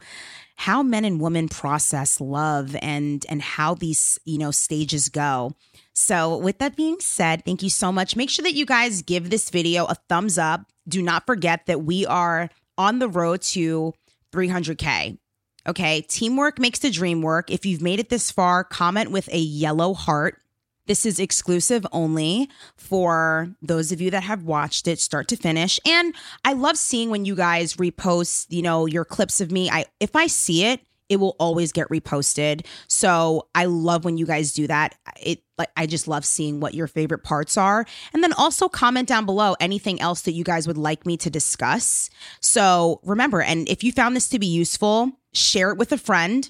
how 0.56 0.82
men 0.82 1.04
and 1.04 1.20
women 1.20 1.48
process 1.48 2.20
love 2.20 2.74
and 2.82 3.24
and 3.28 3.40
how 3.42 3.74
these, 3.74 4.18
you 4.24 4.38
know, 4.38 4.50
stages 4.50 5.08
go. 5.08 5.52
So, 5.92 6.36
with 6.36 6.58
that 6.58 6.74
being 6.74 6.98
said, 7.00 7.44
thank 7.44 7.62
you 7.62 7.70
so 7.70 7.92
much. 7.92 8.16
Make 8.16 8.30
sure 8.30 8.42
that 8.44 8.54
you 8.54 8.66
guys 8.66 9.02
give 9.02 9.30
this 9.30 9.50
video 9.50 9.84
a 9.84 9.94
thumbs 10.08 10.38
up. 10.38 10.62
Do 10.88 11.02
not 11.02 11.26
forget 11.26 11.66
that 11.66 11.82
we 11.82 12.06
are 12.06 12.50
on 12.78 13.00
the 13.00 13.08
road 13.08 13.42
to 13.42 13.92
300K. 14.32 15.18
Okay, 15.66 16.00
teamwork 16.02 16.58
makes 16.58 16.78
the 16.78 16.90
dream 16.90 17.20
work. 17.20 17.50
If 17.50 17.66
you've 17.66 17.82
made 17.82 18.00
it 18.00 18.08
this 18.08 18.30
far, 18.30 18.64
comment 18.64 19.10
with 19.10 19.28
a 19.30 19.38
yellow 19.38 19.92
heart. 19.92 20.40
This 20.86 21.04
is 21.04 21.20
exclusive 21.20 21.86
only 21.92 22.48
for 22.76 23.54
those 23.60 23.92
of 23.92 24.00
you 24.00 24.10
that 24.12 24.22
have 24.22 24.44
watched 24.44 24.88
it 24.88 24.98
start 24.98 25.28
to 25.28 25.36
finish. 25.36 25.78
And 25.86 26.14
I 26.46 26.54
love 26.54 26.78
seeing 26.78 27.10
when 27.10 27.26
you 27.26 27.34
guys 27.34 27.74
repost, 27.74 28.46
you 28.48 28.62
know, 28.62 28.86
your 28.86 29.04
clips 29.04 29.42
of 29.42 29.52
me. 29.52 29.68
I 29.68 29.84
if 30.00 30.16
I 30.16 30.28
see 30.28 30.64
it, 30.64 30.80
it 31.08 31.16
will 31.16 31.36
always 31.38 31.72
get 31.72 31.88
reposted. 31.88 32.66
So 32.86 33.48
I 33.54 33.64
love 33.66 34.04
when 34.04 34.18
you 34.18 34.26
guys 34.26 34.52
do 34.52 34.66
that. 34.66 34.94
It 35.20 35.42
like 35.56 35.70
I 35.76 35.86
just 35.86 36.06
love 36.06 36.24
seeing 36.24 36.60
what 36.60 36.74
your 36.74 36.86
favorite 36.86 37.24
parts 37.24 37.56
are. 37.56 37.84
And 38.12 38.22
then 38.22 38.32
also 38.34 38.68
comment 38.68 39.08
down 39.08 39.26
below 39.26 39.56
anything 39.60 40.00
else 40.00 40.22
that 40.22 40.32
you 40.32 40.44
guys 40.44 40.66
would 40.66 40.78
like 40.78 41.04
me 41.04 41.16
to 41.18 41.30
discuss. 41.30 42.10
So 42.40 43.00
remember, 43.04 43.42
and 43.42 43.68
if 43.68 43.82
you 43.82 43.92
found 43.92 44.14
this 44.14 44.28
to 44.30 44.38
be 44.38 44.46
useful, 44.46 45.10
share 45.32 45.70
it 45.70 45.78
with 45.78 45.92
a 45.92 45.98
friend 45.98 46.48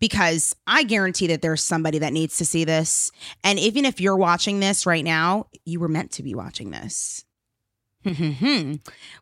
because 0.00 0.54
I 0.66 0.84
guarantee 0.84 1.26
that 1.28 1.42
there's 1.42 1.62
somebody 1.62 1.98
that 1.98 2.12
needs 2.12 2.38
to 2.38 2.44
see 2.44 2.64
this. 2.64 3.10
And 3.44 3.58
even 3.58 3.84
if 3.84 4.00
you're 4.00 4.16
watching 4.16 4.60
this 4.60 4.86
right 4.86 5.04
now, 5.04 5.46
you 5.64 5.80
were 5.80 5.88
meant 5.88 6.12
to 6.12 6.22
be 6.22 6.34
watching 6.34 6.70
this. 6.70 7.24
Mm-hmm. 8.14 8.74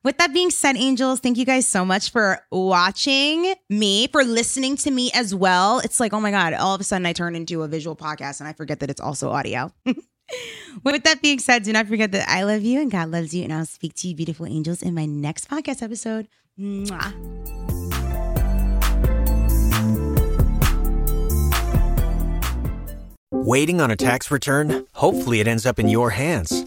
With 0.03 0.19
that 0.19 0.33
being 0.33 0.51
said, 0.51 0.77
angels, 0.77 1.21
thank 1.21 1.39
you 1.39 1.45
guys 1.45 1.67
so 1.67 1.85
much 1.85 2.11
for 2.11 2.41
watching 2.51 3.55
me, 3.69 4.09
for 4.09 4.25
listening 4.25 4.77
to 4.79 4.91
me 4.91 5.11
as 5.15 5.35
well. 5.35 5.81
It's 5.81 6.01
like, 6.01 6.13
oh 6.13 6.21
my 6.21 6.31
God, 6.31 6.55
all 6.55 6.75
of 6.75 6.81
a 6.81 6.85
sudden 6.85 7.07
I 7.07 7.13
turn 7.13 7.35
into 7.35 7.63
a 7.63 7.69
visual 7.69 7.97
podcast 7.97 8.41
and 8.41 8.49
I 8.49 8.53
forget 8.53 8.81
that 8.81 8.91
it's 8.91 9.01
also 9.01 9.31
audio. 9.31 9.73
With 10.85 11.05
that 11.05 11.23
being 11.23 11.39
said, 11.39 11.63
do 11.63 11.73
not 11.73 11.87
forget 11.87 12.13
that 12.13 12.29
I 12.29 12.43
love 12.43 12.63
you 12.63 12.81
and 12.81 12.91
God 12.91 13.11
loves 13.11 13.35
you. 13.35 13.45
And 13.45 13.53
I'll 13.53 13.67
speak 13.67 13.95
to 13.95 14.09
you, 14.09 14.15
beautiful 14.15 14.47
angels, 14.47 14.83
in 14.83 14.95
my 14.95 15.07
next 15.07 15.49
podcast 15.49 15.83
episode. 15.83 16.29
Mwah. 16.59 17.13
Waiting 23.31 23.81
on 23.81 23.91
a 23.91 23.97
tax 23.97 24.31
return? 24.31 24.87
Hopefully, 24.95 25.41
it 25.41 25.47
ends 25.47 25.67
up 25.67 25.79
in 25.79 25.89
your 25.89 26.11
hands 26.11 26.67